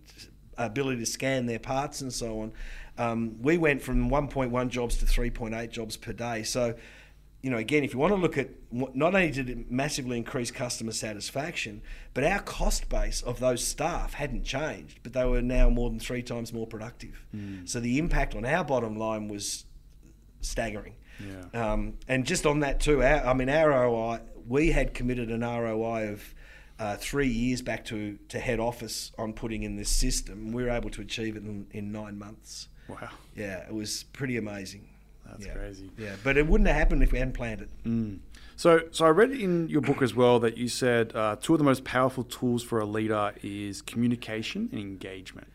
ability 0.57 0.99
to 1.01 1.07
scan 1.07 1.47
their 1.47 1.59
parts 1.59 2.01
and 2.01 2.13
so 2.13 2.41
on, 2.41 2.53
um, 2.99 3.37
we 3.41 3.59
went 3.59 3.83
from 3.83 4.11
1.1 4.11 4.69
jobs 4.69 4.97
to 4.99 5.07
3.8 5.07 5.71
jobs 5.71 5.97
per 5.97 6.13
day. 6.13 6.43
So 6.43 6.75
you 7.43 7.51
know, 7.51 7.57
again, 7.57 7.83
if 7.83 7.93
you 7.93 7.99
want 7.99 8.13
to 8.13 8.21
look 8.21 8.39
at 8.39 8.51
not 8.71 9.15
only 9.15 9.31
did 9.31 9.51
it 9.51 9.71
massively 9.71 10.17
increase 10.17 10.53
customer 10.53 10.93
satisfaction, 10.93 11.83
but 12.15 12.23
our 12.23 12.41
cost 12.41 12.89
base 12.89 13.21
of 13.21 13.41
those 13.41 13.67
staff 13.67 14.15
hadn't 14.15 14.45
changed, 14.45 15.01
but 15.03 15.13
they 15.13 15.25
were 15.25 15.43
now 15.43 15.69
more 15.69 15.91
than 15.91 15.99
three 15.99 16.23
times 16.23 16.53
more 16.53 16.69
productive. 16.69 17.27
Mm. 17.35 17.69
So 17.69 17.81
the 17.81 17.99
impact 17.99 18.37
on 18.37 18.45
our 18.45 18.65
bottom 18.65 18.97
line 18.97 19.27
was 19.27 19.65
staggering. 20.41 20.95
Yeah. 21.21 21.73
Um, 21.73 21.95
and 22.07 22.25
just 22.25 22.47
on 22.47 22.61
that 22.61 22.79
too, 22.79 23.03
our, 23.03 23.27
I 23.27 23.35
mean, 23.35 23.49
our 23.49 23.71
ROI, 23.71 24.21
we 24.47 24.71
had 24.71 24.95
committed 24.95 25.31
an 25.31 25.41
ROI 25.41 26.13
of 26.13 26.35
uh, 26.79 26.97
three 26.97 27.29
years 27.29 27.61
back 27.61 27.85
to, 27.87 28.19
to 28.29 28.39
head 28.39 28.61
office 28.61 29.11
on 29.19 29.33
putting 29.33 29.65
in 29.65 29.75
this 29.75 29.91
system. 29.91 30.53
We 30.53 30.63
were 30.63 30.71
able 30.71 30.91
to 30.91 31.01
achieve 31.01 31.37
it 31.37 31.43
in, 31.43 31.67
in 31.73 31.91
nine 31.91 32.19
months. 32.19 32.69
Wow. 32.89 33.11
Yeah, 33.35 33.67
it 33.67 33.75
was 33.75 34.05
pretty 34.13 34.37
amazing. 34.37 34.89
That's 35.27 35.47
yeah. 35.47 35.53
crazy. 35.55 35.91
Yeah, 35.97 36.17
but 36.23 36.37
it 36.37 36.47
wouldn't 36.47 36.69
have 36.69 36.77
happened 36.77 37.03
if 37.03 37.13
we 37.13 37.19
hadn't 37.19 37.35
planned 37.35 37.63
it. 37.63 37.71
Mm. 37.85 38.19
So, 38.57 38.83
so 38.91 39.07
I 39.07 39.09
read 39.09 39.33
in 39.33 39.69
your 39.69 39.81
book 39.81 40.03
as 40.03 40.15
well 40.15 40.39
that 40.41 40.57
you 40.57 40.69
said 40.69 41.15
uh, 41.17 41.37
two 41.41 41.55
of 41.55 41.59
the 41.59 41.65
most 41.65 41.85
powerful 41.85 42.23
tools 42.23 42.63
for 42.63 42.79
a 42.81 42.85
leader 42.85 43.35
is 43.43 43.83
communication 43.83 44.69
and 44.73 44.81
engagement. 44.81 45.49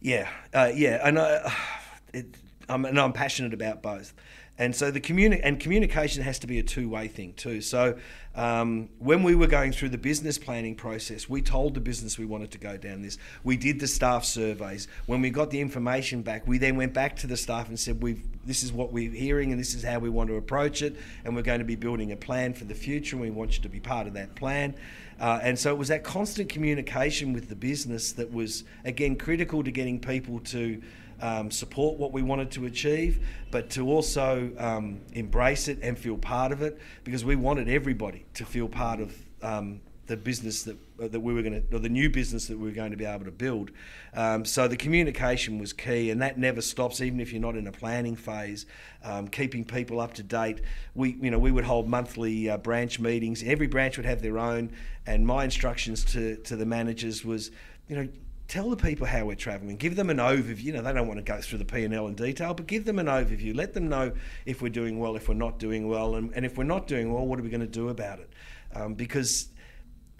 Yeah, 0.00 0.28
uh, 0.52 0.70
yeah, 0.74 1.00
and 1.02 1.18
I, 1.18 1.54
it, 2.12 2.36
I'm, 2.68 2.84
and 2.84 2.98
I'm 2.98 3.12
passionate 3.12 3.54
about 3.54 3.82
both. 3.82 4.12
And 4.58 4.74
so 4.74 4.90
the 4.90 5.00
communi- 5.00 5.40
and 5.42 5.60
communication 5.60 6.22
has 6.22 6.38
to 6.38 6.46
be 6.46 6.58
a 6.58 6.62
two-way 6.62 7.08
thing 7.08 7.34
too. 7.34 7.60
So 7.60 7.98
um, 8.34 8.88
when 8.98 9.22
we 9.22 9.34
were 9.34 9.46
going 9.46 9.72
through 9.72 9.90
the 9.90 9.98
business 9.98 10.38
planning 10.38 10.74
process, 10.74 11.28
we 11.28 11.42
told 11.42 11.74
the 11.74 11.80
business 11.80 12.18
we 12.18 12.24
wanted 12.26 12.50
to 12.52 12.58
go 12.58 12.76
down 12.76 13.02
this. 13.02 13.18
We 13.44 13.56
did 13.56 13.80
the 13.80 13.86
staff 13.86 14.24
surveys. 14.24 14.88
When 15.06 15.20
we 15.20 15.30
got 15.30 15.50
the 15.50 15.60
information 15.60 16.22
back, 16.22 16.46
we 16.46 16.58
then 16.58 16.76
went 16.76 16.94
back 16.94 17.16
to 17.16 17.26
the 17.26 17.36
staff 17.36 17.68
and 17.68 17.78
said, 17.78 18.02
"We've 18.02 18.22
this 18.46 18.62
is 18.62 18.72
what 18.72 18.92
we're 18.92 19.10
hearing, 19.10 19.52
and 19.52 19.60
this 19.60 19.74
is 19.74 19.82
how 19.82 19.98
we 19.98 20.08
want 20.08 20.28
to 20.28 20.36
approach 20.36 20.80
it, 20.80 20.96
and 21.24 21.34
we're 21.34 21.42
going 21.42 21.58
to 21.58 21.64
be 21.64 21.76
building 21.76 22.12
a 22.12 22.16
plan 22.16 22.54
for 22.54 22.64
the 22.64 22.74
future, 22.74 23.16
and 23.16 23.22
we 23.22 23.30
want 23.30 23.56
you 23.56 23.62
to 23.62 23.68
be 23.68 23.80
part 23.80 24.06
of 24.06 24.14
that 24.14 24.34
plan." 24.34 24.74
Uh, 25.18 25.40
and 25.42 25.58
so 25.58 25.70
it 25.70 25.78
was 25.78 25.88
that 25.88 26.04
constant 26.04 26.48
communication 26.48 27.32
with 27.32 27.48
the 27.48 27.56
business 27.56 28.12
that 28.12 28.30
was 28.32 28.64
again 28.84 29.16
critical 29.16 29.64
to 29.64 29.70
getting 29.70 29.98
people 29.98 30.40
to 30.40 30.80
um, 31.20 31.50
support 31.50 31.98
what 31.98 32.12
we 32.12 32.22
wanted 32.22 32.50
to 32.52 32.66
achieve, 32.66 33.26
but 33.50 33.70
to 33.70 33.88
also 33.88 34.50
um, 34.58 35.00
embrace 35.12 35.68
it 35.68 35.78
and 35.82 35.98
feel 35.98 36.16
part 36.16 36.52
of 36.52 36.62
it 36.62 36.78
because 37.04 37.24
we 37.24 37.36
wanted 37.36 37.68
everybody 37.68 38.26
to 38.34 38.44
feel 38.44 38.68
part 38.68 39.00
of 39.00 39.16
um, 39.42 39.80
the 40.06 40.16
business 40.16 40.62
that 40.64 40.76
that 40.98 41.20
we 41.20 41.34
were 41.34 41.42
going 41.42 41.62
to, 41.62 41.76
or 41.76 41.78
the 41.78 41.88
new 41.88 42.08
business 42.08 42.46
that 42.46 42.58
we 42.58 42.64
were 42.68 42.74
going 42.74 42.90
to 42.90 42.96
be 42.96 43.04
able 43.04 43.24
to 43.24 43.30
build. 43.30 43.70
Um, 44.14 44.44
so 44.44 44.66
the 44.66 44.76
communication 44.76 45.58
was 45.58 45.72
key, 45.72 46.10
and 46.10 46.22
that 46.22 46.38
never 46.38 46.62
stops, 46.62 47.00
even 47.00 47.20
if 47.20 47.32
you're 47.32 47.40
not 47.40 47.54
in 47.54 47.66
a 47.66 47.72
planning 47.72 48.16
phase. 48.16 48.66
Um, 49.04 49.28
keeping 49.28 49.64
people 49.64 50.00
up 50.00 50.14
to 50.14 50.22
date. 50.22 50.62
We, 50.94 51.16
you 51.20 51.30
know, 51.30 51.38
we 51.38 51.52
would 51.52 51.64
hold 51.64 51.88
monthly 51.88 52.48
uh, 52.48 52.56
branch 52.56 52.98
meetings. 52.98 53.42
Every 53.42 53.66
branch 53.66 53.96
would 53.98 54.06
have 54.06 54.22
their 54.22 54.38
own, 54.38 54.72
and 55.06 55.26
my 55.26 55.44
instructions 55.44 56.04
to 56.06 56.36
to 56.36 56.56
the 56.56 56.66
managers 56.66 57.24
was, 57.24 57.50
you 57.88 57.96
know, 57.96 58.08
tell 58.48 58.70
the 58.70 58.76
people 58.76 59.06
how 59.06 59.24
we're 59.24 59.36
travelling. 59.36 59.76
Give 59.76 59.96
them 59.96 60.10
an 60.10 60.18
overview. 60.18 60.64
You 60.64 60.72
know, 60.74 60.82
they 60.82 60.92
don't 60.92 61.08
want 61.08 61.18
to 61.18 61.24
go 61.24 61.40
through 61.40 61.58
the 61.58 61.64
P 61.64 61.84
and 61.84 61.94
L 61.94 62.06
in 62.06 62.14
detail, 62.14 62.54
but 62.54 62.66
give 62.66 62.84
them 62.84 62.98
an 62.98 63.06
overview. 63.06 63.54
Let 63.54 63.74
them 63.74 63.88
know 63.88 64.12
if 64.44 64.62
we're 64.62 64.68
doing 64.68 64.98
well, 64.98 65.16
if 65.16 65.28
we're 65.28 65.34
not 65.34 65.58
doing 65.58 65.88
well, 65.88 66.14
and, 66.14 66.32
and 66.34 66.44
if 66.44 66.56
we're 66.56 66.64
not 66.64 66.86
doing 66.86 67.12
well, 67.12 67.26
what 67.26 67.38
are 67.38 67.42
we 67.42 67.50
going 67.50 67.60
to 67.60 67.66
do 67.66 67.88
about 67.88 68.20
it? 68.20 68.30
Um, 68.74 68.94
because 68.94 69.48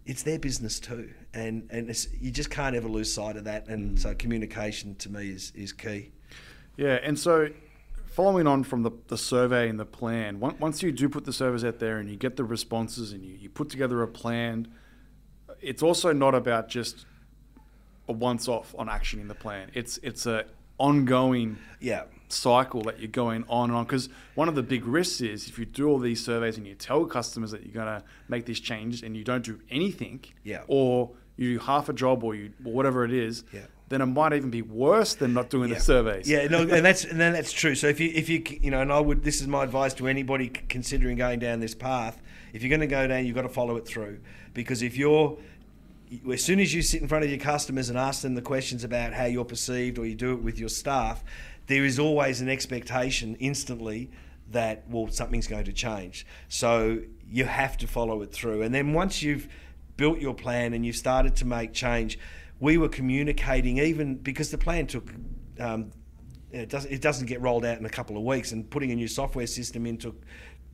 it's 0.06 0.22
their 0.22 0.38
business 0.38 0.78
too, 0.80 1.12
and 1.34 1.68
and 1.70 1.88
you 2.20 2.30
just 2.30 2.50
can't 2.50 2.76
ever 2.76 2.88
lose 2.88 3.12
sight 3.12 3.36
of 3.36 3.44
that. 3.44 3.68
And 3.68 3.96
mm. 3.96 4.00
so 4.00 4.14
communication 4.14 4.94
to 4.96 5.10
me 5.10 5.30
is 5.30 5.52
is 5.54 5.72
key. 5.72 6.12
Yeah, 6.76 6.98
and 7.02 7.18
so 7.18 7.48
following 8.06 8.46
on 8.46 8.64
from 8.64 8.82
the, 8.82 8.90
the 9.08 9.18
survey 9.18 9.68
and 9.68 9.78
the 9.78 9.84
plan, 9.84 10.40
once 10.40 10.82
you 10.82 10.90
do 10.90 11.08
put 11.08 11.24
the 11.24 11.32
surveys 11.32 11.64
out 11.64 11.78
there 11.78 11.98
and 11.98 12.08
you 12.08 12.16
get 12.16 12.36
the 12.36 12.44
responses 12.44 13.12
and 13.12 13.22
you, 13.22 13.34
you 13.34 13.50
put 13.50 13.68
together 13.68 14.02
a 14.02 14.08
plan, 14.08 14.66
it's 15.60 15.82
also 15.82 16.12
not 16.14 16.34
about 16.34 16.68
just 16.68 17.04
a 18.08 18.12
once 18.12 18.48
off 18.48 18.74
on 18.78 18.88
action 18.88 19.20
in 19.20 19.28
the 19.28 19.34
plan. 19.34 19.70
It's 19.74 19.98
it's 19.98 20.26
a 20.26 20.44
ongoing 20.78 21.58
yeah 21.80 22.04
cycle 22.28 22.82
that 22.82 22.98
you're 22.98 23.08
going 23.08 23.44
on 23.48 23.70
and 23.70 23.78
on 23.78 23.84
because 23.84 24.08
one 24.34 24.48
of 24.48 24.54
the 24.54 24.62
big 24.62 24.84
risks 24.84 25.20
is 25.20 25.48
if 25.48 25.58
you 25.58 25.64
do 25.64 25.88
all 25.88 25.98
these 25.98 26.22
surveys 26.22 26.56
and 26.58 26.66
you 26.66 26.74
tell 26.74 27.04
customers 27.04 27.52
that 27.52 27.62
you're 27.62 27.72
going 27.72 27.86
to 27.86 28.02
make 28.28 28.44
these 28.44 28.60
changes 28.60 29.02
and 29.02 29.16
you 29.16 29.22
don't 29.22 29.44
do 29.44 29.60
anything 29.70 30.22
yeah 30.42 30.62
or 30.66 31.08
you 31.36 31.54
do 31.54 31.64
half 31.64 31.88
a 31.88 31.92
job 31.92 32.24
or 32.24 32.34
you 32.34 32.52
or 32.64 32.72
whatever 32.72 33.04
it 33.04 33.12
is 33.12 33.44
yeah 33.52 33.60
then 33.88 34.00
it 34.00 34.06
might 34.06 34.32
even 34.32 34.50
be 34.50 34.62
worse 34.62 35.14
than 35.14 35.32
not 35.32 35.48
doing 35.48 35.68
yeah. 35.68 35.76
the 35.76 35.80
surveys. 35.80 36.28
Yeah, 36.28 36.48
no, 36.48 36.58
and 36.62 36.84
that's 36.84 37.04
and 37.04 37.20
then 37.20 37.34
that's 37.34 37.52
true. 37.52 37.74
So 37.74 37.86
if 37.86 38.00
you 38.00 38.10
if 38.14 38.28
you 38.28 38.42
you 38.60 38.70
know, 38.70 38.80
and 38.80 38.92
I 38.92 39.00
would 39.00 39.22
this 39.22 39.40
is 39.40 39.46
my 39.46 39.62
advice 39.62 39.94
to 39.94 40.08
anybody 40.08 40.48
considering 40.48 41.16
going 41.16 41.38
down 41.38 41.60
this 41.60 41.74
path. 41.74 42.20
If 42.52 42.62
you're 42.62 42.70
going 42.70 42.80
to 42.80 42.86
go 42.86 43.06
down, 43.06 43.26
you've 43.26 43.34
got 43.34 43.42
to 43.42 43.48
follow 43.48 43.76
it 43.76 43.86
through 43.86 44.20
because 44.54 44.82
if 44.82 44.96
you're 44.96 45.36
as 46.32 46.42
soon 46.42 46.60
as 46.60 46.74
you 46.74 46.82
sit 46.82 47.02
in 47.02 47.08
front 47.08 47.24
of 47.24 47.30
your 47.30 47.38
customers 47.38 47.88
and 47.88 47.98
ask 47.98 48.22
them 48.22 48.34
the 48.34 48.42
questions 48.42 48.84
about 48.84 49.12
how 49.12 49.24
you're 49.24 49.44
perceived 49.44 49.98
or 49.98 50.06
you 50.06 50.14
do 50.14 50.32
it 50.32 50.42
with 50.42 50.58
your 50.58 50.68
staff, 50.68 51.24
there 51.66 51.84
is 51.84 51.98
always 51.98 52.40
an 52.40 52.48
expectation 52.48 53.36
instantly 53.36 54.10
that, 54.50 54.84
well, 54.88 55.08
something's 55.08 55.46
going 55.46 55.64
to 55.64 55.72
change. 55.72 56.26
So 56.48 57.00
you 57.28 57.44
have 57.44 57.76
to 57.78 57.86
follow 57.86 58.22
it 58.22 58.32
through. 58.32 58.62
And 58.62 58.74
then 58.74 58.92
once 58.92 59.22
you've 59.22 59.48
built 59.96 60.18
your 60.18 60.34
plan 60.34 60.72
and 60.74 60.84
you've 60.86 60.96
started 60.96 61.36
to 61.36 61.44
make 61.44 61.72
change, 61.72 62.18
we 62.60 62.78
were 62.78 62.88
communicating 62.88 63.78
even 63.78 64.16
because 64.16 64.50
the 64.50 64.58
plan 64.58 64.86
took. 64.86 65.12
Um, 65.58 65.90
it 66.52 66.68
doesn't, 66.68 66.90
it 66.90 67.02
doesn't 67.02 67.26
get 67.26 67.40
rolled 67.40 67.64
out 67.64 67.78
in 67.78 67.84
a 67.84 67.90
couple 67.90 68.16
of 68.16 68.22
weeks, 68.22 68.52
and 68.52 68.70
putting 68.70 68.92
a 68.92 68.94
new 68.94 69.08
software 69.08 69.46
system 69.46 69.84
in 69.84 69.98
took 69.98 70.22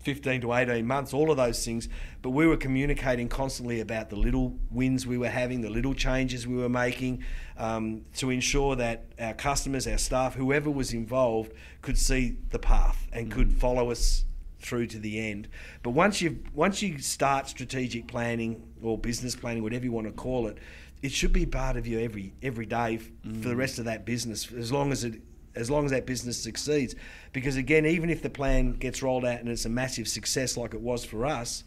15 0.02 0.40
to 0.42 0.52
18 0.52 0.86
months, 0.86 1.14
all 1.14 1.30
of 1.30 1.36
those 1.36 1.64
things. 1.64 1.88
But 2.20 2.30
we 2.30 2.46
were 2.46 2.56
communicating 2.56 3.28
constantly 3.28 3.80
about 3.80 4.10
the 4.10 4.16
little 4.16 4.56
wins 4.70 5.06
we 5.06 5.16
were 5.16 5.28
having, 5.28 5.60
the 5.60 5.70
little 5.70 5.94
changes 5.94 6.46
we 6.46 6.56
were 6.56 6.68
making 6.68 7.24
um, 7.56 8.02
to 8.16 8.30
ensure 8.30 8.76
that 8.76 9.04
our 9.18 9.34
customers, 9.34 9.86
our 9.86 9.98
staff, 9.98 10.34
whoever 10.34 10.70
was 10.70 10.92
involved, 10.92 11.52
could 11.80 11.98
see 11.98 12.36
the 12.50 12.58
path 12.58 13.06
and 13.12 13.28
mm. 13.28 13.32
could 13.32 13.52
follow 13.52 13.90
us 13.90 14.24
through 14.58 14.86
to 14.88 14.98
the 14.98 15.18
end. 15.18 15.48
But 15.82 15.90
once 15.90 16.20
you 16.20 16.42
once 16.54 16.82
you 16.82 16.98
start 16.98 17.48
strategic 17.48 18.06
planning 18.06 18.62
or 18.82 18.98
business 18.98 19.34
planning, 19.34 19.62
whatever 19.62 19.84
you 19.84 19.92
want 19.92 20.06
to 20.06 20.12
call 20.12 20.46
it, 20.46 20.58
it 21.02 21.12
should 21.12 21.32
be 21.32 21.46
part 21.46 21.76
of 21.76 21.86
you 21.86 22.00
every 22.00 22.32
every 22.42 22.66
day 22.66 23.00
mm. 23.26 23.42
for 23.42 23.48
the 23.48 23.54
mm. 23.54 23.58
rest 23.58 23.78
of 23.78 23.84
that 23.86 24.04
business, 24.04 24.50
as 24.52 24.72
long 24.72 24.92
as 24.92 25.04
it 25.04 25.20
as 25.54 25.70
long 25.70 25.84
as 25.84 25.90
that 25.90 26.06
business 26.06 26.42
succeeds. 26.42 26.94
Because 27.32 27.56
again, 27.56 27.86
even 27.86 28.10
if 28.10 28.22
the 28.22 28.30
plan 28.30 28.72
gets 28.72 29.02
rolled 29.02 29.24
out 29.24 29.40
and 29.40 29.48
it's 29.48 29.64
a 29.64 29.68
massive 29.68 30.08
success 30.08 30.56
like 30.56 30.74
it 30.74 30.80
was 30.80 31.04
for 31.04 31.26
us, 31.26 31.64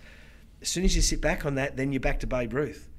as 0.61 0.69
soon 0.69 0.83
as 0.85 0.95
you 0.95 1.01
sit 1.01 1.21
back 1.21 1.45
on 1.45 1.55
that, 1.55 1.77
then 1.77 1.91
you're 1.91 1.99
back 1.99 2.19
to 2.21 2.27
Babe 2.27 2.53
Ruth. 2.53 2.89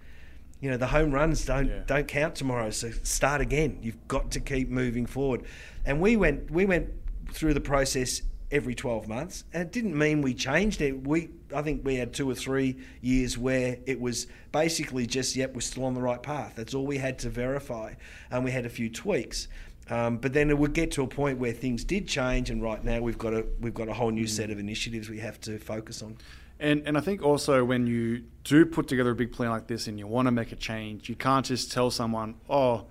You 0.61 0.70
know, 0.70 0.76
the 0.76 0.87
home 0.87 1.11
runs 1.11 1.45
don't 1.45 1.68
yeah. 1.68 1.82
don't 1.87 2.09
count 2.09 2.34
tomorrow, 2.34 2.70
so 2.70 2.91
start 3.03 3.41
again. 3.41 3.78
You've 3.82 4.09
got 4.09 4.30
to 4.32 4.41
keep 4.41 4.70
moving 4.70 5.05
forward. 5.05 5.45
And 5.84 6.01
we 6.01 6.16
went 6.16 6.51
we 6.51 6.64
went 6.64 6.91
through 7.32 7.55
the 7.55 7.61
process 7.61 8.22
every 8.51 8.74
12 8.74 9.09
months 9.09 9.45
and 9.53 9.62
it 9.62 9.72
didn't 9.72 9.97
mean 9.97 10.22
we 10.22 10.32
changed 10.32 10.80
it 10.80 11.05
we 11.05 11.28
i 11.53 11.61
think 11.62 11.84
we 11.84 11.97
had 11.97 12.12
two 12.12 12.30
or 12.30 12.34
three 12.34 12.76
years 13.01 13.37
where 13.37 13.76
it 13.87 14.01
was 14.01 14.28
basically 14.53 15.05
just 15.05 15.34
yep 15.34 15.53
we're 15.53 15.61
still 15.61 15.84
on 15.84 15.95
the 15.95 16.01
right 16.01 16.22
path 16.22 16.53
that's 16.55 16.72
all 16.72 16.87
we 16.87 16.97
had 16.97 17.18
to 17.18 17.28
verify 17.28 17.93
and 18.30 18.45
we 18.45 18.53
had 18.53 18.64
a 18.64 18.68
few 18.68 18.89
tweaks 18.89 19.49
um, 19.91 20.18
but 20.18 20.32
then 20.32 20.51
it 20.51 20.59
would 20.59 20.72
get 20.72 20.91
to 20.93 21.03
a 21.03 21.07
point 21.07 21.39
where 21.39 21.53
things 21.53 21.84
did 21.84 22.09
change, 22.09 22.51
and 22.51 22.62
right 22.62 22.82
now 22.82 23.01
we've 23.01 23.18
got 23.18 23.34
a 23.34 23.47
we've 23.61 23.74
got 23.74 23.89
a 23.89 23.95
whole 23.95 24.11
new 24.11 24.26
set 24.26 24.51
of 24.51 24.59
initiatives 24.59 25.09
we 25.09 25.18
have 25.18 25.41
to 25.43 25.59
focus 25.59 26.03
on. 26.03 26.16
And 26.59 26.82
and 26.87 26.97
I 26.97 27.01
think 27.01 27.22
also 27.22 27.64
when 27.64 27.87
you 27.87 28.24
do 28.45 28.66
put 28.66 28.89
together 28.89 29.11
a 29.11 29.14
big 29.14 29.32
plan 29.32 29.51
like 29.51 29.66
this 29.66 29.87
and 29.87 29.99
you 29.99 30.07
want 30.07 30.26
to 30.26 30.32
make 30.32 30.53
a 30.53 30.57
change, 30.57 31.09
you 31.09 31.16
can't 31.16 31.47
just 31.47 31.72
tell 31.72 31.91
someone, 31.91 32.37
oh. 32.49 32.87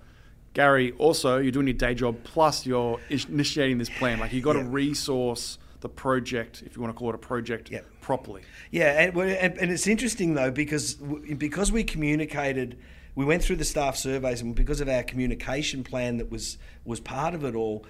Gary, 0.54 0.92
also, 0.92 1.36
you're 1.36 1.52
doing 1.52 1.66
your 1.66 1.74
day 1.74 1.92
job 1.92 2.16
plus 2.24 2.64
you're 2.64 2.98
initiating 3.10 3.76
this 3.76 3.90
plan. 3.90 4.18
Like, 4.18 4.32
you've 4.32 4.42
got 4.42 4.54
to 4.54 4.64
resource 4.64 5.58
the 5.80 5.88
project, 5.90 6.62
if 6.64 6.74
you 6.74 6.82
want 6.82 6.94
to 6.94 6.98
call 6.98 7.10
it 7.10 7.14
a 7.14 7.18
project, 7.18 7.70
properly. 8.00 8.42
Yeah, 8.70 9.02
and, 9.02 9.58
and, 9.58 9.70
it's 9.70 9.86
interesting 9.86 10.34
though 10.34 10.50
because 10.50 10.94
because 10.94 11.70
we 11.70 11.84
communicated 11.84 12.78
we 13.16 13.24
went 13.24 13.42
through 13.42 13.56
the 13.56 13.64
staff 13.64 13.96
surveys, 13.96 14.42
and 14.42 14.54
because 14.54 14.80
of 14.80 14.88
our 14.88 15.02
communication 15.02 15.82
plan 15.82 16.18
that 16.18 16.30
was 16.30 16.58
was 16.84 17.00
part 17.00 17.34
of 17.34 17.44
it 17.44 17.56
all, 17.56 17.84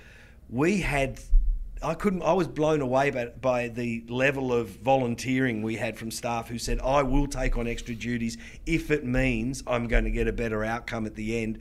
we 0.48 0.80
had. 0.80 1.20
I 1.82 1.92
couldn't. 1.92 2.22
I 2.22 2.32
was 2.32 2.48
blown 2.48 2.80
away 2.80 3.10
by, 3.10 3.26
by 3.26 3.68
the 3.68 4.02
level 4.08 4.50
of 4.50 4.70
volunteering 4.70 5.62
we 5.62 5.76
had 5.76 5.98
from 5.98 6.10
staff 6.10 6.48
who 6.48 6.58
said, 6.58 6.80
"I 6.80 7.02
will 7.02 7.26
take 7.26 7.58
on 7.58 7.66
extra 7.66 7.94
duties 7.94 8.38
if 8.64 8.90
it 8.90 9.04
means 9.04 9.62
I'm 9.66 9.86
going 9.86 10.04
to 10.04 10.10
get 10.10 10.26
a 10.26 10.32
better 10.32 10.64
outcome 10.64 11.04
at 11.04 11.16
the 11.16 11.42
end." 11.42 11.58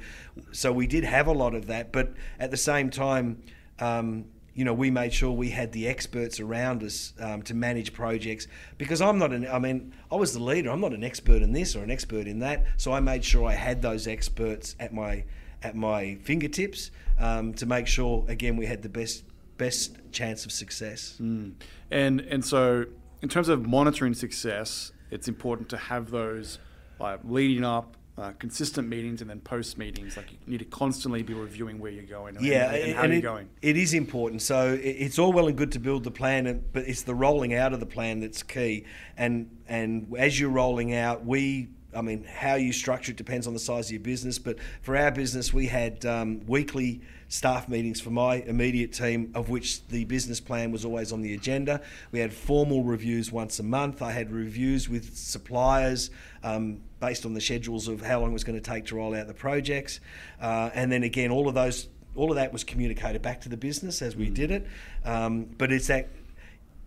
So 0.54 0.72
we 0.72 0.88
did 0.88 1.04
have 1.04 1.28
a 1.28 1.34
lot 1.34 1.54
of 1.54 1.68
that, 1.68 1.92
but 1.92 2.14
at 2.40 2.50
the 2.50 2.58
same 2.58 2.90
time, 2.92 3.44
um, 3.80 4.26
you 4.56 4.64
know, 4.64 4.74
we 4.74 4.90
made 4.90 5.14
sure 5.14 5.32
we 5.32 5.50
had 5.50 5.74
the 5.74 5.86
experts 5.88 6.40
around 6.40 6.82
us 6.82 7.14
um, 7.20 7.42
to 7.44 7.54
manage 7.54 7.94
projects 7.94 8.48
because 8.78 9.02
I'm 9.02 9.20
not 9.20 9.34
an, 9.34 9.46
I 9.48 9.60
mean, 9.60 9.94
I 10.10 10.16
was 10.16 10.32
the 10.32 10.42
leader. 10.42 10.72
I'm 10.72 10.80
not 10.80 10.94
an 10.94 11.04
expert 11.04 11.42
in 11.42 11.52
this 11.52 11.76
or 11.76 11.84
an 11.84 11.92
expert 11.92 12.26
in 12.26 12.40
that. 12.40 12.66
So 12.78 12.94
I 12.94 13.02
made 13.02 13.24
sure 13.26 13.46
I 13.46 13.54
had 13.54 13.82
those 13.82 14.08
experts 14.08 14.78
at 14.80 14.94
my, 14.94 15.26
at 15.62 15.76
my 15.76 16.16
fingertips 16.24 16.92
um, 17.20 17.54
to 17.56 17.66
make 17.66 17.86
sure, 17.86 18.24
again, 18.30 18.56
we 18.56 18.66
had 18.66 18.82
the 18.82 18.90
best, 18.90 19.26
best 19.58 19.98
chance 20.14 20.46
of 20.46 20.54
success. 20.54 21.18
Mm. 21.22 21.56
And, 21.92 22.22
and 22.22 22.44
so 22.44 22.86
in 23.22 23.28
terms 23.28 23.50
of 23.50 23.68
monitoring 23.68 24.14
success, 24.14 24.94
it's 25.12 25.28
important 25.28 25.68
to 25.70 25.78
have 25.78 26.12
those 26.12 26.60
like 26.98 27.20
leading 27.26 27.66
up 27.66 27.98
uh, 28.18 28.32
consistent 28.40 28.88
meetings 28.88 29.22
and 29.22 29.30
then 29.30 29.40
post 29.42 29.78
meetings. 29.78 30.16
Like 30.16 30.32
you 30.32 30.38
need 30.48 30.60
to 30.60 30.66
constantly 30.66 31.22
be 31.24 31.34
reviewing 31.34 31.80
where 31.80 31.92
you're 31.92 32.04
going. 32.04 32.38
Yeah, 32.40 32.72
and, 32.72 32.84
and, 32.84 32.96
how 32.96 33.04
and 33.04 33.14
you're 33.14 33.20
it, 33.20 33.22
going. 33.22 33.50
It 33.62 33.78
is 33.78 33.94
important. 33.94 34.42
So 34.42 34.78
it's 34.82 35.20
all 35.20 35.34
well 35.34 35.48
and 35.48 35.58
good 35.58 35.72
to 35.74 35.80
build 35.80 36.04
the 36.04 36.12
plan, 36.12 36.64
but 36.72 36.88
it's 36.88 37.04
the 37.04 37.16
rolling 37.16 37.54
out 37.54 37.74
of 37.74 37.80
the 37.80 37.86
plan 37.86 38.22
that's 38.22 38.44
key. 38.44 38.86
And 39.18 39.50
and 39.68 40.14
as 40.18 40.40
you're 40.40 40.50
rolling 40.50 40.94
out, 40.94 41.26
we 41.26 41.70
I 41.96 42.02
mean, 42.02 42.24
how 42.24 42.56
you 42.56 42.74
structure 42.74 43.12
it 43.12 43.18
depends 43.18 43.48
on 43.48 43.54
the 43.54 43.60
size 43.60 43.88
of 43.88 43.92
your 43.92 44.02
business. 44.02 44.38
But 44.40 44.58
for 44.82 44.98
our 44.98 45.12
business, 45.12 45.54
we 45.54 45.68
had 45.68 46.06
um, 46.06 46.46
weekly 46.46 47.02
staff 47.28 47.68
meetings 47.68 48.00
for 48.00 48.12
my 48.12 48.36
immediate 48.36 48.94
team, 48.94 49.32
of 49.34 49.50
which 49.50 49.86
the 49.88 50.06
business 50.06 50.40
plan 50.40 50.72
was 50.72 50.86
always 50.86 51.12
on 51.12 51.22
the 51.22 51.34
agenda. 51.34 51.82
We 52.12 52.20
had 52.20 52.34
formal 52.34 52.84
reviews 52.84 53.32
once 53.32 53.60
a 53.60 53.64
month. 53.64 54.02
I 54.02 54.12
had 54.12 54.32
reviews 54.32 54.88
with 54.90 55.18
suppliers 55.18 56.12
um, 56.44 56.82
based 57.00 57.26
on 57.26 57.34
the 57.34 57.42
schedules 57.42 57.88
of 57.88 58.02
how 58.02 58.20
long 58.20 58.30
it 58.30 58.34
was 58.34 58.44
going 58.44 58.62
to 58.62 58.72
take 58.72 58.86
to 58.88 58.96
roll 58.96 59.16
out 59.16 59.28
the 59.28 59.34
projects. 59.34 60.00
Uh, 60.40 60.70
and 60.74 60.92
then 60.92 61.04
again, 61.04 61.32
all 61.32 61.48
of 61.48 61.56
those, 61.56 61.88
all 62.16 62.30
of 62.30 62.36
that 62.36 62.54
was 62.54 62.64
communicated 62.64 63.22
back 63.22 63.42
to 63.42 63.50
the 63.50 63.58
business 63.58 64.02
as 64.02 64.16
we 64.16 64.30
mm. 64.30 64.34
did 64.34 64.52
it. 64.52 64.68
Um, 65.04 65.46
but 65.58 65.72
it's 65.72 65.88
that, 65.88 66.10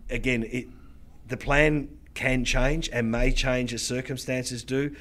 again, 0.09 0.43
it, 0.49 0.67
the 1.27 1.37
plan 1.37 1.98
can 2.19 2.43
change 2.43 2.89
and 2.91 3.09
may 3.09 3.31
change 3.31 3.73
as 3.73 3.81
circumstances 3.81 4.61
do 4.61 4.93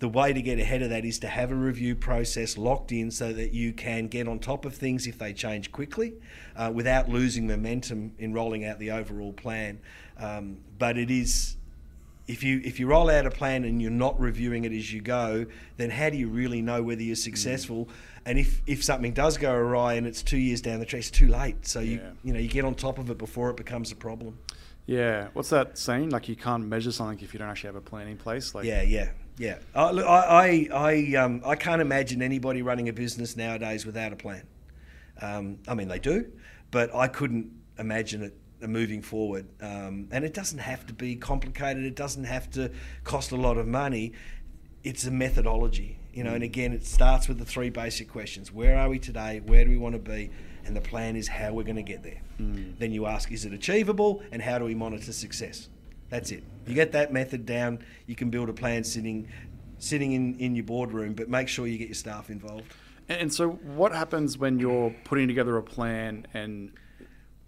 the 0.00 0.08
way 0.08 0.32
to 0.32 0.42
get 0.42 0.58
ahead 0.58 0.82
of 0.82 0.90
that 0.90 1.04
is 1.04 1.18
to 1.18 1.28
have 1.28 1.50
a 1.50 1.54
review 1.54 1.94
process 1.94 2.56
locked 2.58 2.90
in 2.90 3.10
so 3.10 3.32
that 3.32 3.52
you 3.52 3.72
can 3.72 4.08
get 4.08 4.26
on 4.26 4.38
top 4.38 4.64
of 4.64 4.74
things 4.74 5.06
if 5.06 5.18
they 5.18 5.32
change 5.32 5.72
quickly 5.72 6.14
uh, 6.56 6.70
without 6.74 7.08
losing 7.08 7.46
momentum 7.46 8.12
in 8.18 8.32
rolling 8.32 8.64
out 8.64 8.78
the 8.78 8.90
overall 8.90 9.32
plan. 9.32 9.78
Um, 10.18 10.58
but 10.78 10.98
it 10.98 11.10
is. 11.10 11.56
If 12.26 12.44
you 12.44 12.60
if 12.64 12.78
you 12.78 12.86
roll 12.86 13.10
out 13.10 13.26
a 13.26 13.30
plan 13.30 13.64
and 13.64 13.82
you're 13.82 13.90
not 13.90 14.18
reviewing 14.20 14.64
it 14.64 14.72
as 14.72 14.92
you 14.92 15.00
go, 15.00 15.46
then 15.76 15.90
how 15.90 16.08
do 16.10 16.16
you 16.16 16.28
really 16.28 16.62
know 16.62 16.82
whether 16.82 17.02
you're 17.02 17.16
successful? 17.16 17.86
Mm. 17.86 17.90
And 18.26 18.38
if, 18.38 18.62
if 18.66 18.84
something 18.84 19.12
does 19.12 19.36
go 19.36 19.52
awry 19.52 19.94
and 19.94 20.06
it's 20.06 20.22
two 20.22 20.38
years 20.38 20.60
down 20.60 20.78
the 20.78 20.86
track, 20.86 21.00
it's 21.00 21.10
too 21.10 21.26
late. 21.26 21.66
So 21.66 21.80
you 21.80 21.96
yeah. 21.96 22.10
you 22.22 22.32
know 22.32 22.38
you 22.38 22.48
get 22.48 22.64
on 22.64 22.74
top 22.74 22.98
of 22.98 23.10
it 23.10 23.18
before 23.18 23.50
it 23.50 23.56
becomes 23.56 23.90
a 23.92 23.96
problem. 23.96 24.38
Yeah, 24.90 25.28
what's 25.34 25.50
that 25.50 25.78
saying? 25.78 26.10
Like 26.10 26.28
you 26.28 26.34
can't 26.34 26.66
measure 26.66 26.90
something 26.90 27.20
if 27.20 27.32
you 27.32 27.38
don't 27.38 27.48
actually 27.48 27.68
have 27.68 27.76
a 27.76 27.80
plan 27.80 28.08
in 28.08 28.16
place. 28.16 28.56
Like 28.56 28.64
yeah, 28.64 28.82
yeah, 28.82 29.10
yeah, 29.38 29.58
uh, 29.72 29.92
look, 29.92 30.04
I 30.04 30.68
I 30.72 30.90
I, 30.90 31.16
um, 31.16 31.42
I 31.46 31.54
can't 31.54 31.80
imagine 31.80 32.22
anybody 32.22 32.62
running 32.62 32.88
a 32.88 32.92
business 32.92 33.36
nowadays 33.36 33.86
without 33.86 34.12
a 34.12 34.16
plan. 34.16 34.42
Um, 35.22 35.58
I 35.68 35.74
mean, 35.74 35.86
they 35.86 36.00
do, 36.00 36.26
but 36.72 36.92
I 36.92 37.06
couldn't 37.06 37.52
imagine 37.78 38.24
it 38.24 38.68
moving 38.68 39.00
forward. 39.00 39.46
Um, 39.62 40.08
and 40.10 40.24
it 40.24 40.34
doesn't 40.34 40.58
have 40.58 40.84
to 40.88 40.92
be 40.92 41.14
complicated. 41.14 41.84
It 41.84 41.94
doesn't 41.94 42.24
have 42.24 42.50
to 42.50 42.72
cost 43.04 43.30
a 43.30 43.36
lot 43.36 43.58
of 43.58 43.68
money. 43.68 44.14
It's 44.82 45.06
a 45.06 45.12
methodology, 45.12 45.99
you 46.12 46.24
know. 46.24 46.34
And 46.34 46.42
again, 46.42 46.72
it 46.72 46.84
starts 46.84 47.28
with 47.28 47.38
the 47.38 47.44
three 47.44 47.70
basic 47.70 48.08
questions: 48.08 48.52
Where 48.52 48.78
are 48.78 48.88
we 48.88 48.98
today? 48.98 49.40
Where 49.44 49.64
do 49.64 49.70
we 49.70 49.78
want 49.78 49.94
to 49.94 50.00
be? 50.00 50.30
And 50.64 50.76
the 50.76 50.80
plan 50.80 51.16
is 51.16 51.26
how 51.26 51.52
we're 51.52 51.64
going 51.64 51.76
to 51.76 51.82
get 51.82 52.02
there. 52.02 52.20
Mm. 52.38 52.78
Then 52.78 52.92
you 52.92 53.06
ask: 53.06 53.30
Is 53.32 53.44
it 53.44 53.52
achievable? 53.52 54.22
And 54.30 54.42
how 54.42 54.58
do 54.58 54.64
we 54.64 54.74
monitor 54.74 55.12
success? 55.12 55.68
That's 56.10 56.32
it. 56.32 56.42
You 56.66 56.74
get 56.74 56.92
that 56.92 57.12
method 57.12 57.46
down, 57.46 57.84
you 58.06 58.16
can 58.16 58.30
build 58.30 58.48
a 58.48 58.52
plan 58.52 58.84
sitting 58.84 59.28
sitting 59.78 60.12
in, 60.12 60.38
in 60.38 60.54
your 60.54 60.64
boardroom, 60.64 61.14
but 61.14 61.28
make 61.28 61.48
sure 61.48 61.66
you 61.66 61.78
get 61.78 61.88
your 61.88 61.94
staff 61.94 62.30
involved. 62.30 62.66
And 63.08 63.32
so, 63.32 63.50
what 63.50 63.92
happens 63.92 64.38
when 64.38 64.60
you're 64.60 64.94
putting 65.04 65.26
together 65.26 65.56
a 65.56 65.62
plan 65.62 66.26
and 66.32 66.72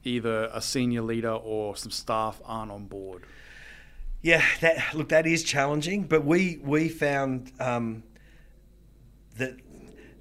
either 0.03 0.51
a 0.53 0.61
senior 0.61 1.03
leader 1.03 1.33
or 1.33 1.77
some 1.77 1.93
staff 1.93 2.41
aren't 2.45 2.73
on 2.73 2.87
board? 2.87 3.25
Yeah, 4.23 4.45
that 4.61 4.95
look 4.95 5.11
that 5.11 5.27
is 5.27 5.45
challenging, 5.45 6.05
but 6.05 6.25
we 6.25 6.59
we 6.65 6.89
found 6.89 7.53
um, 7.61 8.03
that 9.39 9.57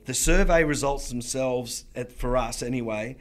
the 0.06 0.14
survey 0.14 0.64
results 0.64 1.10
themselves, 1.10 1.86
at, 1.96 2.12
for 2.12 2.36
us 2.38 2.64
anyway, 2.64 3.18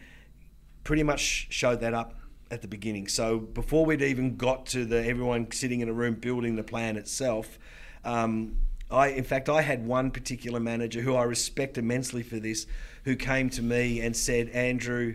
pretty 0.84 1.02
much 1.02 1.48
showed 1.50 1.80
that 1.80 1.94
up 1.94 2.14
at 2.50 2.62
the 2.62 2.68
beginning. 2.68 3.06
So 3.06 3.38
before 3.38 3.86
we'd 3.86 4.02
even 4.02 4.36
got 4.36 4.66
to 4.66 4.84
the 4.84 5.04
everyone 5.04 5.50
sitting 5.52 5.80
in 5.80 5.88
a 5.88 5.92
room 5.92 6.14
building 6.14 6.56
the 6.56 6.64
plan 6.64 6.96
itself, 6.96 7.58
um, 8.04 8.56
I 8.90 9.08
in 9.08 9.24
fact 9.24 9.48
I 9.48 9.62
had 9.62 9.86
one 9.86 10.10
particular 10.10 10.58
manager 10.58 11.00
who 11.00 11.14
I 11.14 11.22
respect 11.22 11.78
immensely 11.78 12.22
for 12.22 12.40
this, 12.40 12.66
who 13.04 13.14
came 13.14 13.50
to 13.50 13.62
me 13.62 14.00
and 14.00 14.16
said, 14.16 14.48
Andrew, 14.48 15.14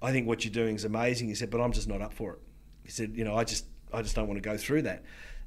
I 0.00 0.12
think 0.12 0.26
what 0.26 0.44
you're 0.44 0.54
doing 0.54 0.76
is 0.76 0.84
amazing. 0.84 1.28
He 1.28 1.34
said, 1.34 1.50
but 1.50 1.60
I'm 1.60 1.72
just 1.72 1.88
not 1.88 2.00
up 2.00 2.14
for 2.14 2.34
it. 2.34 2.38
He 2.84 2.90
said, 2.90 3.12
you 3.14 3.24
know, 3.24 3.36
I 3.36 3.44
just 3.44 3.66
I 3.92 4.00
just 4.02 4.14
don't 4.14 4.28
want 4.28 4.42
to 4.42 4.48
go 4.48 4.56
through 4.56 4.82
that, 4.82 5.02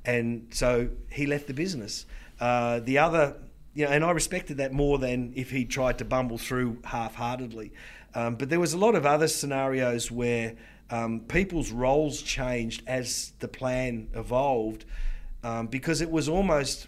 and 0.05 0.47
so 0.51 0.89
he 1.09 1.25
left 1.25 1.47
the 1.47 1.53
business. 1.53 2.05
Uh, 2.39 2.79
the 2.79 2.97
other 2.97 3.37
you 3.73 3.85
know, 3.85 3.91
and 3.91 4.03
I 4.03 4.11
respected 4.11 4.57
that 4.57 4.73
more 4.73 4.97
than 4.97 5.33
if 5.35 5.51
he 5.51 5.65
tried 5.65 5.97
to 5.99 6.05
bumble 6.05 6.37
through 6.37 6.79
half-heartedly. 6.83 7.71
Um, 8.13 8.35
but 8.35 8.49
there 8.49 8.59
was 8.59 8.73
a 8.73 8.77
lot 8.77 8.95
of 8.95 9.05
other 9.05 9.27
scenarios 9.27 10.11
where 10.11 10.55
um, 10.89 11.21
people's 11.21 11.71
roles 11.71 12.21
changed 12.21 12.83
as 12.85 13.31
the 13.39 13.47
plan 13.47 14.09
evolved 14.13 14.83
um, 15.43 15.67
because 15.67 16.01
it 16.01 16.11
was 16.11 16.27
almost 16.27 16.87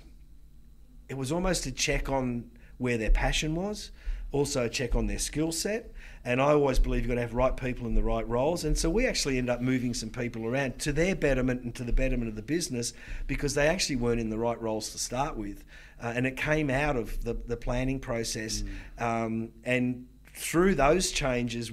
it 1.10 1.18
was 1.18 1.32
almost 1.32 1.66
a 1.66 1.72
check 1.72 2.10
on 2.10 2.50
where 2.78 2.98
their 2.98 3.10
passion 3.10 3.56
was 3.56 3.92
also 4.34 4.68
check 4.68 4.96
on 4.96 5.08
their 5.08 5.20
skill 5.20 5.54
set. 5.54 5.93
And 6.26 6.42
I 6.42 6.52
always 6.52 6.80
believe 6.80 7.02
you've 7.02 7.10
got 7.10 7.16
to 7.16 7.22
have 7.22 7.34
right 7.34 7.56
people 7.56 7.86
in 7.86 7.96
the 7.96 8.04
right 8.04 8.28
roles. 8.28 8.64
And 8.64 8.78
so 8.78 8.90
we 8.90 9.06
actually 9.06 9.38
end 9.38 9.50
up 9.50 9.60
moving 9.62 9.94
some 9.94 10.10
people 10.10 10.46
around 10.46 10.80
to 10.80 10.94
their 10.94 11.16
betterment 11.16 11.64
and 11.64 11.76
to 11.76 11.84
the 11.84 11.92
betterment 11.92 12.30
of 12.30 12.36
the 12.36 12.42
business 12.42 12.94
because 13.28 13.56
they 13.56 13.68
actually 13.68 13.98
weren't 13.98 14.22
in 14.22 14.30
the 14.30 14.38
right 14.38 14.60
roles 14.62 14.90
to 14.92 14.98
start 14.98 15.36
with. 15.36 15.66
Uh, 16.02 16.14
and 16.16 16.26
it 16.26 16.38
came 16.38 16.70
out 16.70 16.96
of 16.96 17.24
the, 17.24 17.34
the 17.34 17.58
planning 17.58 18.00
process. 18.00 18.64
Mm. 19.00 19.02
Um, 19.02 19.50
and 19.66 20.08
through 20.34 20.76
those 20.76 21.12
changes, 21.12 21.72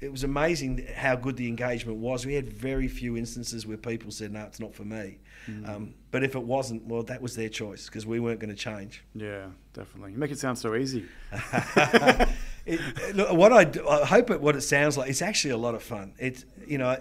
it 0.00 0.10
was 0.10 0.24
amazing 0.24 0.86
how 0.94 1.16
good 1.16 1.36
the 1.36 1.48
engagement 1.48 1.98
was. 1.98 2.26
We 2.26 2.34
had 2.34 2.48
very 2.48 2.88
few 2.88 3.16
instances 3.16 3.66
where 3.66 3.78
people 3.78 4.10
said, 4.10 4.32
"No, 4.32 4.42
it's 4.42 4.60
not 4.60 4.74
for 4.74 4.84
me." 4.84 5.18
Mm. 5.48 5.68
Um, 5.68 5.94
but 6.10 6.22
if 6.22 6.34
it 6.34 6.42
wasn't, 6.42 6.84
well, 6.84 7.02
that 7.04 7.22
was 7.22 7.36
their 7.36 7.48
choice 7.48 7.86
because 7.86 8.04
we 8.04 8.20
weren't 8.20 8.40
going 8.40 8.54
to 8.54 8.56
change. 8.56 9.02
Yeah, 9.14 9.46
definitely. 9.72 10.12
You 10.12 10.18
make 10.18 10.30
it 10.30 10.38
sound 10.38 10.58
so 10.58 10.74
easy. 10.74 11.06
it, 12.66 13.14
look, 13.14 13.32
what 13.32 13.52
I, 13.52 13.70
I 13.88 14.04
hope 14.04 14.30
it, 14.30 14.40
what 14.40 14.56
it 14.56 14.62
sounds 14.62 14.96
like, 14.96 15.10
it's 15.10 15.22
actually 15.22 15.52
a 15.52 15.56
lot 15.56 15.74
of 15.74 15.82
fun. 15.82 16.14
It's 16.18 16.44
you 16.66 16.78
know, 16.78 16.96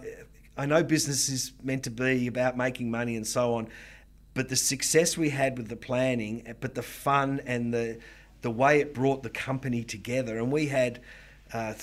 I 0.57 0.65
know 0.65 0.83
business 0.83 1.29
is 1.29 1.53
meant 1.63 1.83
to 1.83 1.91
be 1.91 2.27
about 2.27 2.57
making 2.57 2.91
money 2.91 3.15
and 3.15 3.25
so 3.25 3.55
on, 3.55 3.69
but 4.33 4.49
the 4.49 4.55
success 4.55 5.17
we 5.17 5.29
had 5.29 5.57
with 5.57 5.69
the 5.69 5.75
planning, 5.75 6.55
but 6.59 6.75
the 6.75 6.83
fun 6.83 7.41
and 7.45 7.73
the 7.73 7.99
the 8.41 8.51
way 8.51 8.81
it 8.81 8.93
brought 8.93 9.23
the 9.23 9.29
company 9.29 9.83
together, 9.83 10.37
and 10.37 10.51
we 10.51 10.67
had 10.67 10.99
uh, 11.53 11.73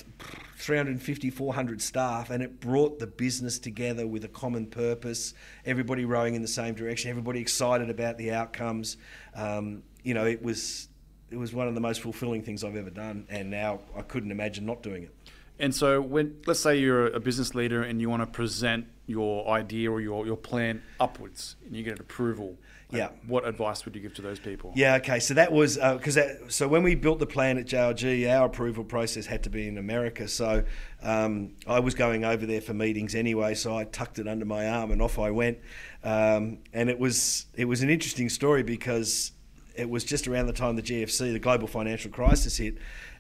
350, 0.57 1.31
400 1.31 1.81
staff, 1.81 2.29
and 2.29 2.43
it 2.43 2.61
brought 2.61 2.99
the 2.99 3.07
business 3.07 3.59
together 3.59 4.07
with 4.07 4.25
a 4.25 4.29
common 4.29 4.67
purpose. 4.67 5.33
Everybody 5.65 6.05
rowing 6.05 6.35
in 6.35 6.43
the 6.43 6.49
same 6.49 6.75
direction. 6.75 7.11
Everybody 7.11 7.41
excited 7.41 7.89
about 7.89 8.19
the 8.19 8.33
outcomes. 8.33 8.97
Um, 9.35 9.85
you 10.03 10.13
know, 10.13 10.27
it 10.27 10.43
was 10.43 10.90
it 11.31 11.37
was 11.37 11.53
one 11.53 11.69
of 11.69 11.75
the 11.75 11.81
most 11.81 12.01
fulfilling 12.01 12.43
things 12.43 12.65
I've 12.65 12.77
ever 12.77 12.91
done, 12.91 13.27
and 13.29 13.51
now 13.51 13.81
I 13.97 14.03
couldn't 14.03 14.31
imagine 14.31 14.67
not 14.67 14.83
doing 14.83 15.05
it. 15.05 15.15
And 15.59 15.75
so, 15.75 16.01
when 16.01 16.41
let's 16.47 16.61
say 16.61 16.79
you're 16.79 17.09
a 17.09 17.21
business 17.21 17.55
leader 17.55 17.83
and 17.83 18.01
you 18.01 18.09
want 18.09 18.23
to 18.23 18.27
present 18.27 18.87
your 19.07 19.49
idea 19.49 19.91
or 19.91 20.01
your, 20.01 20.25
your 20.25 20.37
plan 20.37 20.83
upwards, 20.99 21.57
and 21.67 21.77
you 21.77 21.83
get 21.83 21.95
an 21.95 22.01
approval, 22.01 22.57
yeah. 22.93 23.11
What 23.27 23.47
advice 23.47 23.85
would 23.85 23.95
you 23.95 24.01
give 24.01 24.15
to 24.15 24.23
those 24.23 24.39
people? 24.39 24.73
Yeah. 24.75 24.97
Okay. 24.97 25.21
So 25.21 25.35
that 25.35 25.53
was 25.53 25.77
because 25.77 26.17
uh, 26.17 26.49
so 26.49 26.67
when 26.67 26.83
we 26.83 26.95
built 26.95 27.19
the 27.19 27.27
plan 27.27 27.59
at 27.59 27.67
JLG, 27.67 28.29
our 28.31 28.47
approval 28.47 28.85
process 28.85 29.27
had 29.27 29.45
to 29.45 29.51
be 29.51 29.69
in 29.69 29.79
America. 29.79 30.27
So 30.29 30.65
um, 31.03 31.55
I 31.67 31.81
was 31.81 31.95
going 31.95 32.25
over 32.25 32.47
there 32.47 32.61
for 32.61 32.75
meetings 32.75 33.15
anyway. 33.15 33.55
So 33.55 33.77
I 33.77 33.85
tucked 33.85 34.19
it 34.19 34.27
under 34.27 34.45
my 34.45 34.69
arm 34.69 34.91
and 34.91 35.01
off 35.01 35.19
I 35.19 35.31
went. 35.31 35.59
Um, 36.03 36.59
and 36.73 36.91
it 36.91 36.99
was 36.99 37.47
it 37.55 37.67
was 37.67 37.83
an 37.83 37.91
interesting 37.91 38.29
story 38.29 38.63
because 38.63 39.33
it 39.75 39.89
was 39.89 40.05
just 40.05 40.29
around 40.29 40.47
the 40.47 40.53
time 40.53 40.77
the 40.77 40.83
GFC, 40.83 41.33
the 41.33 41.39
global 41.39 41.67
financial 41.67 42.11
crisis 42.11 42.57
hit, 42.57 42.77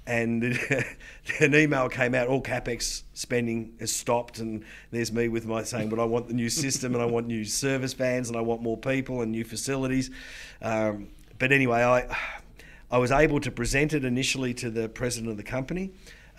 and 0.07 0.42
an 1.40 1.55
email 1.55 1.88
came 1.88 2.14
out, 2.14 2.28
all 2.28 2.42
capex 2.42 3.03
spending 3.14 3.74
has 3.80 3.94
stopped, 3.94 4.38
and 4.38 4.64
there's 4.90 5.12
me 5.12 5.28
with 5.28 5.46
my 5.46 5.62
saying, 5.62 5.88
but 5.88 5.98
I 5.98 6.05
want 6.05 6.28
the 6.28 6.34
new 6.34 6.51
system, 6.51 6.94
and 6.94 7.03
I 7.03 7.07
want 7.07 7.26
new 7.26 7.44
service 7.44 7.92
vans, 7.92 8.28
and 8.28 8.36
I 8.36 8.40
want 8.40 8.62
more 8.62 8.76
people 8.76 9.22
and 9.22 9.30
new 9.30 9.44
facilities. 9.44 10.11
Um, 10.62 11.09
but 11.38 11.53
anyway, 11.53 11.82
I 11.82 12.16
I 12.90 12.98
was 12.98 13.12
able 13.12 13.40
to 13.40 13.53
present 13.53 13.92
it 13.92 14.05
initially 14.05 14.53
to 14.55 14.70
the 14.70 14.88
president 14.88 15.30
of 15.30 15.36
the 15.36 15.44
company, 15.44 15.92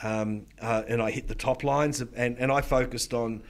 um, 0.04 0.46
uh, 0.62 0.84
and 0.88 1.02
I 1.02 1.12
hit 1.12 1.28
the 1.28 1.36
top 1.36 1.64
lines, 1.64 2.02
and, 2.02 2.38
and 2.38 2.52
I 2.52 2.62
focused 2.62 3.14
on 3.14 3.42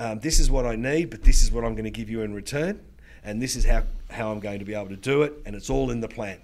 um, 0.00 0.18
this 0.18 0.40
is 0.40 0.50
what 0.50 0.66
I 0.66 0.74
need, 0.74 1.10
but 1.10 1.22
this 1.22 1.42
is 1.42 1.52
what 1.52 1.64
I'm 1.64 1.74
going 1.74 1.84
to 1.84 1.90
give 1.90 2.08
you 2.08 2.22
in 2.22 2.34
return, 2.34 2.80
and 3.24 3.40
this 3.40 3.56
is 3.56 3.64
how, 3.64 3.84
how 4.10 4.32
I'm 4.32 4.40
going 4.40 4.58
to 4.58 4.64
be 4.64 4.74
able 4.74 4.88
to 4.88 4.96
do 4.96 5.22
it, 5.22 5.34
and 5.44 5.54
it's 5.54 5.70
all 5.70 5.90
in 5.90 6.00
the 6.00 6.08
plan. 6.08 6.38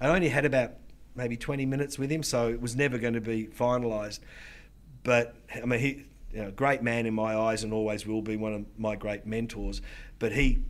I 0.00 0.08
only 0.08 0.28
had 0.28 0.44
about 0.44 0.72
maybe 1.14 1.36
20 1.36 1.66
minutes 1.66 1.98
with 1.98 2.10
him, 2.10 2.22
so 2.22 2.48
it 2.48 2.60
was 2.60 2.74
never 2.74 2.98
going 2.98 3.14
to 3.14 3.20
be 3.20 3.46
finalised. 3.46 4.20
But 5.02 5.34
I 5.54 5.66
mean, 5.66 5.80
he, 5.80 6.04
you 6.32 6.42
know, 6.42 6.50
great 6.50 6.82
man 6.82 7.06
in 7.06 7.14
my 7.14 7.36
eyes, 7.36 7.62
and 7.62 7.72
always 7.72 8.06
will 8.06 8.22
be 8.22 8.36
one 8.36 8.54
of 8.54 8.64
my 8.78 8.96
great 8.96 9.26
mentors. 9.26 9.80
But 10.18 10.32
he, 10.32 10.60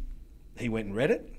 he 0.59 0.69
went 0.69 0.87
and 0.87 0.97
read 0.97 1.11
it, 1.11 1.35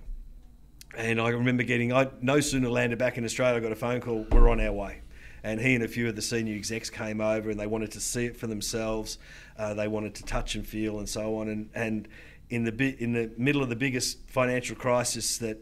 and 0.98 1.20
I 1.22 1.30
remember 1.30 1.64
getting. 1.64 1.94
I 1.94 2.10
no 2.22 2.40
sooner 2.40 2.70
landed 2.70 2.98
back 2.98 3.18
in 3.18 3.26
Australia, 3.26 3.58
I 3.58 3.60
got 3.60 3.72
a 3.72 3.76
phone 3.76 4.02
call. 4.02 4.26
We're 4.32 4.50
on 4.50 4.60
our 4.62 4.72
way, 4.72 5.02
and 5.44 5.60
he 5.60 5.76
and 5.76 5.84
a 5.84 5.88
few 5.88 6.08
of 6.08 6.16
the 6.16 6.22
senior 6.22 6.56
execs 6.56 6.90
came 6.90 7.22
over, 7.22 7.50
and 7.50 7.60
they 7.60 7.68
wanted 7.68 7.92
to 7.92 8.00
see 8.00 8.26
it 8.26 8.38
for 8.38 8.48
themselves. 8.48 9.20
Uh, 9.58 9.74
they 9.74 9.88
wanted 9.88 10.16
to 10.16 10.24
touch 10.24 10.56
and 10.56 10.66
feel, 10.66 11.00
and 11.00 11.08
so 11.08 11.38
on. 11.38 11.50
And 11.50 11.70
and 11.76 12.08
in 12.50 12.64
the 12.64 12.96
in 13.04 13.14
the 13.14 13.32
middle 13.38 13.62
of 13.64 13.70
the 13.70 13.76
biggest 13.76 14.30
financial 14.30 14.76
crisis 14.76 15.38
that 15.40 15.58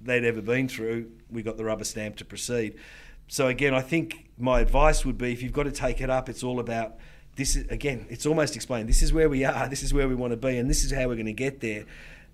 they'd 0.00 0.24
ever 0.24 0.42
been 0.42 0.68
through, 0.68 1.10
we 1.30 1.42
got 1.42 1.56
the 1.56 1.64
rubber 1.64 1.84
stamp 1.84 2.16
to 2.16 2.24
proceed. 2.24 2.76
So 3.28 3.48
again, 3.48 3.74
I 3.74 3.80
think 3.80 4.30
my 4.38 4.60
advice 4.60 5.04
would 5.04 5.18
be 5.18 5.32
if 5.32 5.42
you've 5.42 5.52
got 5.52 5.64
to 5.64 5.72
take 5.72 6.00
it 6.00 6.10
up, 6.10 6.28
it's 6.28 6.42
all 6.42 6.60
about 6.60 6.96
this. 7.36 7.56
Is, 7.56 7.66
again, 7.68 8.06
it's 8.08 8.26
almost 8.26 8.54
explained. 8.54 8.88
This 8.88 9.02
is 9.02 9.12
where 9.12 9.28
we 9.28 9.44
are. 9.44 9.68
This 9.68 9.82
is 9.82 9.92
where 9.92 10.08
we 10.08 10.14
want 10.14 10.32
to 10.32 10.36
be, 10.36 10.58
and 10.58 10.70
this 10.70 10.84
is 10.84 10.92
how 10.92 11.08
we're 11.08 11.14
going 11.14 11.26
to 11.26 11.32
get 11.32 11.60
there, 11.60 11.84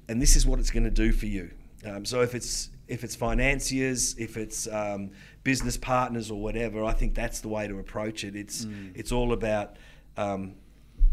and 0.09 0.21
this 0.21 0.37
is 0.37 0.47
what 0.47 0.59
it's 0.59 0.71
going 0.71 0.85
to 0.85 0.91
do 0.91 1.13
for 1.13 1.27
you. 1.27 1.51
Um, 1.87 2.05
so 2.05 2.21
if 2.21 2.35
it's 2.35 2.71
if 2.89 3.05
it's 3.05 3.17
financiers, 3.17 4.15
if 4.19 4.37
it's 4.37 4.67
um, 4.69 5.11
business 5.45 5.77
partners 5.77 6.31
or 6.31 6.41
whatever, 6.41 6.85
I 6.85 6.93
think 6.93 7.15
that's 7.15 7.41
the 7.41 7.49
way 7.49 7.67
to 7.67 7.79
approach 7.79 8.25
it. 8.25 8.37
It's 8.37 8.65
mm. 8.65 8.93
it's 8.95 9.13
all 9.13 9.33
about 9.33 9.77
um, 10.17 10.55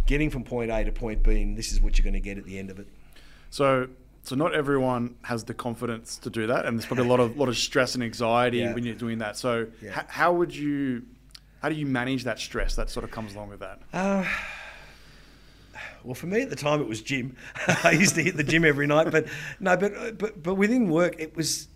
getting 0.10 0.32
from 0.32 0.44
point 0.44 0.72
A 0.72 0.84
to 0.84 0.92
point 0.92 1.22
B, 1.22 1.44
and 1.44 1.56
this 1.56 1.72
is 1.72 1.80
what 1.80 1.96
you're 1.98 2.04
going 2.04 2.16
to 2.16 2.20
get 2.20 2.40
at 2.40 2.44
the 2.44 2.58
end 2.58 2.72
of 2.72 2.80
it. 2.80 2.88
So 3.52 3.88
so 4.24 4.36
not 4.36 4.56
everyone 4.56 5.16
has 5.22 5.44
the 5.44 5.54
confidence 5.54 6.18
to 6.18 6.32
do 6.32 6.48
that, 6.48 6.66
and 6.66 6.78
there's 6.78 6.88
probably 6.88 7.06
a 7.06 7.08
lot 7.08 7.20
of 7.20 7.38
lot 7.38 7.48
of 7.48 7.58
stress 7.58 7.94
and 7.94 8.04
anxiety 8.04 8.58
yeah. 8.58 8.74
when 8.74 8.84
you're 8.84 8.96
doing 8.96 9.20
that. 9.20 9.38
So 9.38 9.68
yeah. 9.82 10.00
h- 10.00 10.08
how 10.08 10.34
would 10.34 10.54
you, 10.54 11.04
how 11.62 11.70
do 11.70 11.76
you 11.76 11.86
manage 11.86 12.24
that 12.24 12.40
stress 12.40 12.76
that 12.76 12.90
sort 12.90 13.04
of 13.04 13.12
comes 13.12 13.36
along 13.36 13.50
with 13.50 13.60
that? 13.60 13.80
Uh, 13.94 14.26
well, 16.04 16.16
for 16.16 16.26
me 16.26 16.42
at 16.42 16.50
the 16.50 16.56
time 16.56 16.82
it 16.82 16.88
was 16.88 17.04
gym. 17.04 17.38
I 17.84 17.92
used 17.92 18.16
to 18.16 18.24
hit 18.24 18.36
the 18.36 18.44
gym 18.44 18.66
every 18.66 18.88
night, 18.88 19.12
but 19.12 19.28
no, 19.60 19.78
but 19.78 20.18
but 20.18 20.42
but 20.42 20.56
within 20.56 20.90
work 20.90 21.16
it 21.20 21.36
was 21.36 21.68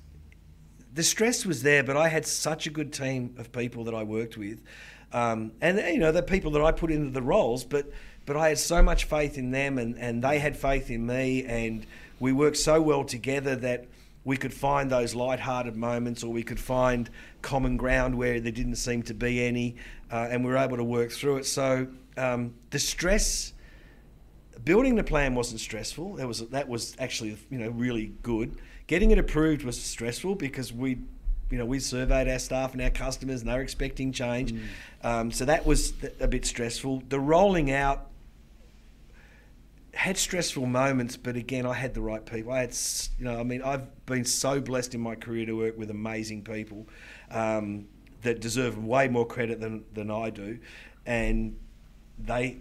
the 0.91 1.03
stress 1.03 1.45
was 1.45 1.61
there, 1.61 1.84
but 1.84 1.97
I 1.97 2.07
had 2.07 2.25
such 2.25 2.65
a 2.65 2.71
good 2.71 2.93
team 2.93 3.36
of 3.38 3.51
people 3.51 3.84
that 3.84 3.93
I 3.93 4.01
worked 4.01 4.38
with, 4.38 4.63
um, 5.11 5.51
and 5.61 5.77
you 5.77 5.99
know 5.99 6.11
the 6.11 6.23
people 6.23 6.49
that 6.51 6.63
I 6.63 6.71
put 6.71 6.91
into 6.91 7.11
the 7.11 7.21
roles, 7.21 7.63
but 7.63 7.91
but 8.26 8.38
I 8.38 8.49
had 8.49 8.57
so 8.57 8.82
much 8.82 9.05
faith 9.05 9.38
in 9.38 9.51
them, 9.51 9.78
and 9.78 9.97
and 9.97 10.24
they 10.24 10.39
had 10.39 10.57
faith 10.57 10.89
in 10.89 11.05
me, 11.05 11.45
and 11.45 11.86
we 12.19 12.32
worked 12.32 12.57
so 12.57 12.82
well 12.82 13.03
together 13.03 13.55
that 13.57 13.86
we 14.26 14.38
could 14.38 14.53
find 14.53 14.89
those 14.89 15.13
light-hearted 15.13 15.76
moments 15.76 16.24
or 16.24 16.32
we 16.32 16.43
could 16.43 16.59
find 16.59 17.09
common 17.41 17.76
ground 17.76 18.17
where 18.17 18.39
there 18.39 18.51
didn't 18.51 18.78
seem 18.78 19.03
to 19.03 19.13
be 19.13 19.43
any 19.43 19.76
uh, 20.11 20.28
and 20.30 20.45
we 20.45 20.49
were 20.49 20.57
able 20.57 20.78
to 20.78 20.84
work 20.84 21.11
through 21.11 21.38
it. 21.38 21.45
So 21.45 21.88
um, 22.17 22.53
the 22.69 22.80
stress 22.80 23.53
building 24.63 24.95
the 24.95 25.03
plan 25.03 25.36
wasn't 25.36 25.59
stressful. 25.59 26.15
That 26.15 26.28
was 26.28 26.47
that 26.49 26.69
was 26.69 26.95
actually 26.99 27.38
you 27.49 27.57
know 27.57 27.69
really 27.69 28.13
good. 28.21 28.55
Getting 28.88 29.11
it 29.11 29.17
approved 29.17 29.63
was 29.63 29.82
stressful 29.82 30.36
because 30.36 30.71
we 30.71 30.99
you 31.49 31.57
know 31.57 31.65
we 31.65 31.80
surveyed 31.80 32.28
our 32.28 32.39
staff 32.39 32.74
and 32.74 32.82
our 32.82 32.89
customers 32.89 33.41
and 33.41 33.49
they 33.49 33.55
were 33.55 33.61
expecting 33.61 34.11
change. 34.11 34.53
Mm. 34.53 34.61
um, 35.03 35.32
so 35.32 35.45
that 35.45 35.65
was 35.65 35.93
a 36.19 36.28
bit 36.28 36.45
stressful. 36.45 37.03
The 37.09 37.19
rolling 37.19 37.71
out 37.71 38.07
had 39.93 40.17
stressful 40.17 40.65
moments, 40.65 41.17
but 41.17 41.35
again, 41.35 41.65
I 41.65 41.73
had 41.73 41.93
the 41.93 42.01
right 42.01 42.25
people. 42.25 42.51
I 42.51 42.61
had, 42.61 42.75
you 43.19 43.25
know, 43.25 43.39
I 43.39 43.43
mean, 43.43 43.61
I've 43.61 44.05
been 44.05 44.25
so 44.25 44.59
blessed 44.59 44.95
in 44.95 45.01
my 45.01 45.15
career 45.15 45.45
to 45.45 45.53
work 45.53 45.77
with 45.77 45.91
amazing 45.91 46.43
people 46.43 46.87
um, 47.29 47.87
that 48.23 48.39
deserve 48.39 48.83
way 48.83 49.07
more 49.07 49.25
credit 49.25 49.59
than, 49.59 49.85
than 49.93 50.09
I 50.09 50.29
do, 50.29 50.59
and 51.05 51.57
they 52.17 52.57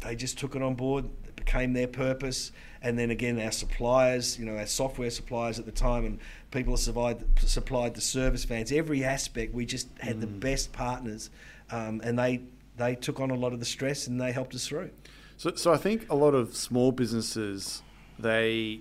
they 0.00 0.14
just 0.14 0.38
took 0.38 0.54
it 0.54 0.62
on 0.62 0.74
board. 0.74 1.06
It 1.26 1.36
became 1.36 1.72
their 1.72 1.88
purpose, 1.88 2.52
and 2.82 2.98
then 2.98 3.10
again, 3.10 3.40
our 3.40 3.52
suppliers, 3.52 4.38
you 4.38 4.44
know, 4.44 4.56
our 4.58 4.66
software 4.66 5.10
suppliers 5.10 5.58
at 5.58 5.64
the 5.64 5.72
time, 5.72 6.04
and 6.04 6.18
people 6.50 6.74
who 6.74 6.76
supplied 6.76 7.24
supplied 7.38 7.94
the 7.94 8.02
service 8.02 8.44
vans. 8.44 8.70
Every 8.70 9.02
aspect, 9.02 9.54
we 9.54 9.64
just 9.64 9.88
had 9.98 10.16
mm. 10.16 10.20
the 10.20 10.26
best 10.26 10.72
partners, 10.72 11.30
um, 11.70 12.02
and 12.04 12.18
they 12.18 12.42
they 12.76 12.94
took 12.94 13.20
on 13.20 13.30
a 13.30 13.34
lot 13.34 13.54
of 13.54 13.60
the 13.60 13.66
stress 13.66 14.06
and 14.06 14.20
they 14.20 14.32
helped 14.32 14.54
us 14.54 14.66
through. 14.66 14.90
So, 15.36 15.54
so 15.54 15.72
I 15.72 15.76
think 15.76 16.10
a 16.10 16.14
lot 16.14 16.34
of 16.34 16.56
small 16.56 16.92
businesses, 16.92 17.82
they, 18.18 18.80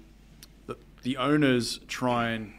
the, 0.68 0.78
the 1.03 1.18
owners 1.18 1.80
try 1.88 2.30
and 2.30 2.53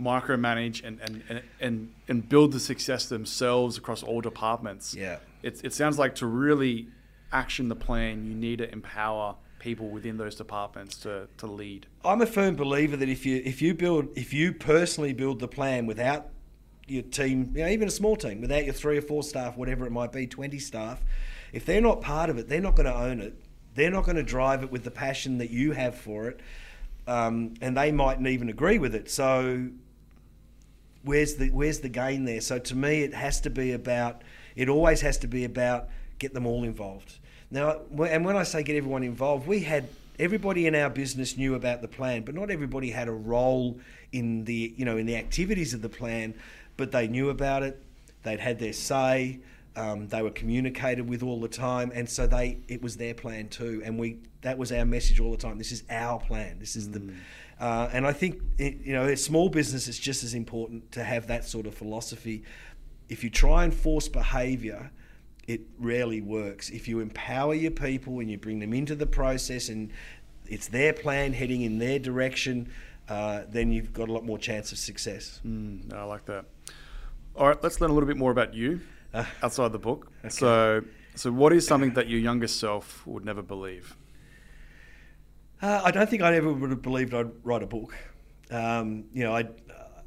micromanage 0.00 0.84
and, 0.84 1.00
and, 1.00 1.22
and, 1.28 1.42
and, 1.60 1.94
and 2.08 2.28
build 2.28 2.52
the 2.52 2.60
success 2.60 3.06
themselves 3.06 3.76
across 3.76 4.02
all 4.02 4.20
departments. 4.20 4.94
Yeah. 4.94 5.18
It, 5.42 5.60
it 5.64 5.74
sounds 5.74 5.98
like 5.98 6.14
to 6.16 6.26
really 6.26 6.88
action 7.32 7.68
the 7.68 7.76
plan, 7.76 8.24
you 8.24 8.34
need 8.34 8.58
to 8.58 8.70
empower 8.72 9.36
people 9.58 9.88
within 9.90 10.16
those 10.16 10.34
departments 10.34 10.96
to, 10.96 11.28
to 11.36 11.46
lead. 11.46 11.86
I'm 12.04 12.22
a 12.22 12.26
firm 12.26 12.56
believer 12.56 12.96
that 12.96 13.08
if 13.08 13.26
you 13.26 13.42
if 13.44 13.60
you 13.60 13.74
build 13.74 14.08
if 14.16 14.32
you 14.32 14.52
personally 14.54 15.12
build 15.12 15.38
the 15.38 15.48
plan 15.48 15.86
without 15.86 16.28
your 16.90 17.02
team, 17.02 17.52
you 17.54 17.62
know, 17.62 17.68
even 17.68 17.88
a 17.88 17.90
small 17.90 18.16
team, 18.16 18.40
without 18.40 18.64
your 18.64 18.74
three 18.74 18.98
or 18.98 19.02
four 19.02 19.22
staff, 19.22 19.56
whatever 19.56 19.86
it 19.86 19.92
might 19.92 20.12
be, 20.12 20.26
20 20.26 20.58
staff, 20.58 21.02
if 21.52 21.64
they're 21.64 21.80
not 21.80 22.00
part 22.00 22.30
of 22.30 22.38
it, 22.38 22.48
they're 22.48 22.60
not 22.60 22.76
going 22.76 22.86
to 22.86 22.94
own 22.94 23.20
it. 23.20 23.34
They're 23.74 23.90
not 23.90 24.04
going 24.04 24.16
to 24.16 24.22
drive 24.22 24.62
it 24.62 24.70
with 24.70 24.84
the 24.84 24.90
passion 24.90 25.38
that 25.38 25.50
you 25.50 25.72
have 25.72 25.94
for 25.94 26.28
it. 26.28 26.40
Um, 27.06 27.54
and 27.60 27.76
they 27.76 27.92
mightn't 27.92 28.26
even 28.26 28.48
agree 28.48 28.78
with 28.78 28.94
it. 28.94 29.10
So 29.10 29.68
where's 31.02 31.36
the 31.36 31.50
where's 31.50 31.80
the 31.80 31.88
gain 31.88 32.24
there? 32.24 32.40
So 32.40 32.58
to 32.58 32.76
me, 32.76 33.02
it 33.02 33.14
has 33.14 33.40
to 33.42 33.50
be 33.50 33.72
about. 33.72 34.22
It 34.56 34.68
always 34.68 35.00
has 35.00 35.18
to 35.18 35.28
be 35.28 35.44
about 35.44 35.88
get 36.18 36.34
them 36.34 36.46
all 36.46 36.64
involved. 36.64 37.18
Now, 37.50 37.80
and 38.06 38.24
when 38.24 38.36
I 38.36 38.42
say 38.42 38.62
get 38.62 38.76
everyone 38.76 39.02
involved, 39.02 39.46
we 39.46 39.60
had 39.60 39.88
everybody 40.18 40.66
in 40.66 40.74
our 40.74 40.90
business 40.90 41.36
knew 41.36 41.54
about 41.54 41.82
the 41.82 41.88
plan, 41.88 42.22
but 42.22 42.34
not 42.34 42.50
everybody 42.50 42.90
had 42.90 43.08
a 43.08 43.12
role 43.12 43.78
in 44.12 44.44
the 44.44 44.74
you 44.76 44.84
know 44.84 44.96
in 44.96 45.06
the 45.06 45.16
activities 45.16 45.74
of 45.74 45.82
the 45.82 45.88
plan. 45.88 46.34
But 46.80 46.92
they 46.92 47.06
knew 47.08 47.28
about 47.28 47.62
it. 47.62 47.82
They'd 48.22 48.40
had 48.40 48.58
their 48.58 48.72
say. 48.72 49.40
Um, 49.76 50.08
they 50.08 50.22
were 50.22 50.30
communicated 50.30 51.08
with 51.08 51.22
all 51.22 51.40
the 51.40 51.48
time, 51.48 51.92
and 51.94 52.08
so 52.08 52.26
they 52.26 52.58
it 52.68 52.82
was 52.82 52.96
their 52.96 53.14
plan 53.14 53.48
too. 53.48 53.82
And 53.84 53.98
we 53.98 54.18
that 54.40 54.58
was 54.58 54.72
our 54.72 54.84
message 54.84 55.20
all 55.20 55.30
the 55.30 55.36
time. 55.36 55.58
This 55.58 55.72
is 55.72 55.84
our 55.90 56.18
plan. 56.18 56.58
This 56.58 56.74
is 56.74 56.88
mm. 56.88 56.92
the 56.94 57.12
uh, 57.60 57.90
and 57.92 58.06
I 58.06 58.12
think 58.12 58.40
it, 58.56 58.78
you 58.82 58.94
know, 58.94 59.04
a 59.04 59.16
small 59.16 59.50
business, 59.50 59.86
it's 59.86 59.98
just 59.98 60.24
as 60.24 60.32
important 60.32 60.90
to 60.92 61.04
have 61.04 61.26
that 61.26 61.44
sort 61.44 61.66
of 61.66 61.74
philosophy. 61.74 62.42
If 63.10 63.22
you 63.22 63.28
try 63.28 63.64
and 63.64 63.74
force 63.74 64.08
behaviour, 64.08 64.90
it 65.46 65.60
rarely 65.78 66.22
works. 66.22 66.70
If 66.70 66.88
you 66.88 67.00
empower 67.00 67.54
your 67.54 67.70
people 67.70 68.20
and 68.20 68.30
you 68.30 68.38
bring 68.38 68.60
them 68.60 68.72
into 68.72 68.94
the 68.94 69.06
process 69.06 69.68
and 69.68 69.90
it's 70.46 70.68
their 70.68 70.94
plan 70.94 71.34
heading 71.34 71.60
in 71.60 71.78
their 71.78 71.98
direction, 71.98 72.72
uh, 73.10 73.42
then 73.48 73.72
you've 73.72 73.92
got 73.92 74.08
a 74.08 74.12
lot 74.12 74.24
more 74.24 74.38
chance 74.38 74.72
of 74.72 74.78
success. 74.78 75.40
Mm, 75.46 75.92
I 75.92 76.04
like 76.04 76.24
that. 76.26 76.46
All 77.36 77.48
right, 77.48 77.62
let's 77.62 77.80
learn 77.80 77.90
a 77.90 77.94
little 77.94 78.06
bit 78.06 78.16
more 78.16 78.30
about 78.30 78.54
you 78.54 78.80
uh, 79.14 79.24
outside 79.42 79.72
the 79.72 79.78
book. 79.78 80.10
Okay. 80.20 80.28
So, 80.28 80.84
so 81.14 81.32
what 81.32 81.52
is 81.52 81.66
something 81.66 81.94
that 81.94 82.08
your 82.08 82.20
younger 82.20 82.48
self 82.48 83.06
would 83.06 83.24
never 83.24 83.42
believe? 83.42 83.96
Uh, 85.62 85.80
I 85.84 85.90
don't 85.90 86.08
think 86.08 86.22
I 86.22 86.34
ever 86.36 86.52
would 86.52 86.70
have 86.70 86.82
believed 86.82 87.14
I'd 87.14 87.30
write 87.44 87.62
a 87.62 87.66
book. 87.66 87.94
Um, 88.50 89.04
you 89.12 89.24
know, 89.24 89.36
I, 89.36 89.48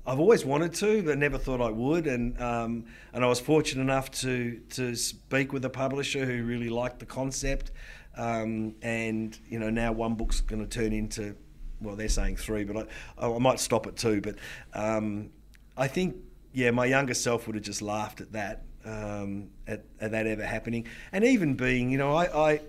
I've 0.05 0.19
always 0.19 0.43
wanted 0.43 0.73
to, 0.75 1.01
but 1.03 1.17
never 1.17 1.37
thought 1.37 1.61
I 1.61 1.69
would. 1.69 2.07
And 2.07 2.39
um, 2.41 2.85
and 3.13 3.23
I 3.23 3.27
was 3.27 3.39
fortunate 3.39 3.81
enough 3.81 4.11
to 4.21 4.59
to 4.71 4.95
speak 4.95 5.53
with 5.53 5.63
a 5.65 5.69
publisher 5.69 6.25
who 6.25 6.43
really 6.43 6.69
liked 6.69 6.99
the 6.99 7.05
concept. 7.05 7.71
Um, 8.17 8.75
and 8.81 9.37
you 9.47 9.59
know, 9.59 9.69
now 9.69 9.91
one 9.91 10.15
book's 10.15 10.41
going 10.41 10.61
to 10.61 10.67
turn 10.67 10.91
into, 10.93 11.35
well, 11.81 11.95
they're 11.95 12.09
saying 12.09 12.35
three, 12.35 12.63
but 12.63 12.87
I, 13.17 13.27
I 13.27 13.37
might 13.39 13.59
stop 13.59 13.87
at 13.87 13.95
two. 13.95 14.21
But 14.21 14.35
um, 14.73 15.29
I 15.77 15.87
think, 15.87 16.17
yeah, 16.53 16.71
my 16.71 16.85
younger 16.85 17.13
self 17.13 17.47
would 17.47 17.55
have 17.55 17.63
just 17.63 17.81
laughed 17.81 18.21
at 18.21 18.31
that, 18.33 18.63
um, 18.85 19.49
at, 19.67 19.83
at 19.99 20.11
that 20.11 20.27
ever 20.27 20.45
happening. 20.45 20.87
And 21.11 21.23
even 21.23 21.55
being, 21.55 21.89
you 21.89 21.97
know, 21.97 22.13
I, 22.13 22.51
I 22.51 22.61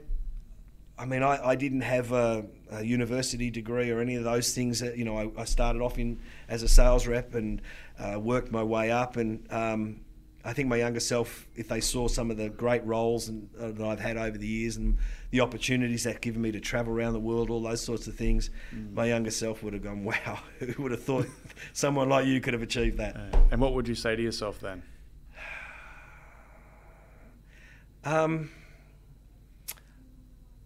I 0.96 1.06
mean, 1.06 1.22
I, 1.22 1.44
I 1.44 1.54
didn't 1.56 1.80
have 1.80 2.12
a, 2.12 2.46
a, 2.70 2.82
university 2.84 3.50
degree 3.50 3.90
or 3.90 4.00
any 4.00 4.14
of 4.14 4.22
those 4.22 4.54
things. 4.54 4.78
That, 4.78 4.96
you 4.96 5.04
know, 5.04 5.18
I, 5.18 5.42
I 5.42 5.44
started 5.44 5.82
off 5.82 5.98
in 5.98 6.20
as 6.48 6.62
a 6.62 6.68
sales 6.68 7.06
rep 7.06 7.34
and 7.34 7.60
uh, 7.98 8.18
worked 8.20 8.52
my 8.52 8.62
way 8.62 8.92
up. 8.92 9.16
And 9.16 9.44
um, 9.52 10.03
I 10.46 10.52
think 10.52 10.68
my 10.68 10.76
younger 10.76 11.00
self, 11.00 11.46
if 11.56 11.68
they 11.68 11.80
saw 11.80 12.06
some 12.06 12.30
of 12.30 12.36
the 12.36 12.50
great 12.50 12.84
roles 12.84 13.28
and, 13.28 13.48
uh, 13.58 13.70
that 13.70 13.86
I've 13.86 14.00
had 14.00 14.18
over 14.18 14.36
the 14.36 14.46
years 14.46 14.76
and 14.76 14.98
the 15.30 15.40
opportunities 15.40 16.04
that 16.04 16.20
given 16.20 16.42
me 16.42 16.52
to 16.52 16.60
travel 16.60 16.92
around 16.92 17.14
the 17.14 17.20
world, 17.20 17.48
all 17.48 17.62
those 17.62 17.80
sorts 17.80 18.06
of 18.08 18.14
things, 18.14 18.50
mm. 18.74 18.92
my 18.92 19.06
younger 19.06 19.30
self 19.30 19.62
would 19.62 19.72
have 19.72 19.82
gone, 19.82 20.04
"Wow, 20.26 20.40
who 20.58 20.82
would 20.82 20.92
have 20.92 21.02
thought 21.02 21.26
someone 21.72 22.10
like 22.10 22.26
you 22.26 22.42
could 22.42 22.52
have 22.52 22.62
achieved 22.62 22.98
that?" 22.98 23.16
Uh, 23.16 23.38
and 23.52 23.60
what 23.60 23.72
would 23.72 23.88
you 23.88 23.94
say 23.94 24.16
to 24.16 24.22
yourself 24.22 24.60
then? 24.60 24.82
Um, 28.06 28.50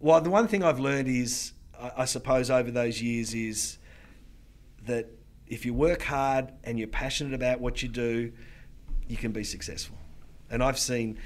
well, 0.01 0.19
the 0.19 0.29
one 0.29 0.49
thing 0.49 0.61
I've 0.61 0.79
learned 0.79 1.07
is, 1.07 1.53
I 1.79 2.03
suppose, 2.03 2.49
over 2.49 2.69
those 2.69 3.01
years 3.01 3.33
is 3.33 3.77
that 4.85 5.07
if 5.47 5.65
you 5.65 5.73
work 5.73 6.01
hard 6.01 6.51
and 6.65 6.77
you're 6.77 6.89
passionate 6.89 7.33
about 7.33 7.61
what 7.61 7.81
you 7.81 7.87
do, 7.87 8.33
you 9.09 9.17
can 9.17 9.33
be 9.33 9.43
successful. 9.43 9.97
And 10.49 10.63
I've 10.63 10.79
seen, 10.79 11.17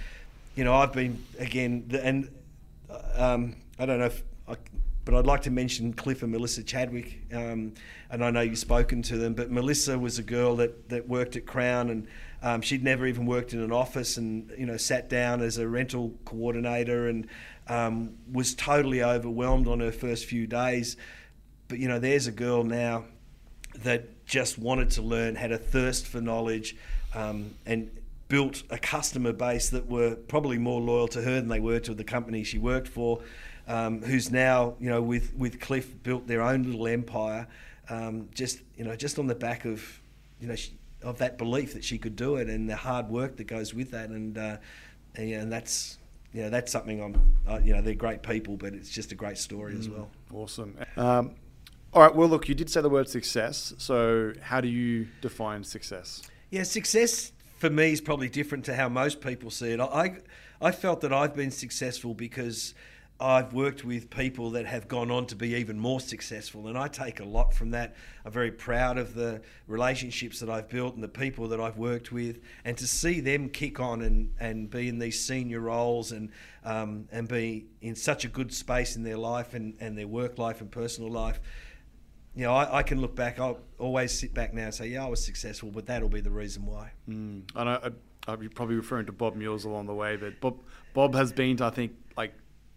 you 0.56 0.64
know, 0.64 0.74
I've 0.74 0.94
been 0.94 1.24
again, 1.38 1.92
and 2.02 2.30
um, 3.16 3.56
I 3.78 3.86
don't 3.86 4.00
know 4.00 4.06
if, 4.06 4.24
I, 4.48 4.56
but 5.06 5.14
I'd 5.14 5.28
like 5.28 5.42
to 5.44 5.52
mention 5.52 5.94
Cliff 5.94 6.24
and 6.24 6.32
Melissa 6.32 6.64
Chadwick, 6.64 7.22
um, 7.34 7.74
and 8.10 8.24
I 8.24 8.32
know 8.32 8.42
you've 8.42 8.58
spoken 8.58 9.02
to 9.04 9.18
them. 9.18 9.34
But 9.34 9.52
Melissa 9.52 10.00
was 10.00 10.18
a 10.18 10.24
girl 10.24 10.56
that 10.58 10.90
that 10.90 11.08
worked 11.08 11.36
at 11.36 11.46
Crown, 11.46 11.90
and 11.90 12.08
um, 12.42 12.62
she'd 12.62 12.84
never 12.84 13.06
even 13.06 13.26
worked 13.26 13.54
in 13.54 13.62
an 13.62 13.72
office, 13.72 14.18
and 14.18 14.52
you 14.58 14.66
know, 14.66 14.78
sat 14.78 15.10
down 15.10 15.42
as 15.42 15.58
a 15.58 15.68
rental 15.68 16.14
coordinator 16.26 17.08
and 17.08 17.28
um, 17.68 18.16
was 18.32 18.56
totally 18.56 19.04
overwhelmed 19.04 19.68
on 19.68 19.82
her 19.82 19.92
first 19.92 20.26
few 20.26 20.48
days. 20.48 20.96
But 21.68 21.80
you 21.80 21.88
know, 21.90 22.00
there's 22.00 22.28
a 22.28 22.32
girl 22.32 22.64
now 22.64 23.06
that 23.80 24.26
just 24.26 24.58
wanted 24.58 24.92
to 24.92 25.02
learn, 25.02 25.36
had 25.36 25.52
a 25.52 25.58
thirst 25.58 26.08
for 26.08 26.22
knowledge, 26.22 26.76
um, 27.14 27.54
and 27.66 27.92
built 28.28 28.64
a 28.70 28.78
customer 28.78 29.34
base 29.34 29.70
that 29.70 29.88
were 29.88 30.16
probably 30.16 30.58
more 30.58 30.82
loyal 30.82 31.08
to 31.08 31.22
her 31.22 31.36
than 31.36 31.50
they 31.50 31.60
were 31.60 31.80
to 31.80 31.94
the 31.94 32.04
company 32.04 32.44
she 32.44 32.58
worked 32.58 32.88
for. 32.88 33.22
Um, 33.68 34.02
who's 34.02 34.32
now, 34.32 34.76
you 34.80 34.90
know, 34.90 35.02
with 35.02 35.34
with 35.36 35.60
Cliff 35.62 36.04
built 36.04 36.28
their 36.28 36.42
own 36.42 36.64
little 36.64 36.88
empire, 36.88 37.48
um, 37.90 38.28
just 38.34 38.60
you 38.76 38.84
know, 38.84 38.96
just 38.96 39.20
on 39.20 39.28
the 39.28 39.36
back 39.36 39.66
of, 39.66 40.02
you 40.42 40.48
know, 40.48 40.56
she, 40.56 40.74
of 41.02 41.18
that 41.20 41.38
belief 41.38 41.74
that 41.74 41.84
she 41.84 41.98
could 41.98 42.16
do 42.16 42.36
it 42.36 42.50
and 42.50 42.70
the 42.70 42.76
hard 42.76 43.08
work 43.10 43.38
that 43.38 43.46
goes 43.46 43.74
with 43.74 43.92
that, 43.92 44.10
and 44.10 44.38
uh, 44.38 44.58
and, 45.16 45.32
and 45.32 45.52
that's 45.52 45.98
you 46.34 46.42
know, 46.42 46.50
that's 46.50 46.72
something 46.72 47.02
I'm, 47.02 47.36
uh, 47.48 47.60
you 47.64 47.74
know, 47.74 47.82
they're 47.82 47.94
great 47.94 48.24
people, 48.24 48.58
but 48.58 48.74
it's 48.74 48.90
just 48.90 49.12
a 49.12 49.16
great 49.16 49.38
story 49.38 49.76
mm, 49.76 49.80
as 49.80 49.88
well. 49.88 50.10
Awesome. 50.34 50.76
Um, 50.98 51.36
all 51.94 52.02
right. 52.02 52.14
Well, 52.14 52.28
look, 52.28 52.50
you 52.50 52.56
did 52.56 52.72
say 52.72 52.82
the 52.82 52.90
word 52.90 53.08
success. 53.08 53.74
So, 53.78 54.34
how 54.42 54.60
do 54.60 54.68
you 54.68 55.08
define 55.22 55.64
success? 55.64 56.24
Yeah, 56.54 56.62
success 56.62 57.32
for 57.58 57.72
me 57.72 57.94
is 57.94 58.00
probably 58.00 58.30
different 58.30 58.66
to 58.66 58.76
how 58.76 58.88
most 58.88 59.22
people 59.22 59.50
see 59.50 59.72
it. 59.72 59.80
I, 59.80 60.18
I 60.62 60.70
felt 60.72 61.02
that 61.02 61.12
I've 61.12 61.36
been 61.36 61.50
successful 61.50 62.14
because 62.14 62.76
I've 63.20 63.54
worked 63.54 63.84
with 63.84 64.12
people 64.12 64.52
that 64.52 64.68
have 64.68 64.88
gone 64.88 65.10
on 65.10 65.26
to 65.28 65.36
be 65.36 65.56
even 65.56 65.80
more 65.80 66.00
successful, 66.00 66.68
and 66.68 66.78
I 66.78 66.90
take 66.90 67.22
a 67.22 67.26
lot 67.26 67.56
from 67.56 67.72
that. 67.72 67.96
I'm 68.24 68.32
very 68.32 68.52
proud 68.52 69.00
of 69.00 69.16
the 69.16 69.42
relationships 69.66 70.40
that 70.42 70.50
I've 70.52 70.70
built 70.70 70.94
and 70.94 71.04
the 71.04 71.08
people 71.08 71.48
that 71.48 71.60
I've 71.60 71.80
worked 71.80 72.12
with, 72.12 72.40
and 72.64 72.78
to 72.78 72.86
see 72.86 73.20
them 73.20 73.50
kick 73.50 73.80
on 73.80 74.04
and, 74.04 74.32
and 74.40 74.70
be 74.70 74.88
in 74.90 75.00
these 75.00 75.26
senior 75.26 75.60
roles 75.60 76.12
and 76.12 76.30
um, 76.64 77.08
and 77.12 77.28
be 77.28 77.66
in 77.82 77.96
such 77.96 78.26
a 78.26 78.28
good 78.28 78.54
space 78.54 78.96
in 78.96 79.02
their 79.02 79.18
life 79.18 79.56
and, 79.56 79.74
and 79.80 79.98
their 79.98 80.08
work 80.08 80.38
life 80.38 80.62
and 80.62 80.70
personal 80.70 81.10
life. 81.10 81.40
You 82.36 82.46
know, 82.46 82.54
I, 82.54 82.80
I 82.80 82.84
can 82.84 83.00
look 83.00 83.16
back. 83.16 83.40
I'll 83.40 83.60
always 83.78 84.18
sit 84.18 84.34
back 84.34 84.54
now 84.54 84.66
and 84.66 84.74
say, 84.74 84.88
"Yeah, 84.88 85.06
I 85.06 85.10
was 85.10 85.24
successful," 85.24 85.70
but 85.72 85.86
that'll 85.86 86.10
be 86.10 86.22
the 86.22 86.32
reason 86.32 86.66
why. 86.66 86.92
Mm. 87.08 87.44
I 87.56 87.64
know. 87.64 87.80
I, 87.84 87.92
I'm 88.32 88.50
probably 88.50 88.76
referring 88.76 89.06
to 89.08 89.12
Bob 89.12 89.36
Mules 89.36 89.66
along 89.66 89.88
the 89.88 89.94
way, 89.94 90.16
but 90.16 90.40
Bob 90.40 90.60
Bob 90.94 91.16
has 91.16 91.32
been, 91.34 91.58
to, 91.58 91.66
I 91.66 91.70
think, 91.70 91.94
like 92.16 92.34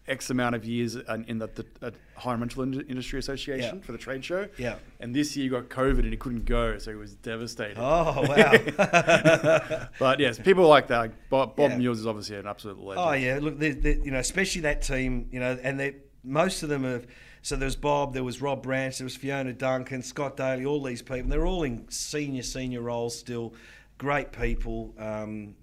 X 0.08 0.30
amount 0.30 0.54
of 0.54 0.64
years 0.64 0.96
in 0.96 1.38
the, 1.38 1.48
the 1.80 1.92
Hire 2.14 2.36
Rental 2.36 2.62
Industry 2.62 3.18
Association 3.18 3.76
yeah. 3.76 3.84
for 3.84 3.92
the 3.92 3.98
trade 3.98 4.24
show. 4.24 4.48
Yeah. 4.56 4.76
And 5.00 5.14
this 5.14 5.36
year 5.36 5.44
he 5.44 5.48
got 5.48 5.68
COVID 5.68 6.00
and 6.00 6.10
he 6.10 6.16
couldn't 6.16 6.44
go, 6.44 6.78
so 6.78 6.90
he 6.90 6.96
was 6.96 7.14
devastated. 7.14 7.76
Oh 7.78 8.24
wow! 8.28 9.88
but 9.98 10.20
yes, 10.20 10.38
people 10.38 10.66
like 10.68 10.88
that. 10.88 11.12
Bob, 11.28 11.56
Bob 11.56 11.72
yeah. 11.72 11.78
Mules 11.78 12.00
is 12.00 12.06
obviously 12.06 12.36
an 12.36 12.46
absolute 12.46 12.78
legend. 12.78 13.06
Oh 13.06 13.12
yeah, 13.12 13.38
look, 13.40 13.58
they're, 13.58 13.74
they're, 13.74 13.98
you 13.98 14.10
know, 14.10 14.18
especially 14.18 14.62
that 14.62 14.82
team, 14.82 15.28
you 15.32 15.40
know, 15.40 15.58
and 15.62 15.78
they 15.78 15.96
most 16.22 16.62
of 16.62 16.68
them 16.68 16.84
have. 16.84 17.06
So 17.46 17.54
there 17.54 17.66
was 17.66 17.76
Bob, 17.76 18.12
there 18.12 18.24
was 18.24 18.42
Rob 18.42 18.64
Branch, 18.64 18.98
there 18.98 19.04
was 19.04 19.14
Fiona 19.14 19.52
Duncan, 19.52 20.02
Scott 20.02 20.36
Daly, 20.36 20.64
all 20.64 20.82
these 20.82 21.00
people. 21.00 21.30
They're 21.30 21.46
all 21.46 21.62
in 21.62 21.88
senior 21.88 22.42
senior 22.42 22.80
roles 22.80 23.16
still. 23.16 23.54
Great 23.98 24.32
people, 24.32 24.92
um, 24.98 25.54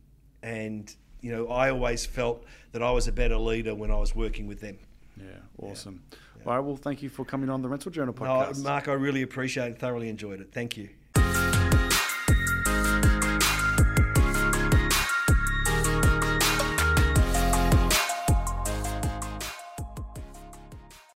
and 0.42 0.96
you 1.20 1.34
know, 1.34 1.50
I 1.50 1.72
always 1.72 2.06
felt 2.06 2.46
that 2.72 2.82
I 2.82 2.90
was 2.92 3.10
a 3.10 3.12
better 3.12 3.36
leader 3.36 3.76
when 3.76 3.92
I 3.92 3.98
was 3.98 4.16
working 4.16 4.48
with 4.48 4.62
them. 4.62 4.78
Yeah, 5.18 5.26
awesome. 5.62 6.02
Yeah. 6.40 6.46
All 6.46 6.56
right, 6.56 6.64
well, 6.66 6.78
thank 6.78 7.02
you 7.02 7.10
for 7.10 7.26
coming 7.26 7.50
on 7.50 7.62
the 7.62 7.68
Rental 7.68 7.92
Journal 7.92 8.14
podcast. 8.14 8.60
No, 8.60 8.64
Mark, 8.64 8.88
I 8.88 8.94
really 8.94 9.22
appreciate 9.22 9.72
it. 9.72 9.78
Thoroughly 9.78 10.08
enjoyed 10.08 10.40
it. 10.40 10.54
Thank 10.54 10.78
you. 10.78 10.88